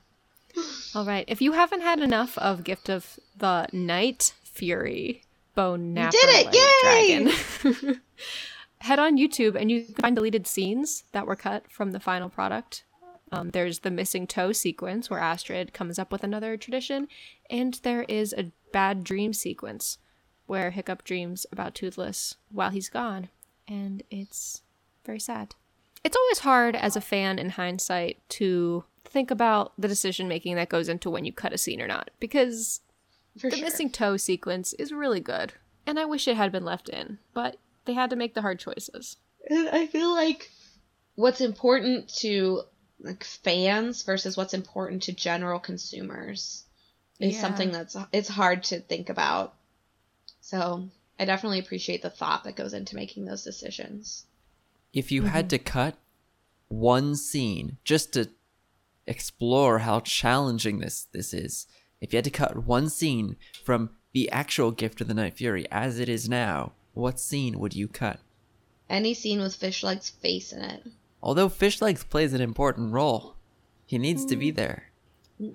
All 0.96 1.06
right. 1.06 1.26
If 1.28 1.42
you 1.42 1.54
haven't 1.54 1.82
had 1.82 2.00
enough 2.00 2.38
of 2.38 2.64
Gift 2.64 2.90
of 2.90 3.20
the 3.38 3.68
Night 3.72 4.34
Fury 4.44 5.24
Boneknapper 5.56 6.12
did 6.12 6.30
it! 6.30 6.56
Yay! 6.84 7.32
Dragon, 7.62 8.02
head 8.80 9.00
on 9.00 9.18
YouTube 9.18 9.56
and 9.56 9.72
you 9.72 9.84
can 9.84 9.96
find 9.96 10.16
deleted 10.16 10.46
scenes 10.46 11.04
that 11.12 11.26
were 11.26 11.36
cut 11.36 11.72
from 11.72 11.92
the 11.92 12.00
final 12.00 12.30
product. 12.30 12.84
Um, 13.32 13.50
there's 13.50 13.80
the 13.80 13.92
missing 13.92 14.28
toe 14.28 14.52
sequence 14.52 15.10
where 15.10 15.20
Astrid 15.20 15.74
comes 15.74 16.00
up 16.00 16.12
with 16.12 16.24
another 16.24 16.56
tradition, 16.56 17.10
and 17.50 17.74
there 17.84 18.04
is 18.04 18.34
a 18.38 18.52
bad 18.72 19.04
dream 19.04 19.34
sequence 19.34 19.98
where 20.46 20.72
Hiccup 20.72 21.04
dreams 21.04 21.46
about 21.52 21.76
Toothless 21.76 22.38
while 22.50 22.70
he's 22.70 22.90
gone, 22.90 23.28
and 23.68 24.02
it's 24.10 24.62
very 25.06 25.20
sad. 25.20 25.56
It's 26.06 26.16
always 26.16 26.40
hard 26.40 26.76
as 26.76 26.96
a 26.96 27.02
fan 27.02 27.38
in 27.38 27.50
hindsight 27.50 28.18
to 28.30 28.86
think 29.10 29.32
about 29.32 29.74
the 29.78 29.88
decision 29.88 30.28
making 30.28 30.56
that 30.56 30.70
goes 30.70 30.90
into 30.90 31.10
when 31.10 31.26
you 31.26 31.34
cut 31.34 31.54
a 31.54 31.58
scene 31.58 31.82
or 31.82 31.88
not, 31.88 32.10
because 32.20 32.82
For 33.40 33.50
the 33.50 33.58
sure. 33.58 33.66
missing 33.66 33.90
toe 33.90 34.18
sequence 34.18 34.74
is 34.74 34.92
really 34.92 35.20
good, 35.20 35.54
and 35.86 36.00
I 36.00 36.06
wish 36.06 36.28
it 36.28 36.38
had 36.38 36.52
been 36.52 36.66
left 36.66 36.90
in, 36.90 37.20
but 37.34 37.58
they 37.86 37.94
had 37.94 38.10
to 38.10 38.16
make 38.16 38.34
the 38.34 38.42
hard 38.42 38.60
choices. 38.60 39.18
And 39.50 39.70
I 39.70 39.88
feel 39.88 40.12
like 40.12 40.50
what's 41.16 41.42
important 41.42 42.10
to 42.20 42.64
like 43.00 43.24
fans 43.24 44.04
versus 44.04 44.36
what's 44.36 44.54
important 44.54 45.04
to 45.04 45.14
general 45.14 45.60
consumers 45.60 46.64
is 47.20 47.36
Yeah. 47.36 47.42
something 47.42 47.72
that's 47.72 47.96
it's 48.12 48.28
hard 48.30 48.64
to 48.64 48.80
think 48.82 49.10
about. 49.10 49.54
So 50.42 50.90
I 51.20 51.26
definitely 51.26 51.60
appreciate 51.60 52.02
the 52.02 52.10
thought 52.10 52.44
that 52.44 52.56
goes 52.56 52.74
into 52.74 52.96
making 52.96 53.26
those 53.26 53.44
decisions. 53.44 54.26
If 54.94 55.12
you 55.12 55.22
Mm-hmm. 55.22 55.32
had 55.32 55.50
to 55.52 55.60
cut 55.60 55.96
one 56.70 57.16
scene 57.16 57.78
just 57.84 58.14
to 58.14 58.30
explore 59.08 59.80
how 59.80 60.00
challenging 60.02 60.80
this 60.80 61.08
this 61.12 61.34
is, 61.34 61.68
if 62.02 62.14
you 62.14 62.18
had 62.18 62.26
to 62.26 62.30
cut 62.32 62.66
one 62.66 62.90
scene 62.90 63.36
from 63.64 63.90
the 64.14 64.30
actual 64.32 64.72
Gift 64.72 65.02
of 65.02 65.08
the 65.08 65.14
Night 65.14 65.36
Fury 65.36 65.66
as 65.72 66.00
it 66.00 66.10
is 66.10 66.28
now, 66.30 66.74
what 66.94 67.20
scene 67.20 67.60
would 67.60 67.76
you 67.76 67.88
cut? 67.88 68.20
Any 68.90 69.14
scene 69.14 69.40
with 69.40 69.60
Fishleg's 69.60 70.10
face 70.10 70.52
in 70.52 70.62
it. 70.62 70.84
Although 71.22 71.50
Fishlegs 71.50 72.08
plays 72.08 72.34
an 72.34 72.42
important 72.42 72.94
role, 72.94 73.36
he 73.86 73.98
needs 73.98 74.26
to 74.26 74.36
Mm. 74.36 74.40
be 74.40 74.52
there. 74.52 74.84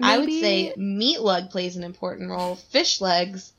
I 0.00 0.18
would 0.18 0.30
say 0.30 0.74
Meatlug 0.76 1.50
plays 1.50 1.76
an 1.76 1.82
important 1.82 2.30
role. 2.30 2.56
Fishlegs 2.72 3.52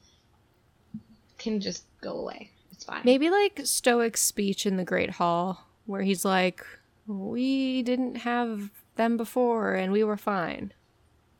can 1.37 1.59
just 1.59 1.83
go 2.01 2.13
away. 2.17 2.51
It's 2.71 2.83
fine. 2.85 3.01
Maybe 3.03 3.29
like 3.29 3.61
Stoick's 3.65 4.21
speech 4.21 4.65
in 4.65 4.77
the 4.77 4.85
Great 4.85 5.11
Hall, 5.11 5.65
where 5.85 6.01
he's 6.01 6.23
like, 6.23 6.65
"We 7.07 7.81
didn't 7.83 8.15
have 8.17 8.69
them 8.95 9.17
before, 9.17 9.73
and 9.73 9.91
we 9.91 10.03
were 10.03 10.17
fine." 10.17 10.73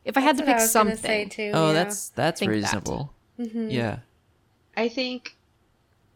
If 0.04 0.16
I 0.16 0.20
had 0.20 0.36
to 0.36 0.44
That's 0.44 0.48
what 0.48 0.54
pick 0.56 0.62
was 0.62 0.70
something, 0.70 0.96
say 0.98 1.24
too. 1.24 1.50
Oh, 1.54 1.68
yeah. 1.68 1.72
that's 1.72 2.08
that's 2.10 2.40
Think 2.40 2.50
that. 2.52 2.56
reasonable. 2.56 3.12
Mhm. 3.38 3.72
Yeah. 3.72 3.98
I 4.76 4.88
think 4.88 5.36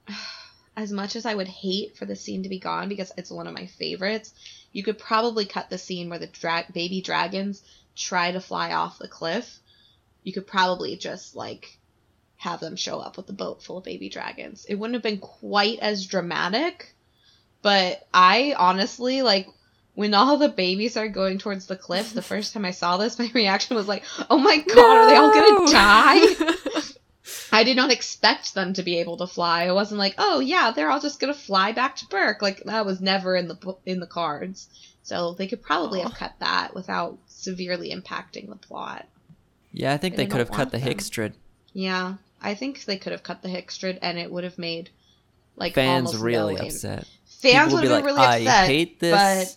as 0.76 0.92
much 0.92 1.16
as 1.16 1.26
I 1.26 1.34
would 1.34 1.48
hate 1.48 1.96
for 1.96 2.04
the 2.04 2.16
scene 2.16 2.42
to 2.42 2.48
be 2.48 2.58
gone 2.58 2.88
because 2.88 3.12
it's 3.16 3.30
one 3.30 3.46
of 3.46 3.54
my 3.54 3.66
favorites, 3.66 4.32
you 4.72 4.82
could 4.82 4.98
probably 4.98 5.44
cut 5.44 5.70
the 5.70 5.78
scene 5.78 6.08
where 6.08 6.18
the 6.18 6.26
dra- 6.26 6.66
baby 6.72 7.00
dragons 7.00 7.62
try 7.96 8.30
to 8.30 8.40
fly 8.40 8.72
off 8.72 8.98
the 8.98 9.08
cliff. 9.08 9.58
You 10.22 10.32
could 10.32 10.46
probably 10.46 10.96
just 10.96 11.34
like 11.34 11.78
have 12.36 12.60
them 12.60 12.76
show 12.76 13.00
up 13.00 13.16
with 13.16 13.28
a 13.30 13.32
boat 13.32 13.62
full 13.62 13.78
of 13.78 13.84
baby 13.84 14.08
dragons. 14.08 14.64
It 14.68 14.76
wouldn't 14.76 14.94
have 14.94 15.02
been 15.02 15.18
quite 15.18 15.78
as 15.80 16.06
dramatic, 16.06 16.94
but 17.62 18.06
I 18.14 18.54
honestly 18.56 19.22
like 19.22 19.48
when 19.98 20.14
all 20.14 20.36
the 20.36 20.48
babies 20.48 20.96
are 20.96 21.08
going 21.08 21.38
towards 21.38 21.66
the 21.66 21.74
cliff. 21.74 22.14
The 22.14 22.22
first 22.32 22.54
time 22.54 22.64
I 22.64 22.70
saw 22.70 22.98
this, 22.98 23.18
my 23.18 23.28
reaction 23.34 23.74
was 23.74 23.88
like, 23.88 24.04
"Oh 24.30 24.38
my 24.38 24.58
god, 24.58 24.78
are 24.78 25.10
they 25.10 25.16
all 25.16 25.34
gonna 25.34 25.72
die?" 25.72 26.20
I 27.52 27.64
did 27.64 27.76
not 27.76 27.90
expect 27.90 28.54
them 28.54 28.74
to 28.74 28.84
be 28.84 29.00
able 29.00 29.16
to 29.16 29.26
fly. 29.26 29.64
I 29.64 29.72
wasn't 29.72 29.98
like, 29.98 30.14
oh 30.16 30.38
yeah, 30.38 30.70
they're 30.70 30.88
all 30.88 31.00
just 31.00 31.18
gonna 31.18 31.34
fly 31.34 31.72
back 31.72 31.96
to 31.96 32.06
Berk. 32.06 32.40
Like 32.40 32.62
that 32.62 32.86
was 32.86 33.00
never 33.00 33.34
in 33.34 33.48
the 33.48 33.76
in 33.84 33.98
the 33.98 34.06
cards. 34.06 34.68
So 35.02 35.32
they 35.32 35.48
could 35.48 35.62
probably 35.62 36.00
have 36.00 36.14
cut 36.14 36.34
that 36.38 36.74
without 36.76 37.18
severely 37.26 37.90
impacting 37.90 38.48
the 38.48 38.56
plot. 38.56 39.04
Yeah, 39.72 39.92
I 39.92 39.96
think 39.96 40.14
And 40.14 40.20
they 40.20 40.26
could 40.26 40.38
have 40.38 40.50
cut 40.50 40.58
want 40.58 40.70
the 40.70 40.78
them. 40.78 40.88
Hiccstrid. 40.94 41.32
Yeah, 41.72 42.14
I 42.40 42.54
think 42.54 42.84
they 42.84 42.98
could 42.98 43.10
have 43.10 43.24
cut 43.24 43.42
the 43.42 43.48
Hiccstrid, 43.48 43.98
and 44.00 44.16
it 44.16 44.30
would 44.30 44.44
have 44.44 44.58
made 44.58 44.90
like 45.56 45.74
Fans 45.74 46.16
really 46.16 46.54
no 46.54 46.66
upset. 46.66 47.04
Fans 47.26 47.72
would 47.72 47.82
would 47.82 47.90
have 47.90 48.04
be 48.04 48.06
been 48.12 48.16
like, 48.16 48.26
really 48.26 48.46
upset. 48.46 48.64
I 48.64 48.66
hate 48.66 49.00
this. 49.00 49.12
but 49.12 49.56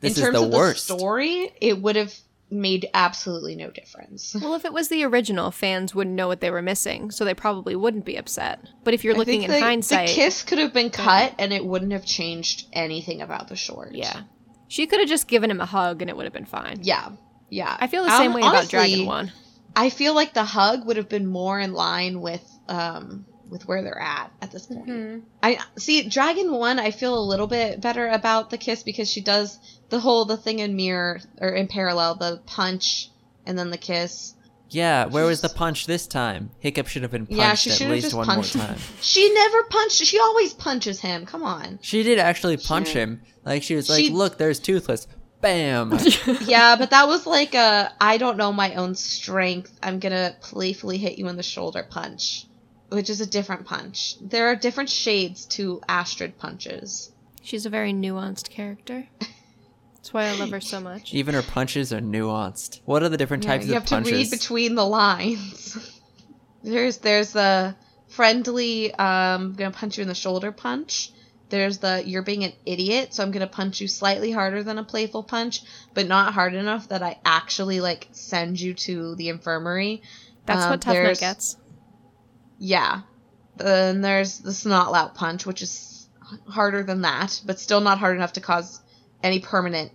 this 0.00 0.16
in 0.18 0.22
is 0.24 0.28
terms 0.30 0.38
the 0.38 0.46
of 0.46 0.52
worst. 0.52 0.88
the 0.88 0.96
story, 0.98 1.52
it 1.60 1.80
would 1.80 1.96
have 1.96 2.14
made 2.50 2.88
absolutely 2.94 3.54
no 3.54 3.70
difference. 3.70 4.34
well, 4.42 4.54
if 4.54 4.64
it 4.64 4.72
was 4.72 4.88
the 4.88 5.04
original, 5.04 5.50
fans 5.50 5.94
wouldn't 5.94 6.16
know 6.16 6.26
what 6.26 6.40
they 6.40 6.50
were 6.50 6.62
missing, 6.62 7.10
so 7.10 7.24
they 7.24 7.34
probably 7.34 7.76
wouldn't 7.76 8.04
be 8.04 8.16
upset. 8.16 8.60
But 8.82 8.92
if 8.94 9.04
you're 9.04 9.14
I 9.14 9.18
looking 9.18 9.40
think 9.42 9.52
in 9.52 9.60
the- 9.60 9.66
hindsight, 9.66 10.08
the 10.08 10.14
kiss 10.14 10.42
could 10.42 10.58
have 10.58 10.72
been 10.72 10.90
cut, 10.90 11.34
and 11.38 11.52
it 11.52 11.64
wouldn't 11.64 11.92
have 11.92 12.04
changed 12.04 12.66
anything 12.72 13.22
about 13.22 13.48
the 13.48 13.56
short. 13.56 13.94
yeah, 13.94 14.22
she 14.68 14.86
could 14.86 15.00
have 15.00 15.08
just 15.08 15.28
given 15.28 15.50
him 15.50 15.60
a 15.60 15.66
hug, 15.66 16.00
and 16.02 16.10
it 16.10 16.16
would 16.16 16.24
have 16.24 16.32
been 16.32 16.44
fine. 16.44 16.80
yeah, 16.82 17.10
yeah. 17.50 17.76
I 17.78 17.86
feel 17.86 18.04
the 18.04 18.16
same 18.18 18.32
Um, 18.32 18.34
way 18.34 18.40
about 18.40 18.68
Dragon 18.68 19.06
One. 19.06 19.32
I 19.76 19.88
feel 19.90 20.14
like 20.14 20.34
the 20.34 20.44
hug 20.44 20.84
would 20.86 20.96
have 20.96 21.08
been 21.08 21.26
more 21.26 21.60
in 21.60 21.72
line 21.72 22.20
with 22.20 22.42
um 22.68 23.26
with 23.50 23.66
where 23.68 23.82
they're 23.82 24.00
at 24.00 24.30
at 24.40 24.50
this 24.52 24.66
point. 24.66 24.86
Mhm. 24.86 25.22
I 25.42 25.58
see 25.76 26.08
Dragon 26.08 26.52
One. 26.52 26.78
I 26.78 26.90
feel 26.90 27.18
a 27.18 27.24
little 27.24 27.46
bit 27.46 27.80
better 27.80 28.08
about 28.08 28.50
the 28.50 28.58
kiss 28.58 28.82
because 28.82 29.10
she 29.10 29.20
does 29.20 29.58
the 29.88 30.00
whole 30.00 30.24
the 30.24 30.36
thing 30.36 30.60
in 30.60 30.76
mirror 30.76 31.20
or 31.40 31.48
in 31.50 31.66
parallel, 31.68 32.14
the 32.14 32.40
punch 32.46 33.10
and 33.46 33.58
then 33.58 33.70
the 33.70 33.78
kiss. 33.78 34.34
Yeah, 34.72 35.06
where 35.06 35.24
was 35.24 35.40
the 35.40 35.48
punch 35.48 35.86
this 35.86 36.06
time? 36.06 36.50
Hiccup 36.60 36.86
should 36.86 37.02
have 37.02 37.10
been 37.10 37.26
punched 37.26 37.38
yeah, 37.40 37.54
she 37.54 37.84
at 37.84 37.90
least 37.90 38.04
just 38.04 38.16
one 38.16 38.26
punched. 38.26 38.54
more 38.54 38.66
time. 38.66 38.78
she 39.00 39.34
never 39.34 39.64
punched. 39.64 39.96
She 39.96 40.20
always 40.20 40.54
punches 40.54 41.00
him. 41.00 41.26
Come 41.26 41.42
on. 41.42 41.80
She 41.82 42.04
did 42.04 42.20
actually 42.20 42.56
punch 42.56 42.88
She- 42.88 43.00
him. 43.00 43.20
Like 43.44 43.64
she 43.64 43.74
was 43.74 43.88
like, 43.90 44.04
She- 44.04 44.10
"Look, 44.10 44.38
there's 44.38 44.60
Toothless." 44.60 45.08
Bam. 45.40 45.98
yeah, 46.42 46.76
but 46.76 46.90
that 46.90 47.08
was 47.08 47.26
like 47.26 47.54
a 47.54 47.90
I 48.00 48.18
don't 48.18 48.36
know 48.36 48.52
my 48.52 48.74
own 48.74 48.94
strength. 48.94 49.72
I'm 49.82 49.98
gonna 49.98 50.36
playfully 50.42 50.98
hit 50.98 51.18
you 51.18 51.26
in 51.28 51.36
the 51.36 51.42
shoulder 51.42 51.82
punch, 51.90 52.46
which 52.90 53.08
is 53.10 53.20
a 53.20 53.26
different 53.26 53.66
punch. 53.66 54.16
There 54.20 54.48
are 54.48 54.56
different 54.56 54.90
shades 54.90 55.46
to 55.46 55.80
Astrid 55.88 56.38
punches. 56.38 57.12
She's 57.42 57.66
a 57.66 57.70
very 57.70 57.92
nuanced 57.92 58.50
character. 58.50 59.08
That's 59.94 60.12
why 60.12 60.26
I 60.26 60.32
love 60.36 60.50
her 60.50 60.60
so 60.60 60.80
much. 60.80 61.12
Even 61.14 61.34
her 61.34 61.42
punches 61.42 61.92
are 61.92 62.00
nuanced. 62.00 62.80
What 62.84 63.02
are 63.02 63.08
the 63.08 63.16
different 63.16 63.44
Yeah, 63.44 63.50
types 63.50 63.66
you 63.66 63.74
have 63.74 63.86
to 63.86 64.00
read 64.00 64.30
between 64.30 64.74
the 64.74 64.84
lines. 64.86 66.00
there's 66.62 66.98
there's 66.98 67.32
the 67.32 67.74
friendly 68.08 68.92
um 68.94 69.06
I'm 69.06 69.52
gonna 69.54 69.70
punch 69.70 69.98
you 69.98 70.02
in 70.02 70.08
the 70.08 70.14
shoulder 70.14 70.52
punch. 70.52 71.12
There's 71.48 71.78
the 71.78 72.02
you're 72.06 72.22
being 72.22 72.44
an 72.44 72.52
idiot, 72.64 73.12
so 73.14 73.22
I'm 73.22 73.30
gonna 73.30 73.46
punch 73.46 73.80
you 73.80 73.88
slightly 73.88 74.30
harder 74.30 74.62
than 74.62 74.78
a 74.78 74.84
playful 74.84 75.22
punch, 75.22 75.62
but 75.94 76.06
not 76.06 76.32
hard 76.34 76.54
enough 76.54 76.88
that 76.88 77.02
I 77.02 77.18
actually 77.24 77.80
like 77.80 78.08
send 78.12 78.60
you 78.60 78.74
to 78.74 79.14
the 79.16 79.28
infirmary. 79.28 80.02
That's 80.46 80.64
Um, 80.64 80.70
what 80.70 80.80
Tuff 80.80 81.20
gets. 81.20 81.56
Yeah. 82.60 83.00
Then 83.56 84.00
there's 84.02 84.38
the 84.38 84.50
Snotlout 84.50 85.14
punch, 85.14 85.44
which 85.46 85.62
is 85.62 86.08
harder 86.48 86.84
than 86.84 87.00
that, 87.02 87.40
but 87.44 87.58
still 87.58 87.80
not 87.80 87.98
hard 87.98 88.16
enough 88.16 88.34
to 88.34 88.40
cause 88.40 88.80
any 89.22 89.40
permanent 89.40 89.90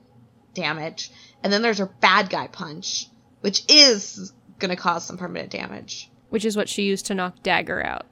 damage. 0.53 1.11
And 1.43 1.53
then 1.53 1.61
there's 1.61 1.77
her 1.77 1.85
bad 2.01 2.29
guy 2.29 2.47
punch, 2.47 3.07
which 3.41 3.63
is 3.69 4.33
gonna 4.59 4.75
cause 4.75 5.05
some 5.05 5.17
permanent 5.17 5.51
damage. 5.51 6.09
Which 6.29 6.43
is 6.43 6.57
what 6.57 6.67
she 6.67 6.83
used 6.83 7.05
to 7.05 7.13
knock 7.15 7.41
Dagur 7.43 7.85
out 7.85 8.05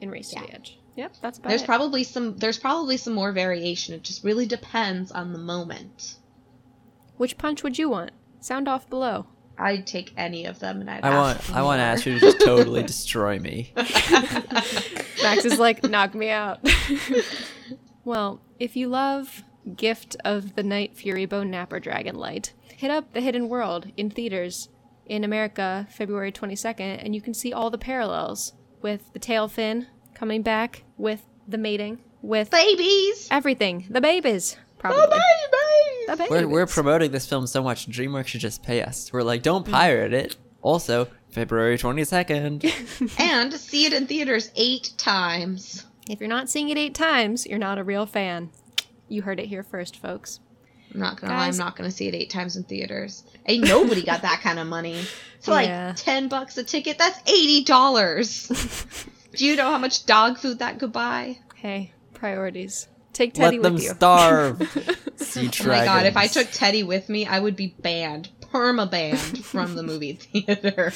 in 0.00 0.10
Race 0.10 0.30
to 0.30 0.36
Yeah. 0.36 0.42
the 0.46 0.54
Edge. 0.54 0.78
Yep, 0.96 1.16
that's 1.22 1.38
about 1.38 1.48
There's 1.50 1.62
it. 1.62 1.66
probably 1.66 2.02
some 2.02 2.36
there's 2.38 2.58
probably 2.58 2.96
some 2.96 3.14
more 3.14 3.30
variation. 3.32 3.94
It 3.94 4.02
just 4.02 4.24
really 4.24 4.46
depends 4.46 5.12
on 5.12 5.32
the 5.32 5.38
moment. 5.38 6.16
Which 7.16 7.38
punch 7.38 7.62
would 7.62 7.78
you 7.78 7.88
want? 7.88 8.10
Sound 8.40 8.66
off 8.68 8.90
below. 8.90 9.26
I'd 9.58 9.86
take 9.86 10.12
any 10.16 10.44
of 10.44 10.60
them 10.60 10.80
and 10.80 10.88
I'd 10.90 11.04
I 11.04 11.10
want 11.10 11.42
for 11.42 11.54
I 11.54 11.62
want 11.62 11.80
more. 11.80 11.86
Ashley 11.86 12.14
to 12.14 12.20
just 12.20 12.40
totally 12.40 12.82
destroy 12.94 13.38
me. 13.38 13.72
Max 13.76 15.44
is 15.44 15.58
like, 15.58 15.82
knock 15.82 16.14
me 16.14 16.30
out. 16.30 16.60
well, 18.04 18.40
if 18.58 18.76
you 18.76 18.88
love 18.88 19.42
Gift 19.76 20.16
of 20.24 20.54
the 20.54 20.62
Night 20.62 20.96
Fury 20.96 21.26
Boneknapper 21.26 21.82
Dragon 21.82 22.14
Light, 22.14 22.52
hit 22.76 22.90
up 22.90 23.12
The 23.12 23.20
Hidden 23.20 23.48
World 23.48 23.90
in 23.96 24.10
theaters 24.10 24.68
in 25.06 25.24
America 25.24 25.86
February 25.90 26.30
22nd, 26.30 27.04
and 27.04 27.14
you 27.14 27.20
can 27.20 27.34
see 27.34 27.52
all 27.52 27.70
the 27.70 27.78
parallels 27.78 28.52
with 28.80 29.12
the 29.12 29.18
tail 29.18 29.48
fin 29.48 29.88
coming 30.14 30.42
back, 30.42 30.84
with 30.96 31.26
the 31.46 31.58
mating, 31.58 31.98
with 32.22 32.50
babies. 32.50 33.26
everything. 33.30 33.86
The 33.90 34.00
babies, 34.00 34.56
probably. 34.78 35.00
Oh, 35.00 35.06
the 35.06 35.10
babies. 35.10 36.06
The 36.06 36.16
babies. 36.16 36.30
We're, 36.30 36.48
we're 36.48 36.66
promoting 36.66 37.10
this 37.10 37.26
film 37.26 37.46
so 37.46 37.62
much, 37.62 37.88
DreamWorks 37.88 38.26
should 38.26 38.40
just 38.40 38.62
pay 38.62 38.82
us. 38.82 39.12
We're 39.12 39.22
like, 39.22 39.42
don't 39.42 39.68
pirate 39.68 40.12
mm-hmm. 40.12 40.26
it. 40.26 40.36
Also, 40.62 41.08
February 41.30 41.78
22nd. 41.78 43.18
and 43.20 43.52
see 43.52 43.86
it 43.86 43.92
in 43.92 44.06
theaters 44.06 44.50
eight 44.56 44.92
times. 44.96 45.86
if 46.08 46.20
you're 46.20 46.28
not 46.28 46.48
seeing 46.48 46.70
it 46.70 46.78
eight 46.78 46.94
times, 46.94 47.46
you're 47.46 47.58
not 47.58 47.78
a 47.78 47.84
real 47.84 48.06
fan. 48.06 48.50
You 49.08 49.22
heard 49.22 49.40
it 49.40 49.46
here 49.46 49.62
first, 49.62 49.96
folks. 49.96 50.40
I'm 50.92 51.00
not 51.00 51.20
gonna 51.20 51.34
lie, 51.34 51.48
I'm 51.48 51.56
not 51.56 51.76
gonna 51.76 51.90
see 51.90 52.08
it 52.08 52.14
eight 52.14 52.30
times 52.30 52.56
in 52.56 52.64
theaters. 52.64 53.24
Ain't 53.46 53.68
nobody 53.68 54.02
got 54.02 54.22
that 54.22 54.40
kind 54.40 54.58
of 54.58 54.66
money. 54.66 55.02
For 55.42 55.50
like 55.50 55.68
Yeah. 55.68 55.92
ten 55.94 56.28
bucks 56.28 56.56
a 56.56 56.64
ticket, 56.64 56.98
that's 56.98 57.18
eighty 57.30 57.62
dollars. 57.64 58.48
Do 59.36 59.46
you 59.46 59.56
know 59.56 59.70
how 59.70 59.78
much 59.78 60.06
dog 60.06 60.38
food 60.38 60.60
that 60.60 60.78
could 60.78 60.92
buy? 60.92 61.38
Hey, 61.54 61.92
priorities. 62.14 62.88
Take 63.12 63.34
Teddy 63.34 63.56
Let 63.58 63.62
them 63.64 63.74
with 63.74 63.82
you. 63.84 63.90
starve. 63.90 64.98
sea 65.16 65.50
Oh 65.60 65.66
my 65.66 65.84
god, 65.84 66.06
if 66.06 66.16
I 66.16 66.26
took 66.26 66.50
Teddy 66.50 66.82
with 66.82 67.08
me, 67.08 67.26
I 67.26 67.40
would 67.40 67.56
be 67.56 67.74
banned, 67.80 68.28
perma 68.40 68.90
banned 68.90 69.44
from 69.44 69.74
the 69.74 69.82
movie 69.82 70.12
theater. 70.44 70.92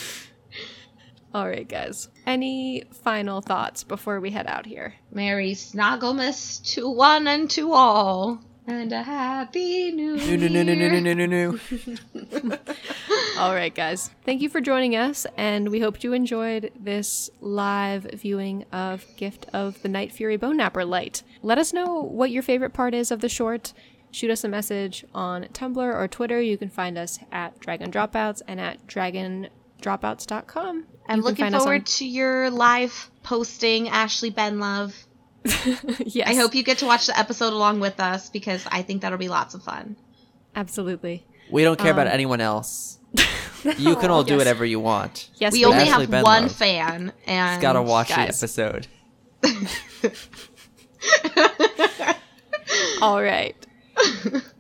All 1.34 1.48
right, 1.48 1.66
guys. 1.66 2.08
Any 2.26 2.84
final 3.02 3.40
thoughts 3.40 3.84
before 3.84 4.20
we 4.20 4.30
head 4.30 4.46
out 4.46 4.66
here? 4.66 4.94
Merry 5.10 5.52
Snogglemas 5.52 6.62
to 6.74 6.90
one 6.90 7.26
and 7.26 7.50
to 7.52 7.72
all, 7.72 8.42
and 8.66 8.92
a 8.92 9.02
happy 9.02 9.90
new 9.92 10.16
year. 10.16 11.58
All 13.38 13.54
right, 13.54 13.74
guys. 13.74 14.10
Thank 14.24 14.40
you 14.42 14.48
for 14.48 14.60
joining 14.60 14.94
us, 14.96 15.26
and 15.36 15.68
we 15.70 15.80
hope 15.80 16.02
you 16.04 16.12
enjoyed 16.12 16.70
this 16.78 17.30
live 17.40 18.04
viewing 18.12 18.64
of 18.72 19.04
Gift 19.16 19.46
of 19.52 19.80
the 19.82 19.88
Night 19.88 20.12
Fury 20.12 20.38
Boneknapper 20.38 20.86
Light. 20.88 21.22
Let 21.42 21.58
us 21.58 21.72
know 21.72 22.00
what 22.02 22.30
your 22.30 22.42
favorite 22.42 22.72
part 22.72 22.94
is 22.94 23.10
of 23.10 23.20
the 23.20 23.28
short. 23.28 23.72
Shoot 24.10 24.30
us 24.30 24.44
a 24.44 24.48
message 24.48 25.04
on 25.14 25.44
Tumblr 25.54 25.78
or 25.94 26.06
Twitter. 26.06 26.40
You 26.40 26.58
can 26.58 26.68
find 26.68 26.98
us 26.98 27.18
at 27.32 27.58
Dragon 27.60 27.90
Dropouts 27.90 28.42
and 28.46 28.60
at 28.60 28.86
dragondropouts.com. 28.86 30.84
I'm 31.08 31.20
looking 31.20 31.50
forward 31.50 31.80
on- 31.80 31.84
to 31.84 32.04
your 32.06 32.50
live 32.50 33.10
posting, 33.22 33.88
Ashley 33.88 34.30
Benlove 34.30 35.06
yes, 35.44 36.28
I 36.28 36.34
hope 36.34 36.54
you 36.54 36.62
get 36.62 36.78
to 36.78 36.86
watch 36.86 37.06
the 37.06 37.18
episode 37.18 37.52
along 37.52 37.80
with 37.80 38.00
us 38.00 38.30
because 38.30 38.66
I 38.70 38.82
think 38.82 39.02
that'll 39.02 39.18
be 39.18 39.28
lots 39.28 39.54
of 39.54 39.62
fun. 39.62 39.96
absolutely. 40.54 41.26
We 41.50 41.64
don't 41.64 41.78
care 41.78 41.92
about 41.92 42.06
Um, 42.06 42.12
anyone 42.14 42.40
else. 42.40 42.98
You 43.78 43.94
can 43.94 44.10
all 44.10 44.24
do 44.24 44.32
Yes. 44.34 44.38
whatever 44.38 44.64
you 44.64 44.80
want. 44.80 45.30
Yes, 45.36 45.52
we 45.52 45.60
we 45.60 45.66
only. 45.66 45.84
Ashley 45.84 46.06
have 46.06 46.10
Benlove. 46.10 46.22
one 46.24 46.48
fan, 46.48 47.12
and 47.28 47.62
Gotta 47.62 47.80
watch 47.80 48.08
the 48.08 48.18
episode. 48.18 48.88
All 53.00 53.22
right. 53.22 53.56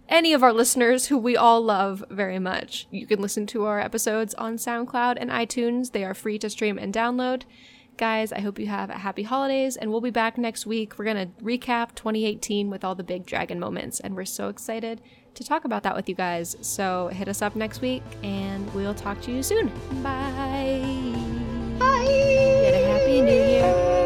Any 0.08 0.32
of 0.34 0.42
our 0.42 0.52
listeners 0.52 1.06
who 1.06 1.16
we 1.18 1.36
all 1.36 1.62
love 1.62 2.04
very 2.10 2.38
much, 2.38 2.86
you 2.90 3.06
can 3.06 3.20
listen 3.20 3.46
to 3.48 3.64
our 3.64 3.80
episodes 3.80 4.34
on 4.34 4.56
SoundCloud 4.56 5.16
and 5.18 5.30
iTunes. 5.30 5.92
They 5.92 6.04
are 6.04 6.14
free 6.14 6.38
to 6.40 6.50
stream 6.50 6.78
and 6.78 6.92
download. 6.92 7.42
Guys, 7.96 8.32
I 8.32 8.40
hope 8.40 8.58
you 8.58 8.66
have 8.66 8.90
a 8.90 8.94
happy 8.98 9.22
holidays, 9.22 9.76
and 9.76 9.90
we'll 9.90 10.00
be 10.00 10.10
back 10.10 10.38
next 10.38 10.66
week. 10.66 10.98
We're 10.98 11.04
going 11.04 11.28
to 11.28 11.44
recap 11.44 11.94
2018 11.94 12.70
with 12.70 12.84
all 12.84 12.94
the 12.94 13.04
big 13.04 13.26
dragon 13.26 13.60
moments, 13.60 14.00
and 14.00 14.16
we're 14.16 14.24
so 14.24 14.48
excited 14.48 15.00
to 15.34 15.44
talk 15.44 15.64
about 15.64 15.82
that 15.84 15.94
with 15.94 16.08
you 16.08 16.14
guys. 16.14 16.56
So 16.62 17.08
hit 17.08 17.28
us 17.28 17.42
up 17.42 17.54
next 17.54 17.80
week, 17.80 18.02
and 18.22 18.72
we'll 18.74 18.94
talk 18.94 19.20
to 19.22 19.32
you 19.32 19.42
soon. 19.42 19.68
Bye. 20.02 20.82
Bye. 21.78 22.04
Get 22.06 22.74
a 22.74 22.86
happy 22.86 23.20
new 23.20 23.30
year. 23.30 24.01